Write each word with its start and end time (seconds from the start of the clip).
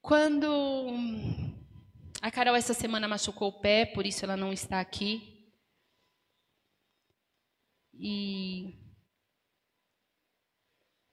Quando 0.00 0.88
a 2.22 2.30
Carol 2.30 2.56
essa 2.56 2.74
semana 2.74 3.06
machucou 3.06 3.48
o 3.48 3.60
pé, 3.60 3.84
por 3.86 4.06
isso 4.06 4.24
ela 4.24 4.36
não 4.36 4.52
está 4.52 4.80
aqui. 4.80 5.52
E 7.94 8.74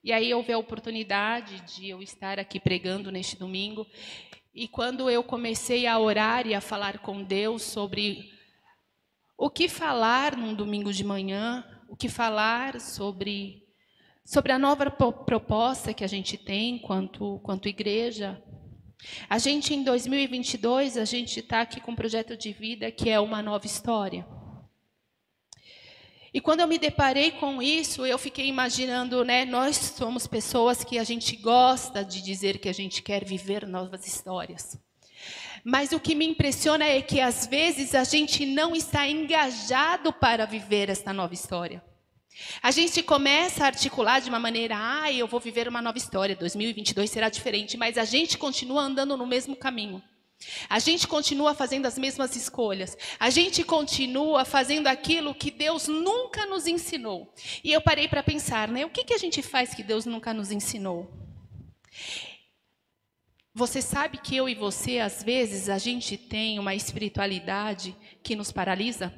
e 0.03 0.13
aí 0.13 0.33
houve 0.33 0.53
a 0.53 0.57
oportunidade 0.57 1.59
de 1.61 1.89
eu 1.89 2.01
estar 2.01 2.39
aqui 2.39 2.61
pregando 2.61 3.11
neste 3.11 3.35
domingo. 3.37 3.85
E 4.53 4.65
quando 4.65 5.09
eu 5.09 5.21
comecei 5.21 5.85
a 5.85 5.99
orar 5.99 6.47
e 6.47 6.55
a 6.55 6.61
falar 6.61 6.99
com 6.99 7.21
Deus 7.21 7.63
sobre 7.63 8.31
o 9.37 9.49
que 9.49 9.67
falar 9.67 10.37
num 10.37 10.53
domingo 10.53 10.93
de 10.93 11.03
manhã, 11.03 11.61
o 11.89 11.95
que 11.95 12.07
falar 12.07 12.79
sobre 12.79 13.67
sobre 14.23 14.51
a 14.51 14.59
nova 14.59 14.89
proposta 14.89 15.93
que 15.93 16.03
a 16.03 16.07
gente 16.07 16.37
tem 16.37 16.79
quanto 16.79 17.39
quanto 17.39 17.67
igreja. 17.67 18.41
A 19.29 19.37
gente 19.37 19.73
em 19.73 19.83
2022 19.83 20.97
a 20.97 21.05
gente 21.05 21.39
está 21.39 21.61
aqui 21.61 21.79
com 21.79 21.91
um 21.91 21.95
projeto 21.95 22.35
de 22.35 22.51
vida 22.51 22.91
que 22.91 23.09
é 23.09 23.19
uma 23.19 23.41
nova 23.41 23.65
história. 23.65 24.25
E 26.33 26.41
quando 26.41 26.59
eu 26.59 26.67
me 26.67 26.77
deparei 26.77 27.31
com 27.31 27.61
isso, 27.61 28.05
eu 28.05 28.17
fiquei 28.17 28.47
imaginando, 28.47 29.23
né, 29.23 29.45
nós 29.45 29.77
somos 29.77 30.27
pessoas 30.27 30.83
que 30.83 30.99
a 30.99 31.03
gente 31.03 31.35
gosta 31.35 32.03
de 32.03 32.21
dizer 32.21 32.59
que 32.59 32.69
a 32.69 32.73
gente 32.73 33.01
quer 33.01 33.23
viver 33.23 33.65
novas 33.65 34.05
histórias. 34.05 34.77
Mas 35.63 35.91
o 35.91 35.99
que 35.99 36.13
me 36.13 36.25
impressiona 36.25 36.85
é 36.85 37.01
que 37.01 37.19
às 37.19 37.47
vezes 37.47 37.95
a 37.95 38.03
gente 38.03 38.45
não 38.45 38.75
está 38.75 39.07
engajado 39.07 40.13
para 40.13 40.45
viver 40.45 40.89
esta 40.89 41.11
nova 41.11 41.33
história. 41.33 41.83
A 42.61 42.71
gente 42.71 43.01
começa 43.03 43.63
a 43.63 43.67
articular 43.67 44.19
de 44.19 44.29
uma 44.29 44.39
maneira, 44.39 44.75
ah, 44.77 45.11
eu 45.11 45.27
vou 45.27 45.39
viver 45.39 45.67
uma 45.67 45.81
nova 45.81 45.97
história, 45.97 46.35
2022 46.35 47.09
será 47.09 47.29
diferente, 47.29 47.77
mas 47.77 47.97
a 47.97 48.05
gente 48.05 48.37
continua 48.37 48.81
andando 48.81 49.17
no 49.17 49.25
mesmo 49.25 49.55
caminho. 49.55 50.01
A 50.69 50.79
gente 50.79 51.07
continua 51.07 51.55
fazendo 51.55 51.87
as 51.87 51.97
mesmas 51.97 52.35
escolhas. 52.35 52.95
A 53.19 53.29
gente 53.29 53.63
continua 53.63 54.45
fazendo 54.45 54.87
aquilo 54.87 55.33
que 55.33 55.49
Deus 55.49 55.87
nunca 55.87 56.45
nos 56.45 56.67
ensinou. 56.67 57.33
E 57.63 57.71
eu 57.71 57.81
parei 57.81 58.07
para 58.07 58.21
pensar, 58.21 58.67
né? 58.67 58.85
O 58.85 58.89
que, 58.89 59.03
que 59.03 59.13
a 59.13 59.17
gente 59.17 59.41
faz 59.41 59.73
que 59.73 59.81
Deus 59.81 60.05
nunca 60.05 60.33
nos 60.33 60.51
ensinou? 60.51 61.11
Você 63.53 63.81
sabe 63.81 64.19
que 64.19 64.35
eu 64.35 64.47
e 64.47 64.53
você, 64.53 64.99
às 64.99 65.23
vezes, 65.23 65.67
a 65.69 65.79
gente 65.79 66.15
tem 66.15 66.59
uma 66.59 66.75
espiritualidade 66.75 67.95
que 68.21 68.35
nos 68.35 68.51
paralisa? 68.51 69.11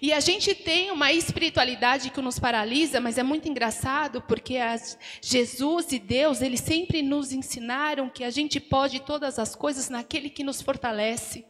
E 0.00 0.12
a 0.12 0.20
gente 0.20 0.54
tem 0.54 0.90
uma 0.90 1.12
espiritualidade 1.12 2.10
que 2.10 2.20
nos 2.20 2.38
paralisa, 2.38 3.00
mas 3.00 3.18
é 3.18 3.22
muito 3.22 3.48
engraçado 3.48 4.22
porque 4.22 4.56
Jesus 5.20 5.92
e 5.92 5.98
Deus, 5.98 6.40
eles 6.40 6.60
sempre 6.60 7.02
nos 7.02 7.32
ensinaram 7.32 8.08
que 8.08 8.24
a 8.24 8.30
gente 8.30 8.60
pode 8.60 9.00
todas 9.00 9.38
as 9.38 9.54
coisas 9.54 9.88
naquele 9.88 10.30
que 10.30 10.44
nos 10.44 10.62
fortalece. 10.62 11.44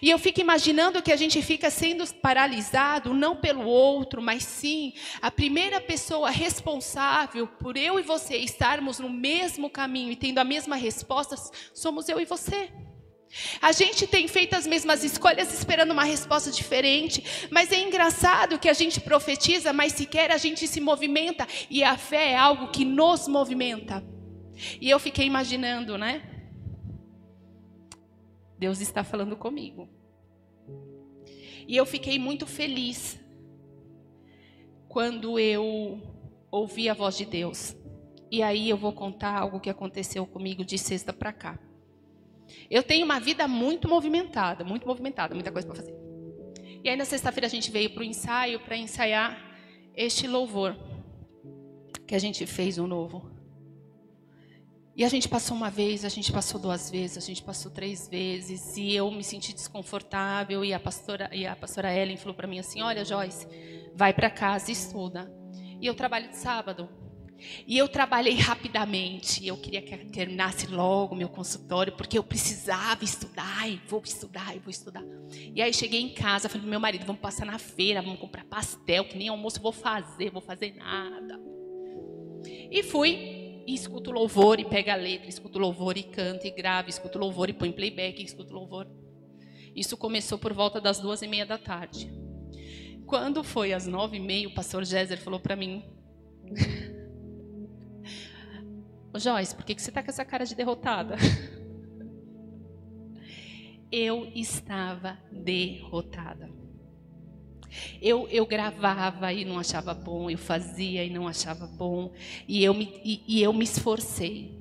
E 0.00 0.08
eu 0.08 0.18
fico 0.18 0.40
imaginando 0.40 1.02
que 1.02 1.12
a 1.12 1.16
gente 1.16 1.42
fica 1.42 1.70
sendo 1.70 2.06
paralisado 2.14 3.12
não 3.12 3.36
pelo 3.36 3.64
outro, 3.64 4.22
mas 4.22 4.42
sim 4.42 4.94
a 5.20 5.30
primeira 5.30 5.80
pessoa 5.80 6.30
responsável 6.30 7.46
por 7.46 7.76
eu 7.76 7.98
e 7.98 8.02
você 8.02 8.36
estarmos 8.36 8.98
no 8.98 9.10
mesmo 9.10 9.68
caminho 9.68 10.10
e 10.10 10.16
tendo 10.16 10.38
a 10.38 10.44
mesma 10.44 10.76
resposta, 10.76 11.36
somos 11.74 12.08
eu 12.08 12.18
e 12.18 12.24
você. 12.24 12.70
A 13.60 13.72
gente 13.72 14.06
tem 14.06 14.28
feito 14.28 14.54
as 14.54 14.66
mesmas 14.66 15.04
escolhas 15.04 15.52
esperando 15.52 15.90
uma 15.90 16.04
resposta 16.04 16.50
diferente, 16.50 17.48
mas 17.50 17.72
é 17.72 17.80
engraçado 17.80 18.58
que 18.58 18.68
a 18.68 18.72
gente 18.72 19.00
profetiza, 19.00 19.72
mas 19.72 19.92
sequer 19.92 20.30
a 20.30 20.38
gente 20.38 20.66
se 20.66 20.80
movimenta, 20.80 21.46
e 21.68 21.82
a 21.82 21.96
fé 21.96 22.32
é 22.32 22.36
algo 22.36 22.68
que 22.68 22.84
nos 22.84 23.28
movimenta. 23.28 24.02
E 24.80 24.88
eu 24.88 24.98
fiquei 24.98 25.26
imaginando, 25.26 25.98
né? 25.98 26.22
Deus 28.58 28.80
está 28.80 29.04
falando 29.04 29.36
comigo. 29.36 29.88
E 31.68 31.76
eu 31.76 31.84
fiquei 31.84 32.18
muito 32.18 32.46
feliz 32.46 33.20
quando 34.88 35.38
eu 35.38 36.00
ouvi 36.50 36.88
a 36.88 36.94
voz 36.94 37.16
de 37.18 37.26
Deus. 37.26 37.76
E 38.30 38.42
aí 38.42 38.70
eu 38.70 38.76
vou 38.76 38.92
contar 38.92 39.38
algo 39.38 39.60
que 39.60 39.68
aconteceu 39.68 40.26
comigo 40.26 40.64
de 40.64 40.78
sexta 40.78 41.12
para 41.12 41.32
cá. 41.32 41.58
Eu 42.70 42.82
tenho 42.82 43.04
uma 43.04 43.20
vida 43.20 43.46
muito 43.48 43.88
movimentada, 43.88 44.64
muito 44.64 44.86
movimentada, 44.86 45.34
muita 45.34 45.52
coisa 45.52 45.66
para 45.66 45.76
fazer. 45.76 45.94
E 46.82 46.88
aí 46.88 46.96
na 46.96 47.04
sexta-feira 47.04 47.46
a 47.46 47.50
gente 47.50 47.70
veio 47.70 47.90
para 47.90 48.02
o 48.02 48.04
ensaio 48.04 48.60
para 48.60 48.76
ensaiar 48.76 49.36
este 49.94 50.26
louvor 50.26 50.76
que 52.06 52.14
a 52.14 52.18
gente 52.18 52.46
fez 52.46 52.78
um 52.78 52.86
novo. 52.86 53.36
E 54.94 55.04
a 55.04 55.08
gente 55.08 55.28
passou 55.28 55.54
uma 55.54 55.68
vez, 55.68 56.06
a 56.06 56.08
gente 56.08 56.32
passou 56.32 56.58
duas 56.58 56.90
vezes, 56.90 57.18
a 57.18 57.20
gente 57.20 57.42
passou 57.42 57.70
três 57.70 58.08
vezes, 58.08 58.78
e 58.78 58.94
eu 58.94 59.10
me 59.10 59.22
senti 59.22 59.52
desconfortável. 59.52 60.64
E 60.64 60.72
a 60.72 60.80
pastora, 60.80 61.28
e 61.34 61.46
a 61.46 61.54
pastora 61.54 61.94
Ellen 61.94 62.16
falou 62.16 62.34
para 62.34 62.46
mim 62.46 62.58
assim: 62.58 62.80
Olha, 62.80 63.04
Joyce, 63.04 63.46
vai 63.94 64.14
para 64.14 64.30
casa 64.30 64.72
estuda. 64.72 65.30
E 65.80 65.86
eu 65.86 65.94
trabalho 65.94 66.30
de 66.30 66.36
sábado. 66.36 66.88
E 67.66 67.76
eu 67.76 67.88
trabalhei 67.88 68.34
rapidamente. 68.34 69.46
Eu 69.46 69.56
queria 69.56 69.82
que 69.82 69.96
terminasse 70.06 70.66
logo 70.66 71.14
meu 71.14 71.28
consultório, 71.28 71.92
porque 71.92 72.18
eu 72.18 72.22
precisava 72.22 73.04
estudar, 73.04 73.68
e 73.68 73.80
vou 73.86 74.02
estudar, 74.04 74.56
e 74.56 74.58
vou 74.58 74.70
estudar. 74.70 75.04
E 75.54 75.60
aí 75.60 75.72
cheguei 75.72 76.00
em 76.00 76.14
casa, 76.14 76.48
falei 76.48 76.62
pro 76.62 76.70
meu 76.70 76.80
marido, 76.80 77.04
vamos 77.04 77.20
passar 77.20 77.44
na 77.44 77.58
feira, 77.58 78.02
vamos 78.02 78.18
comprar 78.18 78.44
pastel, 78.44 79.04
que 79.04 79.16
nem 79.16 79.28
almoço 79.28 79.60
vou 79.60 79.72
fazer, 79.72 80.30
vou 80.30 80.42
fazer 80.42 80.74
nada. 80.74 81.40
E 82.70 82.82
fui, 82.82 83.62
e 83.66 83.74
escuto 83.74 84.10
louvor, 84.10 84.60
e 84.60 84.64
pega 84.64 84.92
a 84.92 84.96
letra, 84.96 85.28
escuto 85.28 85.58
louvor, 85.58 85.96
e 85.96 86.02
canta, 86.02 86.46
e 86.46 86.50
grava, 86.50 86.88
escuto 86.88 87.18
louvor, 87.18 87.50
e 87.50 87.52
põe 87.52 87.72
playback, 87.72 88.22
escuto 88.22 88.54
louvor. 88.54 88.86
Isso 89.74 89.96
começou 89.96 90.38
por 90.38 90.52
volta 90.52 90.80
das 90.80 90.98
duas 90.98 91.20
e 91.22 91.28
meia 91.28 91.44
da 91.44 91.58
tarde. 91.58 92.10
Quando 93.04 93.44
foi 93.44 93.72
às 93.72 93.86
nove 93.86 94.16
e 94.16 94.20
meia, 94.20 94.48
o 94.48 94.54
pastor 94.54 94.84
Géser 94.84 95.18
falou 95.18 95.38
para 95.38 95.54
mim... 95.54 95.84
Ô 99.16 99.18
Joyce, 99.18 99.56
por 99.56 99.64
que, 99.64 99.72
você 99.72 99.88
está 99.88 100.02
com 100.02 100.10
essa 100.10 100.26
cara 100.26 100.44
de 100.44 100.54
derrotada? 100.54 101.16
Eu 103.90 104.30
estava 104.34 105.16
derrotada. 105.32 106.50
Eu, 108.02 108.28
eu 108.28 108.44
gravava 108.44 109.32
e 109.32 109.44
não 109.44 109.58
achava 109.58 109.94
bom, 109.94 110.28
eu 110.28 110.36
fazia 110.36 111.04
e 111.04 111.08
não 111.08 111.28
achava 111.28 111.66
bom, 111.66 112.12
e 112.48 112.64
eu, 112.64 112.74
me, 112.74 113.00
e, 113.04 113.22
e 113.26 113.42
eu 113.42 113.52
me 113.52 113.64
esforcei. 113.64 114.60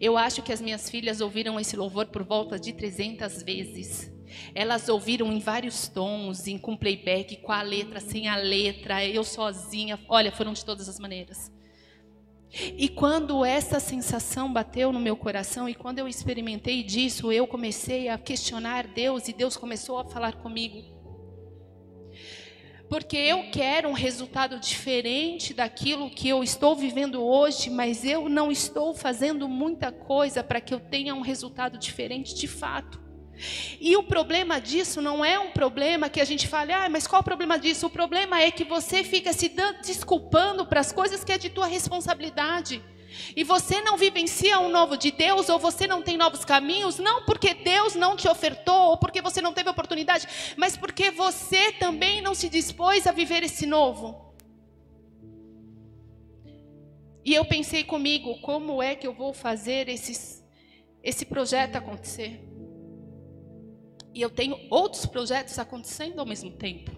Eu 0.00 0.16
acho 0.16 0.42
que 0.42 0.52
as 0.52 0.60
minhas 0.60 0.88
filhas 0.88 1.20
ouviram 1.20 1.60
esse 1.60 1.76
louvor 1.76 2.06
por 2.06 2.24
volta 2.24 2.58
de 2.58 2.72
300 2.72 3.42
vezes. 3.42 4.10
Elas 4.54 4.88
ouviram 4.88 5.32
em 5.32 5.38
vários 5.38 5.88
tons, 5.88 6.46
em 6.46 6.58
com 6.58 6.76
playback, 6.76 7.36
com 7.36 7.52
a 7.52 7.62
letra, 7.62 8.00
sem 8.00 8.28
a 8.28 8.36
letra, 8.36 9.06
eu 9.06 9.22
sozinha. 9.22 10.00
Olha, 10.08 10.32
foram 10.32 10.52
de 10.52 10.64
todas 10.64 10.88
as 10.88 10.98
maneiras. 10.98 11.53
E 12.76 12.88
quando 12.88 13.44
essa 13.44 13.80
sensação 13.80 14.52
bateu 14.52 14.92
no 14.92 15.00
meu 15.00 15.16
coração 15.16 15.68
e 15.68 15.74
quando 15.74 15.98
eu 15.98 16.06
experimentei 16.06 16.82
disso, 16.82 17.32
eu 17.32 17.46
comecei 17.46 18.08
a 18.08 18.16
questionar 18.16 18.86
Deus 18.86 19.26
e 19.26 19.32
Deus 19.32 19.56
começou 19.56 19.98
a 19.98 20.04
falar 20.04 20.36
comigo. 20.36 20.94
Porque 22.88 23.16
eu 23.16 23.50
quero 23.50 23.88
um 23.88 23.92
resultado 23.92 24.60
diferente 24.60 25.52
daquilo 25.52 26.10
que 26.10 26.28
eu 26.28 26.44
estou 26.44 26.76
vivendo 26.76 27.24
hoje, 27.24 27.70
mas 27.70 28.04
eu 28.04 28.28
não 28.28 28.52
estou 28.52 28.94
fazendo 28.94 29.48
muita 29.48 29.90
coisa 29.90 30.44
para 30.44 30.60
que 30.60 30.72
eu 30.72 30.78
tenha 30.78 31.14
um 31.14 31.22
resultado 31.22 31.76
diferente 31.76 32.34
de 32.34 32.46
fato. 32.46 33.03
E 33.80 33.96
o 33.96 34.02
problema 34.02 34.60
disso 34.60 35.02
não 35.02 35.24
é 35.24 35.38
um 35.38 35.50
problema 35.50 36.08
que 36.08 36.20
a 36.20 36.24
gente 36.24 36.46
fala, 36.46 36.84
ah, 36.84 36.88
mas 36.88 37.06
qual 37.06 37.20
o 37.20 37.24
problema 37.24 37.58
disso? 37.58 37.86
O 37.86 37.90
problema 37.90 38.40
é 38.40 38.50
que 38.50 38.64
você 38.64 39.02
fica 39.02 39.32
se 39.32 39.50
desculpando 39.84 40.66
para 40.66 40.80
as 40.80 40.92
coisas 40.92 41.24
que 41.24 41.32
é 41.32 41.38
de 41.38 41.50
tua 41.50 41.66
responsabilidade. 41.66 42.82
E 43.36 43.44
você 43.44 43.80
não 43.80 43.96
vivencia 43.96 44.58
um 44.58 44.68
novo 44.68 44.96
de 44.96 45.10
Deus, 45.10 45.48
ou 45.48 45.58
você 45.58 45.86
não 45.86 46.02
tem 46.02 46.16
novos 46.16 46.44
caminhos, 46.44 46.98
não 46.98 47.24
porque 47.24 47.54
Deus 47.54 47.94
não 47.94 48.16
te 48.16 48.28
ofertou, 48.28 48.90
ou 48.90 48.96
porque 48.96 49.22
você 49.22 49.40
não 49.40 49.52
teve 49.52 49.70
oportunidade, 49.70 50.26
mas 50.56 50.76
porque 50.76 51.10
você 51.10 51.72
também 51.72 52.20
não 52.20 52.34
se 52.34 52.48
dispôs 52.48 53.06
a 53.06 53.12
viver 53.12 53.42
esse 53.42 53.66
novo. 53.66 54.34
E 57.24 57.34
eu 57.34 57.44
pensei 57.44 57.84
comigo, 57.84 58.38
como 58.40 58.82
é 58.82 58.94
que 58.94 59.06
eu 59.06 59.14
vou 59.14 59.32
fazer 59.32 59.88
esses, 59.88 60.44
esse 61.02 61.24
projeto 61.24 61.76
acontecer? 61.76 62.40
E 64.14 64.22
eu 64.22 64.30
tenho 64.30 64.56
outros 64.70 65.04
projetos 65.04 65.58
acontecendo 65.58 66.20
ao 66.20 66.26
mesmo 66.26 66.52
tempo. 66.52 66.92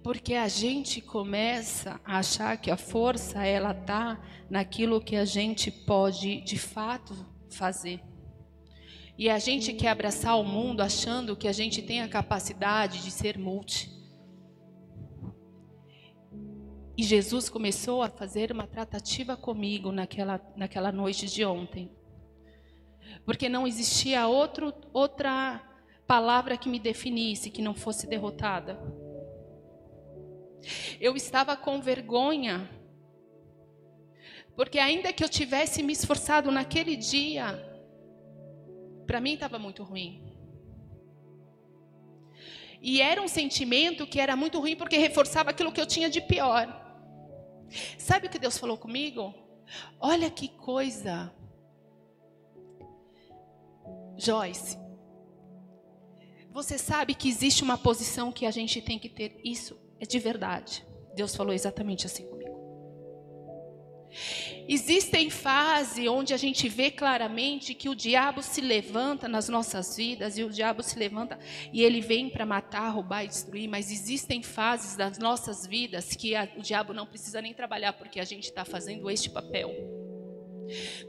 Porque 0.00 0.34
a 0.34 0.46
gente 0.46 1.00
começa 1.00 2.00
a 2.04 2.18
achar 2.18 2.56
que 2.56 2.70
a 2.70 2.76
força 2.76 3.44
ela 3.44 3.74
tá 3.74 4.22
naquilo 4.48 5.00
que 5.00 5.16
a 5.16 5.24
gente 5.24 5.72
pode 5.72 6.40
de 6.42 6.56
fato 6.56 7.26
fazer. 7.50 8.00
E 9.18 9.28
a 9.28 9.40
gente 9.40 9.72
quer 9.72 9.88
abraçar 9.88 10.38
o 10.38 10.44
mundo 10.44 10.80
achando 10.80 11.36
que 11.36 11.48
a 11.48 11.52
gente 11.52 11.82
tem 11.82 12.00
a 12.00 12.08
capacidade 12.08 13.02
de 13.02 13.10
ser 13.10 13.36
multi. 13.36 13.90
E 16.96 17.02
Jesus 17.02 17.48
começou 17.48 18.02
a 18.02 18.08
fazer 18.08 18.52
uma 18.52 18.68
tratativa 18.68 19.36
comigo 19.36 19.90
naquela, 19.90 20.40
naquela 20.56 20.92
noite 20.92 21.26
de 21.26 21.44
ontem. 21.44 21.90
Porque 23.28 23.46
não 23.46 23.66
existia 23.66 24.26
outro, 24.26 24.72
outra 24.90 25.62
palavra 26.06 26.56
que 26.56 26.66
me 26.66 26.78
definisse 26.78 27.50
que 27.50 27.60
não 27.60 27.74
fosse 27.74 28.06
derrotada. 28.06 28.80
Eu 30.98 31.14
estava 31.14 31.54
com 31.54 31.78
vergonha, 31.78 32.66
porque 34.56 34.78
ainda 34.78 35.12
que 35.12 35.22
eu 35.22 35.28
tivesse 35.28 35.82
me 35.82 35.92
esforçado 35.92 36.50
naquele 36.50 36.96
dia, 36.96 37.52
para 39.06 39.20
mim 39.20 39.34
estava 39.34 39.58
muito 39.58 39.82
ruim. 39.82 40.24
E 42.80 43.02
era 43.02 43.20
um 43.20 43.28
sentimento 43.28 44.06
que 44.06 44.18
era 44.18 44.34
muito 44.36 44.58
ruim 44.58 44.74
porque 44.74 44.96
reforçava 44.96 45.50
aquilo 45.50 45.70
que 45.70 45.82
eu 45.82 45.86
tinha 45.86 46.08
de 46.08 46.22
pior. 46.22 46.66
Sabe 47.98 48.26
o 48.26 48.30
que 48.30 48.38
Deus 48.38 48.56
falou 48.56 48.78
comigo? 48.78 49.34
Olha 50.00 50.30
que 50.30 50.48
coisa. 50.48 51.30
Joyce, 54.18 54.76
você 56.50 56.76
sabe 56.76 57.14
que 57.14 57.28
existe 57.28 57.62
uma 57.62 57.78
posição 57.78 58.32
que 58.32 58.44
a 58.44 58.50
gente 58.50 58.82
tem 58.82 58.98
que 58.98 59.08
ter, 59.08 59.40
isso 59.44 59.78
é 60.00 60.04
de 60.04 60.18
verdade. 60.18 60.84
Deus 61.14 61.36
falou 61.36 61.52
exatamente 61.52 62.04
assim 62.04 62.26
comigo. 62.26 62.48
Existem 64.68 65.30
fases 65.30 66.08
onde 66.08 66.34
a 66.34 66.36
gente 66.36 66.68
vê 66.68 66.90
claramente 66.90 67.74
que 67.74 67.88
o 67.88 67.94
diabo 67.94 68.42
se 68.42 68.60
levanta 68.60 69.28
nas 69.28 69.48
nossas 69.48 69.96
vidas 69.96 70.36
e 70.36 70.42
o 70.42 70.50
diabo 70.50 70.82
se 70.82 70.98
levanta 70.98 71.38
e 71.72 71.82
ele 71.82 72.00
vem 72.00 72.28
para 72.28 72.44
matar, 72.44 72.88
roubar 72.88 73.24
e 73.24 73.28
destruir, 73.28 73.68
mas 73.68 73.90
existem 73.90 74.42
fases 74.42 74.96
das 74.96 75.18
nossas 75.18 75.66
vidas 75.66 76.10
que 76.16 76.34
a, 76.34 76.48
o 76.56 76.62
diabo 76.62 76.92
não 76.92 77.06
precisa 77.06 77.40
nem 77.40 77.54
trabalhar 77.54 77.92
porque 77.92 78.18
a 78.18 78.24
gente 78.24 78.44
está 78.44 78.64
fazendo 78.64 79.08
este 79.10 79.30
papel. 79.30 79.97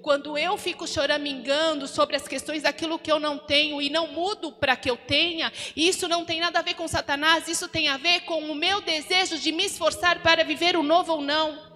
Quando 0.02 0.38
eu 0.38 0.58
fico 0.58 0.88
choramingando 0.88 1.88
sobre 1.88 2.16
as 2.16 2.28
questões 2.28 2.64
daquilo 2.64 3.00
que 3.00 3.12
eu 3.12 3.20
não 3.20 3.38
tenho 3.38 3.82
e 3.82 3.90
não 3.90 4.08
mudo 4.08 4.52
para 4.52 4.76
que 4.76 4.90
eu 4.90 4.98
tenha, 4.98 5.52
isso 5.76 6.08
não 6.08 6.26
tem 6.26 6.40
nada 6.40 6.60
a 6.60 6.64
ver 6.64 6.76
com 6.76 6.88
Satanás, 6.88 7.48
isso 7.48 7.68
tem 7.68 7.88
a 7.88 7.98
ver 7.98 8.22
com 8.22 8.52
o 8.52 8.56
meu 8.56 8.82
desejo 8.82 9.38
de 9.38 9.52
me 9.52 9.66
esforçar 9.66 10.22
para 10.22 10.44
viver 10.44 10.76
o 10.76 10.84
novo 10.84 11.14
ou 11.14 11.22
não. 11.22 11.70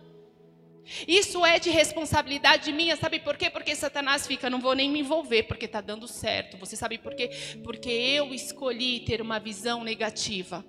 Isso 1.08 1.46
é 1.46 1.60
de 1.60 1.70
responsabilidade 1.70 2.72
minha, 2.74 2.96
sabe 2.98 3.20
por 3.20 3.38
quê? 3.38 3.50
Porque 3.50 3.76
Satanás 3.76 4.28
fica, 4.28 4.50
não 4.50 4.60
vou 4.60 4.76
nem 4.76 4.92
me 4.92 5.00
envolver, 5.00 5.44
porque 5.44 5.66
está 5.66 5.82
dando 5.82 6.08
certo. 6.08 6.58
Você 6.58 6.76
sabe 6.76 6.98
por 6.98 7.16
quê? 7.16 7.30
Porque 7.64 7.90
eu 7.90 8.34
escolhi 8.34 9.00
ter 9.00 9.22
uma 9.22 9.40
visão 9.40 9.84
negativa. 9.84 10.64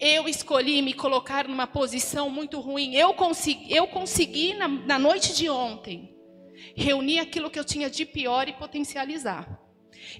Eu 0.00 0.28
escolhi 0.28 0.80
me 0.82 0.92
colocar 0.92 1.48
numa 1.48 1.66
posição 1.66 2.30
muito 2.30 2.60
ruim. 2.60 2.94
Eu 2.94 3.14
consegui, 3.14 3.74
eu 3.74 3.86
consegui 3.88 4.54
na, 4.54 4.68
na 4.68 4.98
noite 4.98 5.34
de 5.34 5.48
ontem, 5.50 6.14
reunir 6.74 7.18
aquilo 7.18 7.50
que 7.50 7.58
eu 7.58 7.64
tinha 7.64 7.90
de 7.90 8.04
pior 8.04 8.48
e 8.48 8.52
potencializar. 8.52 9.60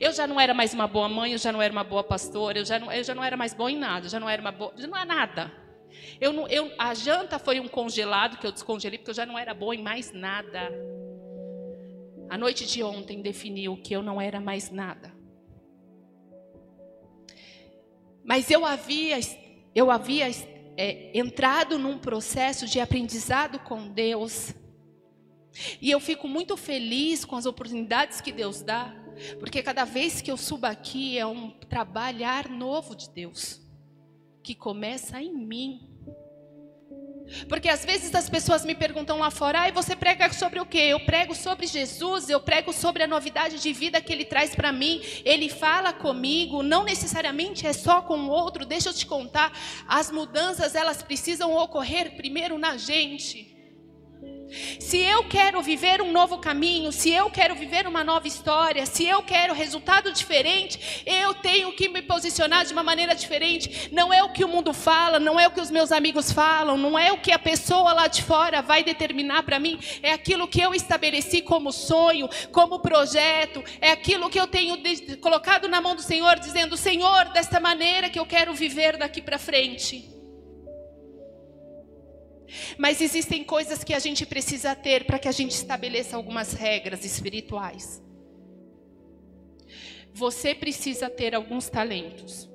Eu 0.00 0.12
já 0.12 0.26
não 0.26 0.40
era 0.40 0.52
mais 0.52 0.74
uma 0.74 0.86
boa 0.86 1.08
mãe, 1.08 1.32
eu 1.32 1.38
já 1.38 1.52
não 1.52 1.62
era 1.62 1.72
uma 1.72 1.84
boa 1.84 2.02
pastora, 2.02 2.58
eu 2.58 2.64
já 2.64 2.78
não, 2.78 2.92
eu 2.92 3.04
já 3.04 3.14
não 3.14 3.24
era 3.24 3.36
mais 3.36 3.54
boa 3.54 3.70
em 3.70 3.78
nada, 3.78 4.06
eu 4.06 4.10
já 4.10 4.20
não 4.20 4.28
era 4.28 4.42
uma 4.42 4.52
boa, 4.52 4.72
já 4.76 4.86
não 4.86 4.96
era 4.96 5.06
nada. 5.06 5.52
Eu 6.20 6.32
não, 6.32 6.48
eu, 6.48 6.70
a 6.78 6.94
janta 6.94 7.38
foi 7.38 7.60
um 7.60 7.68
congelado 7.68 8.38
que 8.38 8.46
eu 8.46 8.52
descongelei 8.52 8.98
porque 8.98 9.10
eu 9.10 9.14
já 9.14 9.24
não 9.24 9.38
era 9.38 9.54
boa 9.54 9.74
em 9.74 9.82
mais 9.82 10.12
nada. 10.12 10.70
A 12.28 12.36
noite 12.36 12.66
de 12.66 12.82
ontem 12.82 13.22
definiu 13.22 13.76
que 13.76 13.94
eu 13.94 14.02
não 14.02 14.20
era 14.20 14.40
mais 14.40 14.70
nada. 14.70 15.17
Mas 18.28 18.50
eu 18.50 18.66
havia, 18.66 19.18
eu 19.74 19.90
havia 19.90 20.30
é, 20.76 21.18
entrado 21.18 21.78
num 21.78 21.96
processo 21.96 22.66
de 22.66 22.78
aprendizado 22.78 23.58
com 23.58 23.88
Deus. 23.88 24.54
E 25.80 25.90
eu 25.90 25.98
fico 25.98 26.28
muito 26.28 26.54
feliz 26.54 27.24
com 27.24 27.36
as 27.36 27.46
oportunidades 27.46 28.20
que 28.20 28.30
Deus 28.30 28.60
dá, 28.60 28.94
porque 29.40 29.62
cada 29.62 29.86
vez 29.86 30.20
que 30.20 30.30
eu 30.30 30.36
subo 30.36 30.66
aqui 30.66 31.18
é 31.18 31.26
um 31.26 31.52
trabalhar 31.52 32.50
novo 32.50 32.94
de 32.94 33.08
Deus, 33.08 33.62
que 34.42 34.54
começa 34.54 35.22
em 35.22 35.34
mim. 35.34 35.88
Porque 37.48 37.68
às 37.68 37.84
vezes 37.84 38.14
as 38.14 38.28
pessoas 38.28 38.64
me 38.64 38.74
perguntam 38.74 39.18
lá 39.18 39.30
fora, 39.30 39.62
ah, 39.62 39.68
e 39.68 39.72
você 39.72 39.94
prega 39.94 40.32
sobre 40.32 40.60
o 40.60 40.66
quê? 40.66 40.78
Eu 40.78 41.00
prego 41.00 41.34
sobre 41.34 41.66
Jesus, 41.66 42.28
eu 42.28 42.40
prego 42.40 42.72
sobre 42.72 43.02
a 43.02 43.06
novidade 43.06 43.60
de 43.60 43.72
vida 43.72 44.00
que 44.00 44.12
Ele 44.12 44.24
traz 44.24 44.54
para 44.54 44.72
mim. 44.72 45.00
Ele 45.24 45.48
fala 45.48 45.92
comigo, 45.92 46.62
não 46.62 46.84
necessariamente 46.84 47.66
é 47.66 47.72
só 47.72 48.02
com 48.02 48.18
o 48.18 48.30
outro. 48.30 48.64
Deixa 48.64 48.88
eu 48.88 48.94
te 48.94 49.06
contar, 49.06 49.52
as 49.86 50.10
mudanças 50.10 50.74
elas 50.74 51.02
precisam 51.02 51.54
ocorrer 51.54 52.16
primeiro 52.16 52.58
na 52.58 52.76
gente. 52.76 53.57
Se 54.78 54.98
eu 54.98 55.24
quero 55.24 55.60
viver 55.62 56.00
um 56.00 56.12
novo 56.12 56.38
caminho, 56.38 56.90
se 56.92 57.10
eu 57.10 57.30
quero 57.30 57.54
viver 57.54 57.86
uma 57.86 58.02
nova 58.02 58.26
história, 58.26 58.86
se 58.86 59.04
eu 59.04 59.22
quero 59.22 59.54
resultado 59.54 60.12
diferente, 60.12 61.02
eu 61.04 61.34
tenho 61.34 61.72
que 61.72 61.88
me 61.88 62.02
posicionar 62.02 62.64
de 62.64 62.72
uma 62.72 62.82
maneira 62.82 63.14
diferente. 63.14 63.88
Não 63.92 64.12
é 64.12 64.22
o 64.22 64.32
que 64.32 64.44
o 64.44 64.48
mundo 64.48 64.72
fala, 64.72 65.18
não 65.18 65.38
é 65.38 65.46
o 65.46 65.50
que 65.50 65.60
os 65.60 65.70
meus 65.70 65.92
amigos 65.92 66.32
falam, 66.32 66.76
não 66.76 66.98
é 66.98 67.12
o 67.12 67.18
que 67.18 67.32
a 67.32 67.38
pessoa 67.38 67.92
lá 67.92 68.06
de 68.06 68.22
fora 68.22 68.62
vai 68.62 68.82
determinar 68.82 69.42
para 69.42 69.58
mim, 69.58 69.78
é 70.02 70.12
aquilo 70.12 70.48
que 70.48 70.60
eu 70.60 70.74
estabeleci 70.74 71.42
como 71.42 71.72
sonho, 71.72 72.28
como 72.52 72.80
projeto, 72.80 73.62
é 73.80 73.90
aquilo 73.90 74.30
que 74.30 74.40
eu 74.40 74.46
tenho 74.46 74.78
colocado 75.20 75.68
na 75.68 75.80
mão 75.80 75.94
do 75.94 76.02
Senhor, 76.02 76.38
dizendo: 76.38 76.76
Senhor, 76.76 77.26
desta 77.26 77.60
maneira 77.60 78.08
que 78.08 78.18
eu 78.18 78.26
quero 78.26 78.54
viver 78.54 78.96
daqui 78.96 79.20
para 79.20 79.38
frente. 79.38 80.17
Mas 82.76 83.00
existem 83.00 83.44
coisas 83.44 83.84
que 83.84 83.92
a 83.92 83.98
gente 83.98 84.24
precisa 84.24 84.74
ter 84.74 85.04
para 85.04 85.18
que 85.18 85.28
a 85.28 85.32
gente 85.32 85.52
estabeleça 85.52 86.16
algumas 86.16 86.52
regras 86.52 87.04
espirituais. 87.04 88.02
Você 90.14 90.54
precisa 90.54 91.10
ter 91.10 91.34
alguns 91.34 91.68
talentos. 91.68 92.48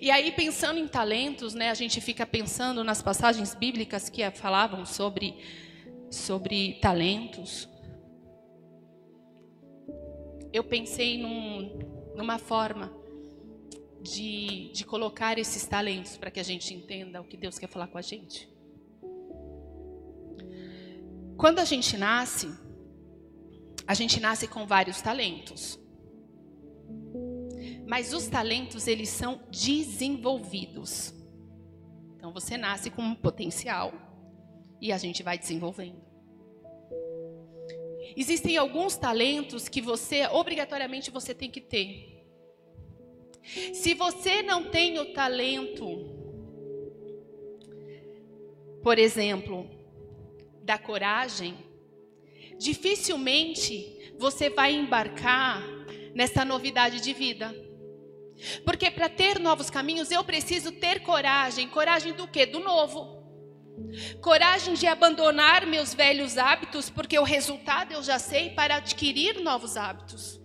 E 0.00 0.10
aí, 0.10 0.30
pensando 0.32 0.78
em 0.78 0.86
talentos, 0.86 1.54
né, 1.54 1.70
a 1.70 1.74
gente 1.74 2.00
fica 2.00 2.26
pensando 2.26 2.84
nas 2.84 3.00
passagens 3.00 3.54
bíblicas 3.54 4.08
que 4.10 4.28
falavam 4.30 4.84
sobre, 4.84 5.34
sobre 6.10 6.74
talentos. 6.74 7.68
Eu 10.52 10.62
pensei 10.62 11.16
num, 11.16 11.78
numa 12.14 12.38
forma 12.38 13.01
de, 14.02 14.70
de 14.72 14.84
colocar 14.84 15.38
esses 15.38 15.64
talentos 15.66 16.16
para 16.16 16.30
que 16.30 16.40
a 16.40 16.42
gente 16.42 16.74
entenda 16.74 17.20
o 17.20 17.24
que 17.24 17.36
Deus 17.36 17.58
quer 17.58 17.68
falar 17.68 17.86
com 17.86 17.98
a 17.98 18.02
gente. 18.02 18.50
Quando 21.36 21.58
a 21.58 21.64
gente 21.64 21.96
nasce, 21.96 22.48
a 23.86 23.94
gente 23.94 24.20
nasce 24.20 24.46
com 24.46 24.66
vários 24.66 25.00
talentos. 25.00 25.78
Mas 27.86 28.12
os 28.12 28.26
talentos, 28.26 28.86
eles 28.86 29.08
são 29.08 29.40
desenvolvidos. 29.50 31.14
Então 32.16 32.32
você 32.32 32.56
nasce 32.56 32.90
com 32.90 33.02
um 33.02 33.14
potencial 33.14 33.92
e 34.80 34.92
a 34.92 34.98
gente 34.98 35.22
vai 35.22 35.38
desenvolvendo. 35.38 36.00
Existem 38.16 38.56
alguns 38.56 38.96
talentos 38.96 39.68
que 39.68 39.80
você 39.80 40.26
obrigatoriamente 40.26 41.10
você 41.10 41.34
tem 41.34 41.50
que 41.50 41.60
ter. 41.60 42.11
Se 43.42 43.94
você 43.94 44.42
não 44.42 44.70
tem 44.70 44.98
o 44.98 45.12
talento, 45.12 46.12
por 48.82 48.98
exemplo, 48.98 49.68
da 50.62 50.78
coragem, 50.78 51.56
dificilmente 52.58 54.14
você 54.18 54.48
vai 54.48 54.74
embarcar 54.74 55.62
nessa 56.14 56.44
novidade 56.44 57.00
de 57.00 57.12
vida. 57.12 57.54
Porque 58.64 58.90
para 58.90 59.08
ter 59.08 59.38
novos 59.38 59.70
caminhos 59.70 60.10
eu 60.10 60.24
preciso 60.24 60.72
ter 60.72 61.00
coragem. 61.00 61.68
Coragem 61.68 62.12
do 62.12 62.26
quê? 62.26 62.46
Do 62.46 62.60
novo. 62.60 63.22
Coragem 64.20 64.74
de 64.74 64.86
abandonar 64.86 65.66
meus 65.66 65.94
velhos 65.94 66.38
hábitos, 66.38 66.90
porque 66.90 67.18
o 67.18 67.24
resultado 67.24 67.92
eu 67.92 68.02
já 68.02 68.18
sei, 68.18 68.50
para 68.50 68.76
adquirir 68.76 69.40
novos 69.40 69.76
hábitos. 69.76 70.41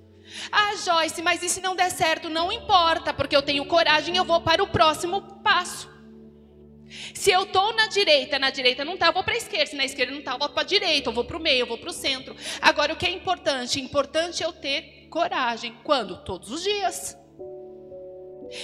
Ah, 0.51 0.75
Joyce, 0.75 1.21
mas 1.21 1.41
e 1.41 1.49
se 1.49 1.61
não 1.61 1.75
der 1.75 1.89
certo? 1.89 2.29
Não 2.29 2.51
importa, 2.51 3.13
porque 3.13 3.35
eu 3.35 3.41
tenho 3.41 3.65
coragem, 3.65 4.15
eu 4.17 4.25
vou 4.25 4.41
para 4.41 4.63
o 4.63 4.67
próximo 4.67 5.21
passo. 5.43 5.89
Se 7.13 7.31
eu 7.31 7.43
estou 7.43 7.75
na 7.75 7.87
direita, 7.87 8.39
na 8.39 8.49
direita 8.49 8.85
não 8.85 8.93
está, 8.93 9.07
eu 9.07 9.13
vou 9.13 9.23
para 9.23 9.33
a 9.33 9.37
esquerda. 9.37 9.67
Se 9.67 9.75
na 9.75 9.85
esquerda 9.85 10.11
não 10.11 10.19
está, 10.19 10.33
eu 10.33 10.39
vou 10.39 10.49
para 10.49 10.61
a 10.61 10.65
direita, 10.65 11.09
eu 11.09 11.13
vou 11.13 11.25
para 11.25 11.37
o 11.37 11.39
meio, 11.39 11.61
eu 11.61 11.67
vou 11.67 11.77
para 11.77 11.89
o 11.89 11.93
centro. 11.93 12.35
Agora, 12.61 12.93
o 12.93 12.95
que 12.95 13.05
é 13.05 13.09
importante? 13.09 13.81
Importante 13.81 14.43
é 14.43 14.45
eu 14.45 14.53
ter 14.53 15.07
coragem. 15.09 15.75
Quando? 15.83 16.23
Todos 16.23 16.49
os 16.49 16.63
dias. 16.63 17.17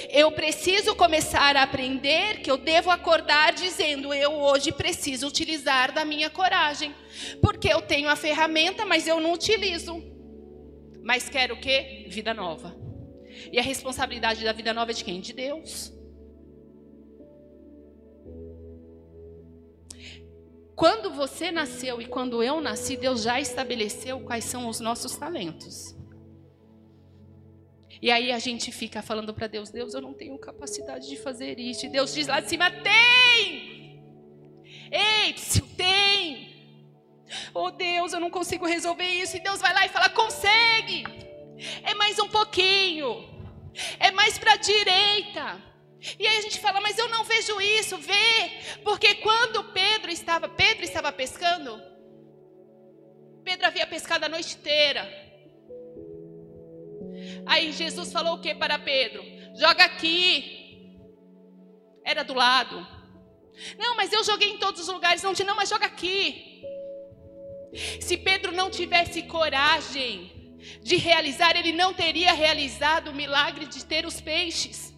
Eu 0.10 0.32
preciso 0.32 0.96
começar 0.96 1.58
a 1.58 1.64
aprender 1.64 2.40
que 2.40 2.50
eu 2.50 2.58
devo 2.58 2.90
acordar 2.90 3.52
dizendo: 3.52 4.14
eu 4.14 4.32
hoje 4.32 4.72
preciso 4.72 5.28
utilizar 5.28 5.92
da 5.92 6.06
minha 6.06 6.30
coragem. 6.30 6.96
Porque 7.42 7.68
eu 7.68 7.82
tenho 7.82 8.08
a 8.08 8.16
ferramenta, 8.16 8.86
mas 8.86 9.08
eu 9.08 9.20
não 9.20 9.34
utilizo 9.34 10.13
mas 11.04 11.28
quer 11.28 11.52
o 11.52 11.60
quê? 11.60 12.06
Vida 12.08 12.34
nova. 12.34 12.76
E 13.52 13.60
a 13.60 13.62
responsabilidade 13.62 14.44
da 14.44 14.54
vida 14.54 14.74
nova 14.74 14.92
é 14.92 14.94
de 14.94 15.04
quem? 15.04 15.20
De 15.20 15.34
Deus. 15.34 15.92
Quando 20.76 21.12
você 21.12 21.52
nasceu 21.52 22.02
e 22.02 22.06
quando 22.06 22.42
eu 22.42 22.60
nasci, 22.60 22.98
Deus 22.98 23.22
já 23.22 23.40
estabeleceu 23.40 24.22
quais 24.22 24.46
são 24.46 24.68
os 24.68 24.80
nossos 24.80 25.16
talentos. 25.16 25.96
E 28.02 28.10
aí 28.12 28.32
a 28.32 28.40
gente 28.40 28.72
fica 28.72 29.02
falando 29.02 29.34
para 29.34 29.48
Deus: 29.48 29.70
Deus, 29.70 29.94
eu 29.94 30.02
não 30.02 30.14
tenho 30.14 30.38
capacidade 30.38 31.08
de 31.08 31.18
fazer 31.18 31.60
isso. 31.60 31.86
E 31.86 31.90
Deus 31.90 32.14
diz 32.14 32.28
lá 32.28 32.40
de 32.40 32.50
cima: 32.50 32.72
tem! 32.72 34.02
Ei, 34.92 35.34
tem! 35.78 36.53
Oh 37.54 37.72
Deus, 37.72 38.14
eu 38.14 38.20
não 38.20 38.30
consigo 38.30 38.66
resolver 38.66 39.08
isso. 39.08 39.38
E 39.38 39.40
Deus 39.40 39.60
vai 39.60 39.74
lá 39.74 39.86
e 39.86 39.90
fala: 39.90 40.10
consegue! 40.10 41.04
É 41.84 41.94
mais 41.94 42.20
um 42.20 42.28
pouquinho. 42.28 43.30
É 44.00 44.12
mais 44.12 44.38
para 44.38 44.54
a 44.54 44.58
direita. 44.58 45.62
E 46.20 46.28
aí 46.28 46.38
a 46.38 46.42
gente 46.42 46.60
fala, 46.60 46.82
mas 46.82 46.98
eu 46.98 47.08
não 47.08 47.24
vejo 47.24 47.62
isso, 47.62 47.98
vê, 47.98 48.52
porque 48.84 49.16
quando 49.16 49.72
Pedro 49.72 50.12
estava, 50.12 50.50
Pedro 50.50 50.84
estava 50.84 51.14
pescando, 51.14 51.82
Pedro 53.42 53.68
havia 53.68 53.88
pescado 53.88 54.26
a 54.26 54.30
noite 54.30 54.56
inteira. 54.56 55.02
Aí 57.46 57.72
Jesus 57.72 58.12
falou 58.12 58.36
o 58.36 58.42
que 58.42 58.54
para 58.54 58.78
Pedro? 58.78 59.24
Joga 59.56 59.86
aqui. 59.86 60.98
Era 62.04 62.24
do 62.24 62.34
lado. 62.34 62.86
Não, 63.78 63.96
mas 63.96 64.12
eu 64.12 64.24
joguei 64.24 64.50
em 64.50 64.58
todos 64.58 64.82
os 64.82 64.88
lugares, 64.88 65.24
não, 65.24 65.32
não, 65.46 65.56
mas 65.56 65.70
joga 65.70 65.86
aqui. 65.86 66.53
Se 68.00 68.18
Pedro 68.18 68.52
não 68.52 68.70
tivesse 68.70 69.24
coragem 69.24 70.32
de 70.82 70.96
realizar, 70.96 71.56
ele 71.56 71.72
não 71.72 71.94
teria 71.94 72.34
realizado 72.34 73.10
o 73.10 73.16
milagre 73.16 73.66
de 73.66 73.84
ter 73.86 74.06
os 74.06 74.22
peixes. 74.22 74.94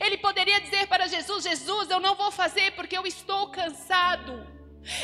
Ele 0.00 0.18
poderia 0.18 0.60
dizer 0.60 0.86
para 0.86 1.06
Jesus: 1.06 1.44
Jesus, 1.44 1.90
eu 1.90 2.00
não 2.00 2.14
vou 2.14 2.30
fazer 2.30 2.72
porque 2.72 2.96
eu 2.96 3.06
estou 3.06 3.48
cansado. 3.48 4.46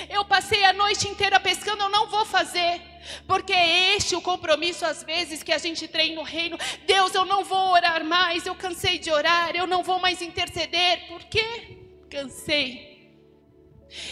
Eu 0.08 0.24
passei 0.24 0.64
a 0.64 0.72
noite 0.72 1.06
inteira 1.06 1.38
pescando, 1.38 1.82
eu 1.82 1.90
não 1.90 2.08
vou 2.08 2.24
fazer. 2.24 2.80
Porque 3.26 3.52
é 3.52 3.94
este 3.94 4.16
o 4.16 4.22
compromisso, 4.22 4.84
às 4.84 5.04
vezes, 5.04 5.42
que 5.42 5.52
a 5.52 5.58
gente 5.58 5.86
tem 5.86 6.14
no 6.14 6.22
reino. 6.22 6.58
Deus, 6.86 7.14
eu 7.14 7.24
não 7.24 7.44
vou 7.44 7.72
orar 7.72 8.02
mais, 8.04 8.46
eu 8.46 8.54
cansei 8.54 8.98
de 8.98 9.10
orar, 9.10 9.54
eu 9.54 9.66
não 9.66 9.82
vou 9.82 10.00
mais 10.00 10.22
interceder. 10.22 11.06
Por 11.08 11.22
quê? 11.24 11.78
Cansei. 12.10 12.95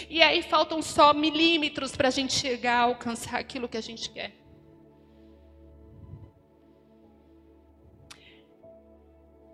E 0.09 0.23
aí 0.23 0.43
faltam 0.43 0.81
só 0.81 1.13
milímetros 1.13 1.97
para 1.97 2.09
a 2.09 2.11
gente 2.11 2.33
chegar 2.33 2.77
a 2.77 2.83
alcançar 2.83 3.39
aquilo 3.39 3.69
que 3.69 3.77
a 3.77 3.83
gente 3.83 4.11
quer. 4.11 4.33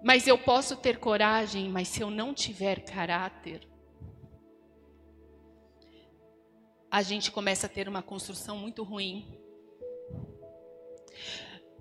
Mas 0.02 0.26
eu 0.26 0.38
posso 0.38 0.76
ter 0.76 0.98
coragem, 0.98 1.68
mas 1.68 1.88
se 1.88 2.00
eu 2.00 2.10
não 2.10 2.32
tiver 2.32 2.84
caráter, 2.84 3.68
a 6.90 7.02
gente 7.02 7.30
começa 7.30 7.66
a 7.66 7.68
ter 7.68 7.88
uma 7.88 8.02
construção 8.02 8.56
muito 8.56 8.82
ruim. 8.82 9.38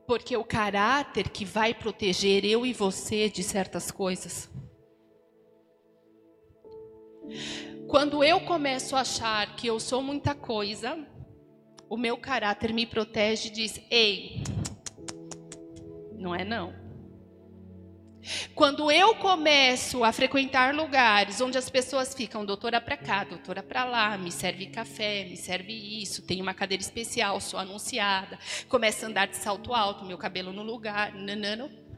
Porque 0.05 0.36
o 0.36 0.43
caráter 0.43 1.29
que 1.29 1.46
vai 1.46 1.74
proteger 1.74 2.43
eu 2.43 2.65
e 2.65 2.74
você 2.74 3.29
de 3.29 3.41
certas 3.41 3.89
coisas. 3.89 4.50
Quando 7.89 8.24
eu 8.24 8.41
começo 8.41 8.96
a 8.96 9.01
achar 9.01 9.55
que 9.55 9.65
eu 9.65 9.79
sou 9.79 10.03
muita 10.03 10.36
coisa, 10.36 10.96
o 11.89 11.98
meu 11.98 12.17
caráter 12.17 12.72
me 12.72 12.86
protege 12.86 13.48
e 13.48 13.51
diz: 13.51 13.81
ei, 13.89 14.43
não 16.13 16.36
é 16.36 16.46
não. 16.46 16.72
Quando 18.53 18.91
eu 18.91 19.15
começo 19.15 20.03
a 20.03 20.12
frequentar 20.12 20.75
lugares 20.75 21.41
onde 21.41 21.58
as 21.58 21.67
pessoas 21.67 22.13
ficam, 22.13 22.46
doutora 22.46 22.79
para 22.79 22.96
cá, 22.96 23.24
doutora 23.24 23.63
para 23.63 23.86
lá, 23.86 24.15
me 24.19 24.31
serve 24.31 24.67
café, 24.67 25.24
me 25.24 25.36
serve 25.36 25.74
isso, 25.74 26.22
tem 26.22 26.39
uma 26.39 26.53
cadeira 26.53 26.84
especial, 26.84 27.41
sou 27.41 27.60
anunciada, 27.60 28.38
começo 28.67 29.03
a 29.03 29.08
andar 29.08 29.27
de 29.29 29.38
salto 29.38 29.74
alto, 29.74 30.05
meu 30.05 30.17
cabelo 30.17 30.53
no 30.53 30.62
lugar, 30.62 31.15
nanano. 31.15 31.88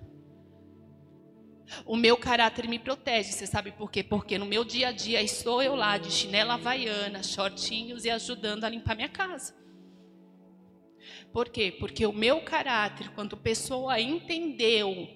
O 1.85 1.95
meu 1.95 2.17
caráter 2.17 2.67
me 2.67 2.79
protege, 2.79 3.31
você 3.31 3.47
sabe 3.47 3.71
por 3.71 3.91
quê? 3.91 4.03
Porque 4.03 4.37
no 4.37 4.45
meu 4.45 4.63
dia 4.63 4.89
a 4.89 4.91
dia 4.91 5.21
estou 5.21 5.61
eu 5.61 5.75
lá 5.75 5.97
de 5.97 6.11
chinela 6.11 6.55
havaiana, 6.55 7.23
shortinhos 7.23 8.05
e 8.05 8.09
ajudando 8.09 8.63
a 8.63 8.69
limpar 8.69 8.95
minha 8.95 9.09
casa. 9.09 9.55
Por 11.31 11.49
quê? 11.49 11.71
Porque 11.79 12.05
o 12.05 12.11
meu 12.11 12.41
caráter, 12.41 13.09
quando 13.11 13.37
pessoa 13.37 13.99
entendeu 13.99 15.07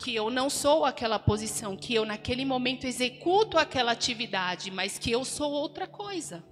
que 0.00 0.14
eu 0.14 0.30
não 0.30 0.48
sou 0.48 0.84
aquela 0.84 1.18
posição, 1.18 1.76
que 1.76 1.94
eu 1.94 2.04
naquele 2.04 2.44
momento 2.44 2.86
executo 2.86 3.58
aquela 3.58 3.92
atividade, 3.92 4.70
mas 4.70 4.98
que 4.98 5.10
eu 5.10 5.24
sou 5.24 5.50
outra 5.50 5.86
coisa. 5.86 6.44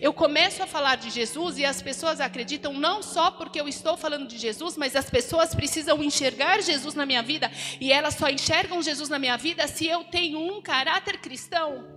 Eu 0.00 0.12
começo 0.12 0.62
a 0.62 0.66
falar 0.66 0.96
de 0.96 1.10
Jesus 1.10 1.58
e 1.58 1.64
as 1.64 1.82
pessoas 1.82 2.20
acreditam 2.20 2.72
não 2.72 3.02
só 3.02 3.30
porque 3.30 3.60
eu 3.60 3.68
estou 3.68 3.96
falando 3.96 4.26
de 4.26 4.38
Jesus, 4.38 4.76
mas 4.76 4.96
as 4.96 5.10
pessoas 5.10 5.54
precisam 5.54 6.02
enxergar 6.02 6.62
Jesus 6.62 6.94
na 6.94 7.04
minha 7.04 7.22
vida 7.22 7.50
e 7.80 7.92
elas 7.92 8.14
só 8.14 8.28
enxergam 8.28 8.82
Jesus 8.82 9.08
na 9.08 9.18
minha 9.18 9.36
vida 9.36 9.66
se 9.68 9.86
eu 9.86 10.04
tenho 10.04 10.38
um 10.38 10.62
caráter 10.62 11.18
cristão. 11.18 11.96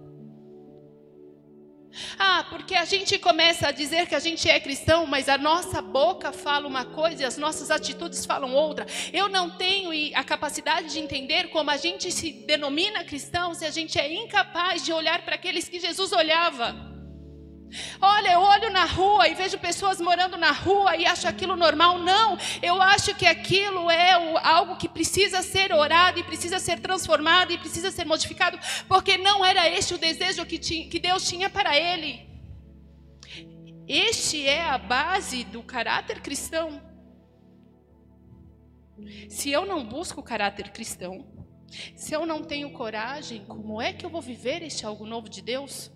Ah, 2.18 2.46
porque 2.50 2.76
a 2.76 2.86
gente 2.86 3.18
começa 3.18 3.68
a 3.68 3.72
dizer 3.72 4.08
que 4.08 4.16
a 4.16 4.20
gente 4.20 4.48
é 4.50 4.60
cristão, 4.60 5.06
mas 5.06 5.28
a 5.28 5.38
nossa 5.38 5.82
boca 5.82 6.32
fala 6.32 6.68
uma 6.68 6.86
coisa 6.86 7.24
e 7.24 7.26
as 7.26 7.38
nossas 7.38 7.72
atitudes 7.72 8.26
falam 8.26 8.54
outra. 8.54 8.86
Eu 9.12 9.28
não 9.28 9.50
tenho 9.50 9.92
a 10.16 10.24
capacidade 10.24 10.90
de 10.90 11.00
entender 11.00 11.50
como 11.50 11.72
a 11.72 11.78
gente 11.78 12.12
se 12.12 12.32
denomina 12.32 13.04
cristão 13.04 13.54
se 13.54 13.66
a 13.66 13.72
gente 13.72 14.00
é 14.00 14.12
incapaz 14.14 14.86
de 14.86 14.94
olhar 14.94 15.24
para 15.24 15.36
aqueles 15.36 15.68
que 15.68 15.80
Jesus 15.80 16.12
olhava. 16.12 16.89
Olha, 18.02 18.34
eu 18.34 18.42
olho 18.42 18.70
na 18.72 18.86
rua 18.86 19.28
e 19.28 19.36
vejo 19.36 19.58
pessoas 19.60 20.02
morando 20.02 20.38
na 20.38 20.52
rua 20.52 20.96
e 20.96 21.06
acho 21.06 21.28
aquilo 21.28 21.56
normal. 21.56 22.00
Não, 22.00 22.38
eu 22.62 22.82
acho 22.82 23.16
que 23.16 23.26
aquilo 23.26 23.90
é 23.92 24.12
algo 24.44 24.78
que 24.78 24.90
precisa 24.90 25.42
ser 25.42 25.72
orado 25.72 26.20
e 26.20 26.24
precisa 26.24 26.60
ser 26.60 26.80
transformado 26.80 27.52
e 27.52 27.58
precisa 27.58 27.92
ser 27.92 28.06
modificado, 28.06 28.60
porque 28.88 29.18
não 29.18 29.46
era 29.46 29.70
este 29.70 29.94
o 29.94 29.98
desejo 29.98 30.46
que, 30.46 30.58
que 30.58 31.00
Deus 31.00 31.28
tinha 31.28 31.50
para 31.50 31.78
ele. 31.78 32.28
Este 33.88 34.48
é 34.48 34.66
a 34.66 34.78
base 34.78 35.44
do 35.44 35.64
caráter 35.64 36.22
cristão. 36.22 36.82
Se 39.30 39.50
eu 39.52 39.66
não 39.66 39.84
busco 39.86 40.20
o 40.20 40.24
caráter 40.24 40.70
cristão, 40.72 41.26
se 41.96 42.14
eu 42.14 42.26
não 42.26 42.44
tenho 42.44 42.72
coragem, 42.72 43.46
como 43.46 43.82
é 43.82 43.94
que 43.94 44.06
eu 44.06 44.10
vou 44.10 44.22
viver 44.22 44.62
este 44.62 44.86
algo 44.86 45.06
novo 45.06 45.30
de 45.30 45.42
Deus? 45.42 45.92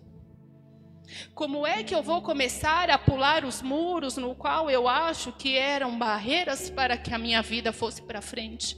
Como 1.34 1.66
é 1.66 1.82
que 1.84 1.94
eu 1.94 2.02
vou 2.02 2.22
começar 2.22 2.90
a 2.90 2.98
pular 2.98 3.44
os 3.44 3.62
muros 3.62 4.16
no 4.16 4.34
qual 4.34 4.70
eu 4.70 4.88
acho 4.88 5.32
que 5.32 5.56
eram 5.56 5.98
barreiras 5.98 6.70
para 6.70 6.96
que 6.96 7.12
a 7.12 7.18
minha 7.18 7.42
vida 7.42 7.72
fosse 7.72 8.02
para 8.02 8.22
frente? 8.22 8.76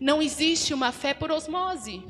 Não 0.00 0.20
existe 0.20 0.74
uma 0.74 0.92
fé 0.92 1.14
por 1.14 1.30
osmose. 1.30 2.02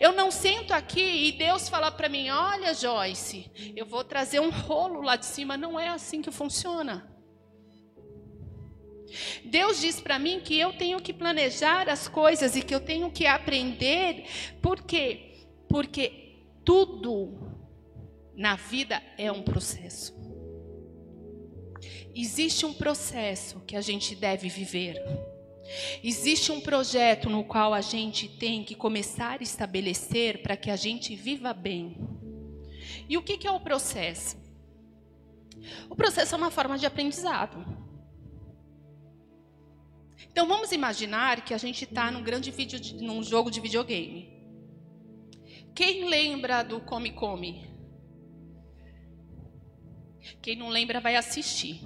Eu 0.00 0.12
não 0.12 0.30
sento 0.30 0.72
aqui 0.72 1.28
e 1.28 1.32
Deus 1.32 1.68
fala 1.68 1.90
para 1.90 2.08
mim: 2.08 2.28
olha, 2.30 2.74
Joyce, 2.74 3.50
eu 3.76 3.86
vou 3.86 4.02
trazer 4.02 4.40
um 4.40 4.50
rolo 4.50 5.00
lá 5.00 5.16
de 5.16 5.26
cima. 5.26 5.56
Não 5.56 5.78
é 5.78 5.88
assim 5.88 6.20
que 6.20 6.30
funciona. 6.30 7.14
Deus 9.44 9.80
diz 9.80 10.00
para 10.00 10.18
mim 10.18 10.40
que 10.40 10.58
eu 10.58 10.72
tenho 10.72 11.00
que 11.00 11.14
planejar 11.14 11.88
as 11.88 12.08
coisas 12.08 12.56
e 12.56 12.62
que 12.62 12.74
eu 12.74 12.80
tenho 12.80 13.10
que 13.10 13.26
aprender. 13.26 14.26
Por 14.60 14.82
quê? 14.82 15.46
Porque 15.68 16.27
tudo 16.68 17.32
na 18.36 18.54
vida 18.54 19.02
é 19.16 19.32
um 19.32 19.40
processo. 19.40 20.14
Existe 22.14 22.66
um 22.66 22.74
processo 22.74 23.60
que 23.60 23.74
a 23.74 23.80
gente 23.80 24.14
deve 24.14 24.50
viver. 24.50 25.02
Existe 26.04 26.52
um 26.52 26.60
projeto 26.60 27.30
no 27.30 27.42
qual 27.42 27.72
a 27.72 27.80
gente 27.80 28.28
tem 28.28 28.62
que 28.62 28.74
começar 28.74 29.40
a 29.40 29.42
estabelecer 29.42 30.42
para 30.42 30.58
que 30.58 30.70
a 30.70 30.76
gente 30.76 31.16
viva 31.16 31.54
bem. 31.54 31.96
E 33.08 33.16
o 33.16 33.22
que 33.22 33.46
é 33.46 33.50
o 33.50 33.60
processo? 33.60 34.36
O 35.88 35.96
processo 35.96 36.34
é 36.34 36.38
uma 36.38 36.50
forma 36.50 36.76
de 36.76 36.84
aprendizado. 36.84 37.64
Então 40.30 40.46
vamos 40.46 40.70
imaginar 40.70 41.42
que 41.46 41.54
a 41.54 41.58
gente 41.58 41.84
está 41.84 42.10
num 42.10 42.22
grande 42.22 42.50
vídeo, 42.50 42.78
num 43.00 43.22
jogo 43.22 43.50
de 43.50 43.58
videogame. 43.58 44.37
Quem 45.78 46.08
lembra 46.08 46.64
do 46.64 46.80
Come 46.80 47.12
Come? 47.12 47.64
Quem 50.42 50.56
não 50.56 50.70
lembra 50.70 51.00
vai 51.00 51.14
assistir. 51.14 51.82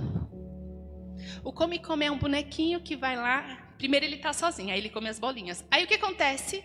O 1.45 1.53
Come 1.53 1.79
Come 1.79 2.07
é 2.07 2.11
um 2.11 2.19
bonequinho 2.19 2.81
que 2.81 2.97
vai 2.97 3.17
lá. 3.17 3.75
Primeiro 3.77 4.07
ele 4.07 4.17
está 4.17 4.33
sozinho, 4.33 4.71
aí 4.71 4.79
ele 4.79 4.89
come 4.89 5.11
as 5.11 5.19
bolinhas. 5.19 5.63
Aí 5.71 5.85
o 5.85 5.87
que 5.87 5.93
acontece? 5.93 6.65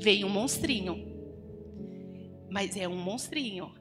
Vem 0.00 0.24
um 0.24 0.30
monstrinho. 0.30 0.96
Mas 2.50 2.74
é 2.74 2.88
um 2.88 2.96
monstrinho. 2.96 3.74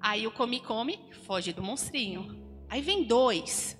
Aí 0.00 0.24
o 0.24 0.30
Come 0.30 0.60
Come 0.60 1.00
foge 1.24 1.52
do 1.52 1.60
monstrinho. 1.60 2.40
Aí 2.68 2.80
vem 2.80 3.02
dois. 3.02 3.76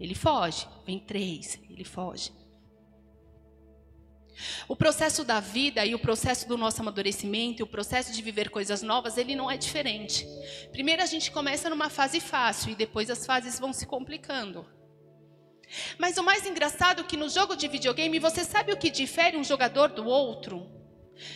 Ele 0.00 0.16
foge. 0.16 0.66
Vem 0.84 0.98
três. 0.98 1.62
Ele 1.70 1.84
foge. 1.84 2.32
O 4.68 4.74
processo 4.76 5.24
da 5.24 5.40
vida 5.40 5.84
e 5.84 5.94
o 5.94 5.98
processo 5.98 6.48
do 6.48 6.56
nosso 6.56 6.80
amadurecimento, 6.80 7.60
e 7.60 7.64
o 7.64 7.66
processo 7.66 8.12
de 8.12 8.22
viver 8.22 8.50
coisas 8.50 8.82
novas, 8.82 9.16
ele 9.18 9.34
não 9.34 9.50
é 9.50 9.56
diferente. 9.56 10.26
Primeiro 10.72 11.02
a 11.02 11.06
gente 11.06 11.30
começa 11.30 11.68
numa 11.68 11.90
fase 11.90 12.20
fácil 12.20 12.72
e 12.72 12.74
depois 12.74 13.10
as 13.10 13.26
fases 13.26 13.58
vão 13.58 13.72
se 13.72 13.86
complicando. 13.86 14.66
Mas 15.98 16.16
o 16.16 16.22
mais 16.22 16.46
engraçado 16.46 17.02
é 17.02 17.04
que 17.04 17.16
no 17.16 17.28
jogo 17.28 17.54
de 17.54 17.68
videogame, 17.68 18.18
você 18.18 18.44
sabe 18.44 18.72
o 18.72 18.76
que 18.76 18.90
difere 18.90 19.36
um 19.36 19.44
jogador 19.44 19.88
do 19.88 20.06
outro? 20.06 20.68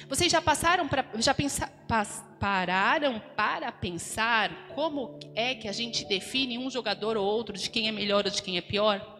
Vocês 0.08 0.32
já 0.32 0.40
passaram 0.40 0.88
já 1.18 1.34
pensa, 1.34 1.66
pas, 1.86 2.24
pararam 2.40 3.20
para 3.36 3.70
pensar 3.70 4.68
como 4.74 5.18
é 5.34 5.54
que 5.54 5.68
a 5.68 5.72
gente 5.72 6.04
define 6.06 6.58
um 6.58 6.70
jogador 6.70 7.16
ou 7.16 7.24
outro 7.24 7.56
de 7.56 7.68
quem 7.68 7.86
é 7.88 7.92
melhor 7.92 8.24
ou 8.24 8.30
de 8.30 8.42
quem 8.42 8.56
é 8.56 8.62
pior? 8.62 9.13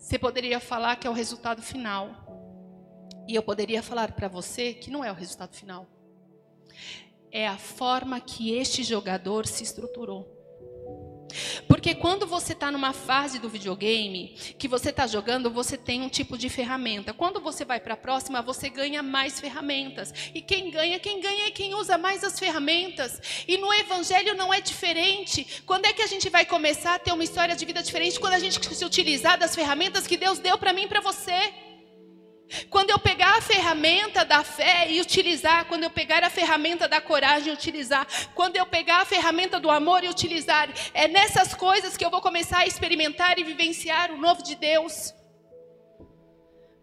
Você 0.00 0.18
poderia 0.18 0.58
falar 0.58 0.96
que 0.96 1.06
é 1.06 1.10
o 1.10 1.12
resultado 1.12 1.60
final. 1.60 2.08
E 3.28 3.34
eu 3.34 3.42
poderia 3.42 3.82
falar 3.82 4.12
para 4.12 4.26
você 4.26 4.72
que 4.72 4.90
não 4.90 5.04
é 5.04 5.12
o 5.12 5.14
resultado 5.14 5.54
final. 5.54 5.86
É 7.30 7.46
a 7.46 7.58
forma 7.58 8.18
que 8.18 8.54
este 8.54 8.82
jogador 8.82 9.46
se 9.46 9.62
estruturou. 9.62 10.39
Porque 11.68 11.94
quando 11.94 12.26
você 12.26 12.52
está 12.52 12.70
numa 12.70 12.92
fase 12.92 13.38
do 13.38 13.48
videogame, 13.48 14.34
que 14.58 14.68
você 14.68 14.90
está 14.90 15.06
jogando, 15.06 15.50
você 15.50 15.76
tem 15.76 16.02
um 16.02 16.08
tipo 16.08 16.36
de 16.36 16.48
ferramenta. 16.48 17.12
Quando 17.12 17.40
você 17.40 17.64
vai 17.64 17.80
para 17.80 17.94
a 17.94 17.96
próxima, 17.96 18.42
você 18.42 18.68
ganha 18.68 19.02
mais 19.02 19.40
ferramentas. 19.40 20.12
E 20.34 20.40
quem 20.40 20.70
ganha, 20.70 20.98
quem 20.98 21.20
ganha 21.20 21.46
é 21.46 21.50
quem 21.50 21.74
usa 21.74 21.96
mais 21.98 22.24
as 22.24 22.38
ferramentas. 22.38 23.20
E 23.46 23.56
no 23.56 23.72
Evangelho 23.72 24.34
não 24.34 24.52
é 24.52 24.60
diferente. 24.60 25.62
Quando 25.66 25.86
é 25.86 25.92
que 25.92 26.02
a 26.02 26.06
gente 26.06 26.28
vai 26.28 26.44
começar 26.44 26.94
a 26.94 26.98
ter 26.98 27.12
uma 27.12 27.24
história 27.24 27.56
de 27.56 27.64
vida 27.64 27.82
diferente? 27.82 28.20
Quando 28.20 28.34
a 28.34 28.38
gente 28.38 28.60
se 28.74 28.84
utilizar 28.84 29.38
das 29.38 29.54
ferramentas 29.54 30.06
que 30.06 30.16
Deus 30.16 30.38
deu 30.38 30.58
para 30.58 30.72
mim 30.72 30.82
e 30.82 30.88
para 30.88 31.00
você. 31.00 31.69
Quando 32.68 32.90
eu 32.90 32.98
pegar 32.98 33.38
a 33.38 33.40
ferramenta 33.40 34.24
da 34.24 34.42
fé 34.42 34.90
e 34.90 35.00
utilizar, 35.00 35.66
quando 35.66 35.84
eu 35.84 35.90
pegar 35.90 36.24
a 36.24 36.30
ferramenta 36.30 36.88
da 36.88 37.00
coragem 37.00 37.50
e 37.50 37.54
utilizar, 37.54 38.06
quando 38.34 38.56
eu 38.56 38.66
pegar 38.66 39.02
a 39.02 39.04
ferramenta 39.04 39.60
do 39.60 39.70
amor 39.70 40.02
e 40.02 40.08
utilizar, 40.08 40.68
é 40.92 41.06
nessas 41.06 41.54
coisas 41.54 41.96
que 41.96 42.04
eu 42.04 42.10
vou 42.10 42.20
começar 42.20 42.58
a 42.58 42.66
experimentar 42.66 43.38
e 43.38 43.44
vivenciar 43.44 44.10
o 44.10 44.16
novo 44.16 44.42
de 44.42 44.54
Deus. 44.56 45.14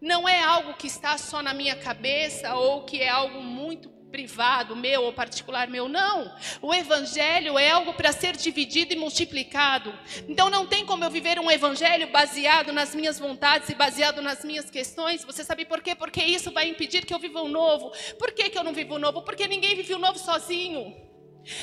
Não 0.00 0.28
é 0.28 0.42
algo 0.42 0.74
que 0.74 0.86
está 0.86 1.18
só 1.18 1.42
na 1.42 1.52
minha 1.52 1.76
cabeça 1.76 2.54
ou 2.54 2.84
que 2.84 3.02
é 3.02 3.08
algo 3.08 3.42
muito 3.42 3.97
privado 4.10 4.74
meu 4.74 5.04
ou 5.04 5.12
particular 5.12 5.68
meu, 5.68 5.88
não. 5.88 6.34
O 6.60 6.74
evangelho 6.74 7.58
é 7.58 7.70
algo 7.70 7.94
para 7.94 8.12
ser 8.12 8.36
dividido 8.36 8.92
e 8.92 8.96
multiplicado. 8.96 9.92
Então 10.28 10.50
não 10.50 10.66
tem 10.66 10.84
como 10.84 11.04
eu 11.04 11.10
viver 11.10 11.38
um 11.38 11.50
evangelho 11.50 12.10
baseado 12.10 12.72
nas 12.72 12.94
minhas 12.94 13.18
vontades 13.18 13.68
e 13.68 13.74
baseado 13.74 14.20
nas 14.22 14.44
minhas 14.44 14.70
questões. 14.70 15.24
Você 15.24 15.44
sabe 15.44 15.64
por 15.64 15.80
quê? 15.80 15.94
Porque 15.94 16.22
isso 16.22 16.50
vai 16.50 16.68
impedir 16.68 17.04
que 17.04 17.14
eu 17.14 17.18
viva 17.18 17.40
o 17.40 17.48
novo. 17.48 17.92
Por 18.18 18.32
que, 18.32 18.50
que 18.50 18.58
eu 18.58 18.64
não 18.64 18.72
vivo 18.72 18.94
o 18.94 18.98
novo? 18.98 19.22
Porque 19.22 19.46
ninguém 19.46 19.74
vive 19.74 19.94
o 19.94 19.98
novo 19.98 20.18
sozinho. 20.18 20.96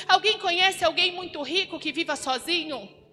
Alguém 0.07 0.39
conhece 0.39 0.83
alguém 0.83 1.11
muito 1.11 1.41
rico 1.41 1.79
que 1.79 1.91
viva 1.91 2.15
sozinho? 2.15 3.04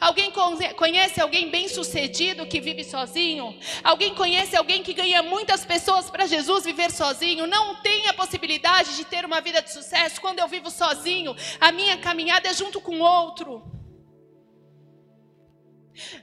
Alguém 0.00 0.32
conhece 0.76 1.20
alguém 1.20 1.50
bem-sucedido 1.50 2.46
que 2.46 2.60
vive 2.60 2.84
sozinho? 2.84 3.56
Alguém 3.84 4.14
conhece 4.14 4.56
alguém 4.56 4.82
que 4.82 4.92
ganha 4.92 5.22
muitas 5.22 5.64
pessoas 5.64 6.10
para 6.10 6.26
Jesus 6.26 6.64
viver 6.64 6.90
sozinho? 6.90 7.46
Não 7.46 7.76
tem 7.76 8.08
a 8.08 8.14
possibilidade 8.14 8.96
de 8.96 9.04
ter 9.04 9.24
uma 9.24 9.40
vida 9.40 9.62
de 9.62 9.72
sucesso 9.72 10.20
quando 10.20 10.40
eu 10.40 10.48
vivo 10.48 10.70
sozinho. 10.70 11.34
A 11.60 11.70
minha 11.70 11.96
caminhada 11.98 12.48
é 12.48 12.54
junto 12.54 12.80
com 12.80 12.98
outro. 13.00 13.62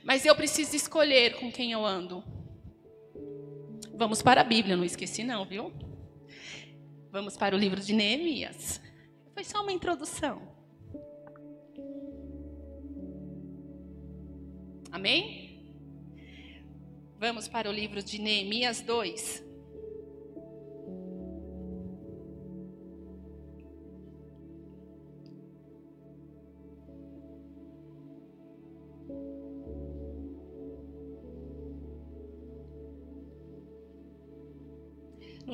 Mas 0.03 0.25
eu 0.25 0.35
preciso 0.35 0.75
escolher 0.75 1.35
com 1.35 1.51
quem 1.51 1.71
eu 1.71 1.85
ando. 1.85 2.23
Vamos 3.93 4.21
para 4.21 4.41
a 4.41 4.43
Bíblia, 4.43 4.75
não 4.75 4.83
esqueci 4.83 5.23
não, 5.23 5.45
viu? 5.45 5.73
Vamos 7.11 7.37
para 7.37 7.55
o 7.55 7.59
livro 7.59 7.79
de 7.79 7.93
Neemias. 7.93 8.81
Foi 9.33 9.43
só 9.43 9.61
uma 9.61 9.71
introdução. 9.71 10.54
Amém? 14.95 15.59
Vamos 17.19 17.49
para 17.49 17.69
o 17.69 17.73
livro 17.73 18.01
de 18.01 18.17
Neemias 18.17 18.79
2. 18.79 19.44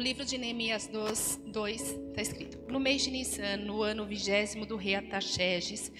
No 0.01 0.07
livro 0.07 0.25
de 0.25 0.35
Neemias 0.35 0.87
2 0.87 1.39
está 1.45 2.23
escrito: 2.23 2.57
No 2.67 2.79
mês 2.79 3.03
de 3.03 3.11
Nissan, 3.11 3.57
no 3.57 3.83
ano 3.83 4.03
vigésimo 4.03 4.65
do 4.65 4.75
rei 4.75 4.95
Ataxerxes, 4.95 5.91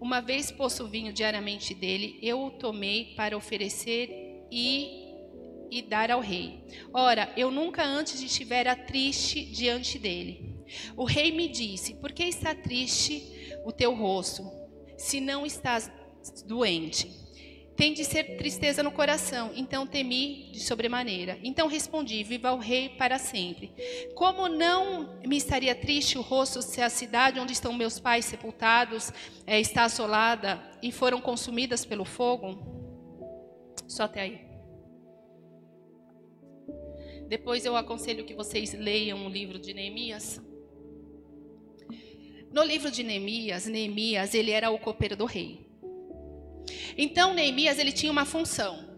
uma 0.00 0.22
vez 0.22 0.50
posto 0.50 0.88
vinho 0.88 1.12
diariamente 1.12 1.74
dele, 1.74 2.18
eu 2.22 2.42
o 2.46 2.50
tomei 2.50 3.12
para 3.14 3.36
oferecer 3.36 4.08
e, 4.50 4.88
e 5.70 5.82
dar 5.82 6.10
ao 6.10 6.20
rei. 6.20 6.64
Ora, 6.94 7.30
eu 7.36 7.50
nunca 7.50 7.84
antes 7.84 8.22
estivera 8.22 8.74
triste 8.74 9.44
diante 9.44 9.98
dele. 9.98 10.56
O 10.96 11.04
rei 11.04 11.30
me 11.30 11.46
disse: 11.46 11.92
Por 11.96 12.10
que 12.10 12.22
está 12.22 12.54
triste 12.54 13.22
o 13.66 13.70
teu 13.70 13.94
rosto, 13.94 14.50
se 14.96 15.20
não 15.20 15.44
estás 15.44 15.92
doente? 16.46 17.21
Tem 17.82 17.92
de 17.92 18.04
ser 18.04 18.36
tristeza 18.36 18.80
no 18.80 18.92
coração. 18.92 19.50
Então 19.56 19.84
temi 19.84 20.52
de 20.52 20.60
sobremaneira. 20.60 21.36
Então 21.42 21.66
respondi: 21.66 22.22
Viva 22.22 22.52
o 22.52 22.58
rei 22.58 22.90
para 22.90 23.18
sempre. 23.18 23.74
Como 24.14 24.48
não 24.48 25.20
me 25.26 25.36
estaria 25.36 25.74
triste 25.74 26.16
o 26.16 26.20
rosto 26.20 26.62
se 26.62 26.80
a 26.80 26.88
cidade 26.88 27.40
onde 27.40 27.52
estão 27.52 27.72
meus 27.72 27.98
pais 27.98 28.24
sepultados 28.24 29.12
é, 29.44 29.58
está 29.58 29.82
assolada 29.82 30.62
e 30.80 30.92
foram 30.92 31.20
consumidas 31.20 31.84
pelo 31.84 32.04
fogo? 32.04 32.56
Só 33.88 34.04
até 34.04 34.20
aí. 34.20 34.40
Depois 37.26 37.64
eu 37.64 37.76
aconselho 37.76 38.24
que 38.24 38.32
vocês 38.32 38.72
leiam 38.74 39.26
o 39.26 39.28
livro 39.28 39.58
de 39.58 39.74
Neemias. 39.74 40.40
No 42.52 42.62
livro 42.62 42.92
de 42.92 43.02
Neemias, 43.02 43.66
Neemias 43.66 44.34
ele 44.34 44.52
era 44.52 44.70
o 44.70 44.78
copeiro 44.78 45.16
do 45.16 45.24
rei. 45.24 45.71
Então 46.96 47.34
Neemias 47.34 47.78
ele 47.78 47.92
tinha 47.92 48.12
uma 48.12 48.24
função 48.24 48.90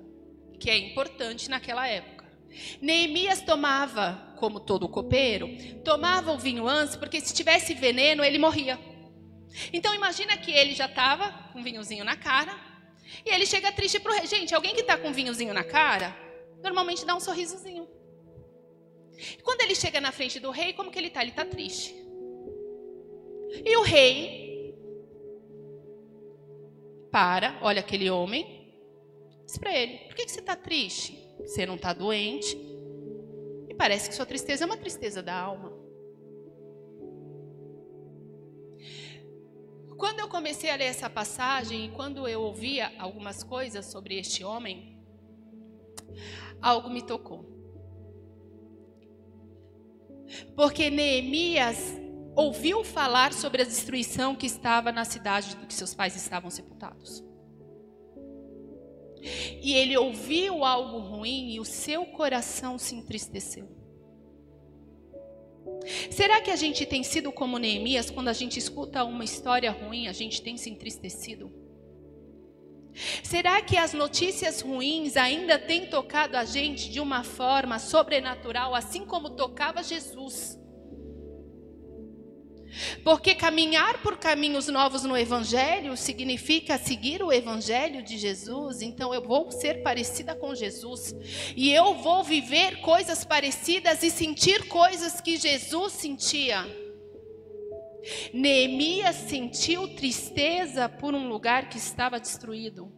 que 0.58 0.70
é 0.70 0.76
importante 0.76 1.48
naquela 1.50 1.86
época. 1.86 2.24
Neemias 2.80 3.40
tomava, 3.40 4.34
como 4.36 4.60
todo 4.60 4.88
copeiro, 4.88 5.48
tomava 5.84 6.32
o 6.32 6.38
vinho 6.38 6.68
antes, 6.68 6.96
porque 6.96 7.20
se 7.20 7.34
tivesse 7.34 7.74
veneno 7.74 8.24
ele 8.24 8.38
morria. 8.38 8.78
Então 9.72 9.94
imagina 9.94 10.36
que 10.36 10.50
ele 10.50 10.74
já 10.74 10.86
estava 10.86 11.30
com 11.52 11.62
vinhozinho 11.62 12.04
na 12.04 12.16
cara 12.16 12.54
e 13.24 13.30
ele 13.30 13.46
chega 13.46 13.72
triste 13.72 14.00
para 14.00 14.12
o 14.12 14.14
rei. 14.14 14.26
Gente, 14.26 14.54
alguém 14.54 14.74
que 14.74 14.80
está 14.80 14.96
com 14.96 15.12
vinhozinho 15.12 15.54
na 15.54 15.64
cara, 15.64 16.16
normalmente 16.62 17.04
dá 17.04 17.14
um 17.14 17.20
sorrisozinho. 17.20 17.88
Quando 19.42 19.60
ele 19.60 19.74
chega 19.74 20.00
na 20.00 20.10
frente 20.10 20.40
do 20.40 20.50
rei, 20.50 20.72
como 20.72 20.90
que 20.90 20.98
ele 20.98 21.08
está? 21.08 21.22
Ele 21.22 21.30
está 21.30 21.44
triste. 21.44 21.94
E 23.64 23.76
o 23.76 23.82
rei 23.82 24.43
para, 27.14 27.56
olha 27.62 27.78
aquele 27.78 28.10
homem, 28.10 28.74
diz 29.46 29.56
para 29.56 29.72
ele: 29.72 29.98
por 29.98 30.16
que, 30.16 30.24
que 30.24 30.32
você 30.32 30.40
está 30.40 30.56
triste? 30.56 31.16
Você 31.38 31.64
não 31.64 31.76
está 31.76 31.92
doente? 31.92 32.58
E 33.68 33.74
parece 33.74 34.08
que 34.08 34.16
sua 34.16 34.26
tristeza 34.26 34.64
é 34.64 34.66
uma 34.66 34.76
tristeza 34.76 35.22
da 35.22 35.32
alma. 35.32 35.72
Quando 39.96 40.18
eu 40.18 40.28
comecei 40.28 40.68
a 40.70 40.74
ler 40.74 40.86
essa 40.86 41.08
passagem 41.08 41.84
e 41.84 41.90
quando 41.92 42.26
eu 42.26 42.42
ouvia 42.42 42.92
algumas 42.98 43.44
coisas 43.44 43.86
sobre 43.86 44.18
este 44.18 44.42
homem, 44.42 44.98
algo 46.60 46.90
me 46.90 47.00
tocou. 47.00 47.48
Porque 50.56 50.90
Neemias 50.90 51.94
ouviu 52.36 52.84
falar 52.84 53.32
sobre 53.32 53.62
a 53.62 53.64
destruição 53.64 54.34
que 54.34 54.46
estava 54.46 54.90
na 54.90 55.04
cidade 55.04 55.56
que 55.66 55.74
seus 55.74 55.94
pais 55.94 56.16
estavam 56.16 56.50
sepultados. 56.50 57.24
E 59.62 59.72
ele 59.74 59.96
ouviu 59.96 60.64
algo 60.64 60.98
ruim 60.98 61.52
e 61.52 61.60
o 61.60 61.64
seu 61.64 62.04
coração 62.06 62.78
se 62.78 62.94
entristeceu. 62.94 63.68
Será 66.10 66.40
que 66.40 66.50
a 66.50 66.56
gente 66.56 66.84
tem 66.84 67.02
sido 67.02 67.32
como 67.32 67.58
Neemias 67.58 68.10
quando 68.10 68.28
a 68.28 68.32
gente 68.32 68.58
escuta 68.58 69.04
uma 69.04 69.24
história 69.24 69.70
ruim, 69.70 70.08
a 70.08 70.12
gente 70.12 70.42
tem 70.42 70.56
se 70.56 70.68
entristecido? 70.68 71.52
Será 73.22 73.60
que 73.60 73.76
as 73.76 73.92
notícias 73.92 74.60
ruins 74.60 75.16
ainda 75.16 75.58
têm 75.58 75.86
tocado 75.86 76.36
a 76.36 76.44
gente 76.44 76.90
de 76.90 77.00
uma 77.00 77.24
forma 77.24 77.78
sobrenatural, 77.78 78.74
assim 78.74 79.04
como 79.04 79.30
tocava 79.30 79.82
Jesus? 79.82 80.58
Porque 83.02 83.34
caminhar 83.34 84.02
por 84.02 84.16
caminhos 84.16 84.68
novos 84.68 85.04
no 85.04 85.16
Evangelho 85.16 85.96
significa 85.96 86.78
seguir 86.78 87.22
o 87.22 87.32
Evangelho 87.32 88.02
de 88.02 88.18
Jesus. 88.18 88.82
Então 88.82 89.14
eu 89.14 89.22
vou 89.22 89.50
ser 89.50 89.82
parecida 89.82 90.34
com 90.34 90.54
Jesus. 90.54 91.14
E 91.56 91.72
eu 91.72 91.94
vou 91.94 92.24
viver 92.24 92.80
coisas 92.80 93.24
parecidas 93.24 94.02
e 94.02 94.10
sentir 94.10 94.68
coisas 94.68 95.20
que 95.20 95.36
Jesus 95.36 95.92
sentia. 95.92 96.64
Neemias 98.32 99.16
sentiu 99.16 99.94
tristeza 99.94 100.88
por 100.88 101.14
um 101.14 101.28
lugar 101.28 101.68
que 101.68 101.78
estava 101.78 102.20
destruído. 102.20 102.92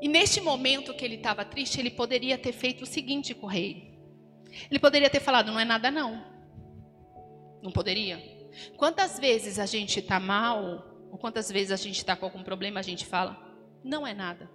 E 0.00 0.08
neste 0.08 0.40
momento 0.40 0.94
que 0.94 1.04
ele 1.04 1.14
estava 1.14 1.44
triste, 1.44 1.78
ele 1.78 1.90
poderia 1.90 2.36
ter 2.36 2.52
feito 2.52 2.82
o 2.82 2.86
seguinte 2.86 3.34
com 3.34 3.46
o 3.46 3.48
rei. 3.48 3.91
Ele 4.70 4.78
poderia 4.78 5.10
ter 5.10 5.20
falado: 5.20 5.50
não 5.50 5.60
é 5.60 5.64
nada, 5.64 5.90
não. 5.90 6.24
Não 7.62 7.70
poderia? 7.70 8.18
Quantas 8.76 9.18
vezes 9.18 9.58
a 9.58 9.66
gente 9.66 10.00
está 10.00 10.20
mal, 10.20 11.08
ou 11.10 11.18
quantas 11.18 11.50
vezes 11.50 11.72
a 11.72 11.76
gente 11.76 11.98
está 11.98 12.16
com 12.16 12.26
algum 12.26 12.42
problema, 12.42 12.80
a 12.80 12.82
gente 12.82 13.06
fala: 13.06 13.36
não 13.82 14.06
é 14.06 14.14
nada. 14.14 14.50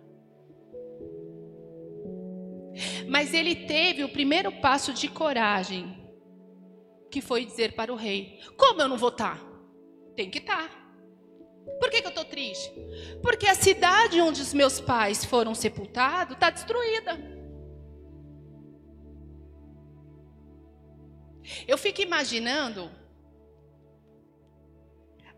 Mas 3.07 3.33
ele 3.33 3.55
teve 3.55 4.03
o 4.03 4.09
primeiro 4.09 4.51
passo 4.51 4.93
de 4.93 5.07
coragem, 5.07 5.97
que 7.09 7.21
foi 7.21 7.45
dizer 7.45 7.73
para 7.73 7.91
o 7.91 7.95
rei: 7.95 8.39
Como 8.55 8.81
eu 8.81 8.87
não 8.87 8.97
vou 8.97 9.09
estar? 9.09 9.39
Tá? 9.39 9.47
Tem 10.15 10.29
que 10.29 10.39
estar. 10.39 10.69
Tá. 10.69 10.87
Por 11.79 11.89
que, 11.89 12.01
que 12.01 12.07
eu 12.07 12.09
estou 12.09 12.25
triste? 12.25 12.71
Porque 13.21 13.45
a 13.45 13.53
cidade 13.53 14.19
onde 14.21 14.41
os 14.41 14.53
meus 14.53 14.79
pais 14.79 15.23
foram 15.25 15.53
sepultados 15.53 16.33
está 16.33 16.49
destruída. 16.49 17.36
Eu 21.67 21.77
fico 21.77 22.01
imaginando 22.01 22.91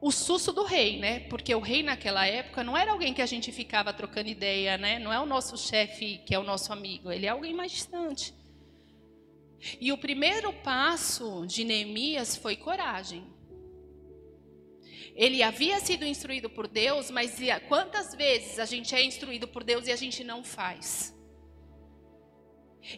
o 0.01 0.11
susto 0.11 0.51
do 0.51 0.63
rei, 0.63 0.97
né? 0.97 1.21
Porque 1.21 1.53
o 1.53 1.59
rei 1.59 1.83
naquela 1.83 2.25
época 2.25 2.63
não 2.63 2.77
era 2.77 2.91
alguém 2.91 3.13
que 3.13 3.21
a 3.21 3.25
gente 3.25 3.51
ficava 3.51 3.93
trocando 3.93 4.29
ideia, 4.29 4.77
né? 4.77 4.97
Não 4.97 5.11
é 5.11 5.19
o 5.19 5.25
nosso 5.25 5.57
chefe 5.57 6.19
que 6.25 6.33
é 6.33 6.39
o 6.39 6.43
nosso 6.43 6.71
amigo, 6.71 7.11
ele 7.11 7.25
é 7.25 7.29
alguém 7.29 7.53
mais 7.53 7.71
distante. 7.71 8.33
E 9.79 9.91
o 9.91 9.97
primeiro 9.97 10.53
passo 10.53 11.45
de 11.45 11.65
Neemias 11.65 12.35
foi 12.37 12.55
coragem. 12.55 13.27
Ele 15.15 15.43
havia 15.43 15.81
sido 15.81 16.05
instruído 16.05 16.49
por 16.49 16.65
Deus, 16.65 17.11
mas 17.11 17.37
quantas 17.67 18.15
vezes 18.15 18.57
a 18.57 18.63
gente 18.63 18.95
é 18.95 19.03
instruído 19.03 19.49
por 19.49 19.65
Deus 19.65 19.85
e 19.85 19.91
a 19.91 19.97
gente 19.97 20.23
não 20.23 20.45
faz? 20.45 21.13